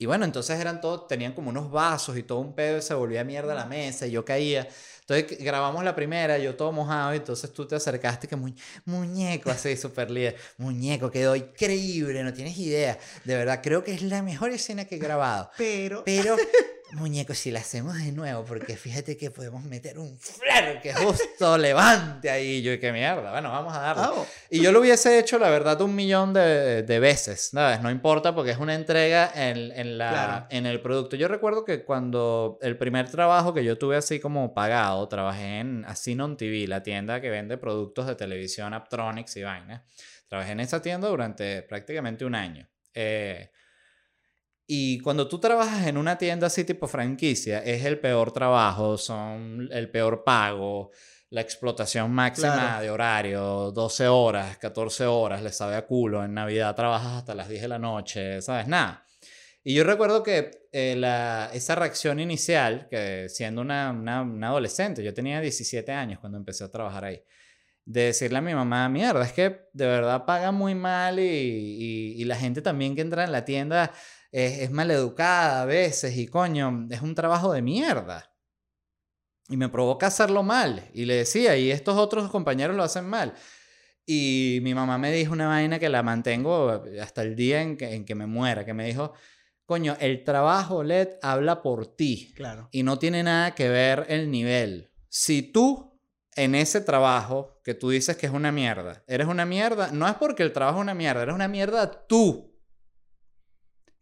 [0.00, 2.94] Y bueno, entonces eran todos, tenían como unos vasos y todo un pedo y se
[2.94, 4.66] volvía mierda la mesa y yo caía.
[5.06, 8.52] Entonces grabamos la primera, yo todo mojado y entonces tú te acercaste que mu-
[8.86, 10.34] muñeco así, súper líder.
[10.58, 12.98] Muñeco, quedó increíble, no tienes idea.
[13.24, 15.48] De verdad, creo que es la mejor escena que he grabado.
[15.56, 16.02] Pero.
[16.04, 16.36] Pero,
[16.94, 21.58] muñeco, si la hacemos de nuevo, porque fíjate que podemos meter un flare que justo
[21.58, 22.62] levante ahí.
[22.62, 24.02] Yo, qué mierda, bueno, vamos a darle.
[24.08, 27.80] Oh, Y yo lo hubiese hecho, la verdad, un millón de, de veces, ¿sabes?
[27.80, 30.46] No importa porque es una entrega en, en, la, Claro.
[30.50, 31.16] en el producto.
[31.16, 35.84] Yo recuerdo que cuando el primer trabajo que yo tuve así como pagado, trabajé en
[35.86, 39.82] Asinon TV, la tienda que vende productos de televisión, Aptronics y vainas.
[40.28, 42.68] Trabajé en esa tienda durante prácticamente un año.
[42.94, 43.50] Eh,
[44.66, 49.68] y cuando tú trabajas en una tienda así tipo franquicia, es el peor trabajo, son
[49.70, 50.90] el peor pago,
[51.30, 52.82] la explotación máxima Claro.
[52.82, 56.24] de horario, 12 horas, 14 horas, le sabe a culo.
[56.24, 58.68] En Navidad trabajas hasta las 10 de la noche, ¿sabes?
[58.68, 59.04] Nada.
[59.64, 65.02] Y yo recuerdo que eh, la, esa reacción inicial, que siendo una, una, una adolescente,
[65.02, 67.22] yo tenía 17 años cuando empecé a trabajar ahí,
[67.86, 72.12] de decirle a mi mamá, mierda, es que de verdad paga muy mal y, y,
[72.20, 73.92] y la gente también que entra en la tienda
[74.34, 78.32] es, es maleducada a veces y coño, es un trabajo de mierda.
[79.48, 80.90] Y me provoca hacerlo mal.
[80.92, 83.34] Y le decía, y estos otros compañeros lo hacen mal.
[84.04, 87.94] Y mi mamá me dijo una vaina que la mantengo hasta el día en que,
[87.94, 89.12] en que me muera, que me dijo,
[89.66, 92.68] coño, el trabajo LED habla por ti claro.
[92.72, 94.90] y no tiene nada que ver el nivel.
[95.08, 96.00] Si tú
[96.34, 100.14] en ese trabajo que tú dices que es una mierda, eres una mierda, no es
[100.14, 102.53] porque el trabajo es una mierda, eres una mierda tú.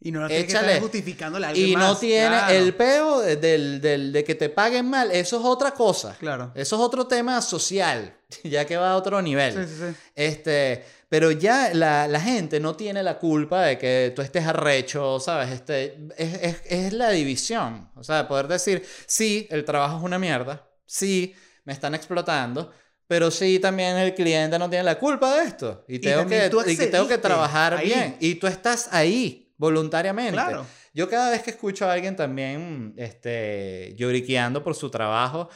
[0.04, 2.74] Y no lo tienes que estar justificándole a alguien Y no más, tiene claro, el
[2.74, 6.16] peo de, del, del- de que te paguen mal, eso es otra cosa.
[6.18, 6.50] Claro.
[6.54, 8.14] Eso es otro tema social,
[8.44, 9.52] ya que va a otro nivel.
[9.54, 9.96] Sí, sí, sí.
[10.14, 15.20] Este, pero ya la, la gente no tiene la culpa de que tú estés arrecho,
[15.20, 15.50] ¿sabes?
[15.50, 17.90] Este, es, es, es la división.
[17.94, 21.34] O sea, poder decir, sí, el trabajo es una mierda, sí,
[21.64, 22.72] me están explotando,
[23.06, 25.84] pero sí, también el cliente no tiene la culpa de esto.
[25.86, 27.86] Y tengo, también que, y tengo que trabajar ahí.
[27.86, 28.16] bien.
[28.20, 30.32] Y tú estás ahí, voluntariamente.
[30.32, 30.66] Claro.
[30.92, 35.48] Yo cada vez que escucho a alguien también este, lloriqueando por su trabajo,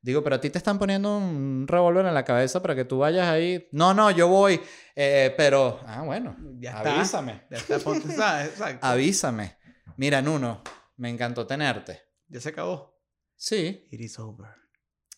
[0.00, 2.98] digo, pero a ti te están poniendo un revólver en la cabeza para que tú
[2.98, 3.68] vayas ahí.
[3.72, 4.60] No, no, yo voy,
[4.94, 6.94] eh, pero, ah, bueno, Ya está.
[6.94, 8.50] avísame, Ya está, ponte, ¿sabes?
[8.50, 8.86] Exacto.
[8.86, 9.56] avísame.
[9.96, 10.62] Mira, Nuno,
[10.96, 12.00] me encantó tenerte.
[12.28, 12.96] Ya se acabó.
[13.34, 14.48] Sí, It is over.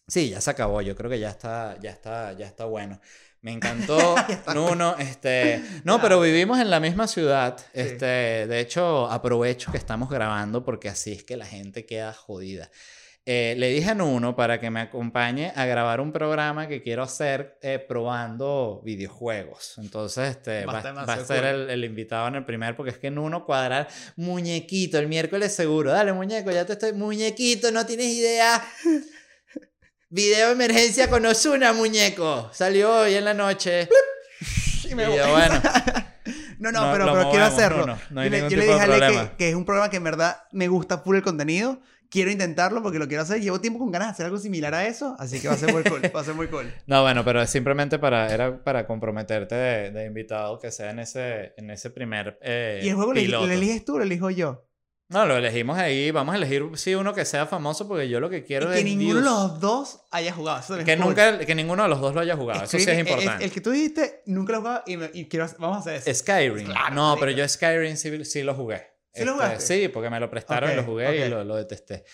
[0.08, 0.80] sí, ya se acabó.
[0.80, 3.00] Yo creo que ya está, ya está, ya está bueno.
[3.42, 4.14] Me encantó,
[4.54, 5.62] Nuno, este...
[5.84, 7.56] No, pero vivimos en la misma ciudad.
[7.72, 12.70] Este, de hecho, aprovecho que estamos grabando porque así es que la gente queda jodida.
[13.26, 17.02] Eh, le dije a Nuno para que me acompañe a grabar un programa que quiero
[17.02, 19.74] hacer eh, probando videojuegos.
[19.78, 22.90] Entonces, este, Va a va, va a ser el, el invitado en el primer, porque
[22.90, 25.92] es que Nuno cuadrar muñequito el miércoles seguro.
[25.92, 26.92] Dale, muñeco, ya te estoy.
[26.94, 28.62] Muñequito, no tienes idea.
[30.12, 32.50] Video de emergencia con Osuna, muñeco.
[32.52, 33.88] Salió hoy en la noche.
[34.84, 35.30] Y Y me yo, voy.
[35.30, 35.62] bueno,
[36.58, 37.86] No, no, No, pero, pero quiero hacerlo.
[37.86, 39.64] no, no, no hay yo le, yo le dije a Ale que, que es un
[39.64, 41.80] programa que en verdad me gusta full el contenido.
[42.08, 43.40] Quiero intentarlo porque lo quiero hacer.
[43.40, 45.14] Llevo tiempo con ganas de hacer algo similar a eso.
[45.20, 46.02] Así que va a ser muy cool.
[46.14, 46.74] Va a ser muy cool.
[46.88, 50.98] No, bueno, pero es simplemente para, era para comprometerte de, de invitado que sea en
[50.98, 54.66] ese, en ese primer eh, ¿Y el juego lo eliges tú o lo elijo yo?
[55.10, 56.10] No, lo elegimos ahí.
[56.12, 58.78] Vamos a elegir, sí, uno que sea famoso porque yo lo que Y quiero que
[58.78, 60.60] es ninguno de los dos haya jugado.
[60.60, 61.06] Eso Que, cool.
[61.06, 62.62] nunca, que ninguno de los dos lo haya jugado.
[62.62, 63.44] Eso sí es Escribe- el- importante.
[63.44, 65.94] El, que tú dijiste nunca lo he jugado y, me- y quiero, vamos a hacer
[65.96, 66.14] eso.
[66.22, 66.66] Skyrim.
[66.66, 68.86] Claro, no, pero yo Skyrim sí, sí lo jugué.
[69.12, 69.66] ¿Sí lo Este, jugaste?
[69.82, 72.04] Sí, porque me lo prestaron y lo jugué y lo, lo detesté.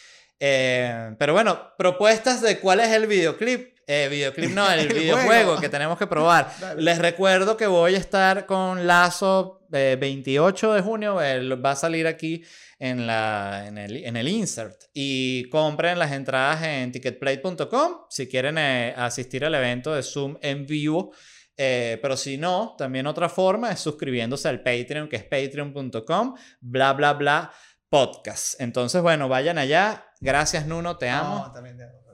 [0.40, 3.75] Eh, pero bueno, propuestas de cuál es el videoclip.
[3.86, 5.60] Eh, videoclip no, el, El videojuego juego.
[5.60, 6.50] que tenemos que probar.
[6.60, 6.82] Dale.
[6.82, 11.20] Les recuerdo que voy a estar con Lazo eh, 28 de junio.
[11.22, 12.42] él va a salir aquí
[12.78, 14.84] en, la, en, el, en el insert.
[14.92, 20.66] Y compren las entradas en ticketplate.com si quieren eh, asistir al evento de Zoom en
[20.66, 21.12] vivo.
[21.56, 26.92] Eh, pero si no, también otra forma es suscribiéndose al Patreon, que es patreon.com, bla,
[26.92, 27.50] bla, bla,
[27.88, 28.60] podcast.
[28.60, 30.04] Entonces, bueno, vayan allá.
[30.20, 31.46] Gracias, Nuno, te amo.
[31.46, 32.06] No, también te amo.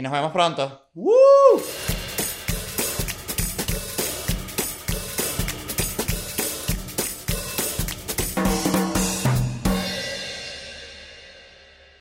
[0.00, 0.88] Y nos vemos pronto.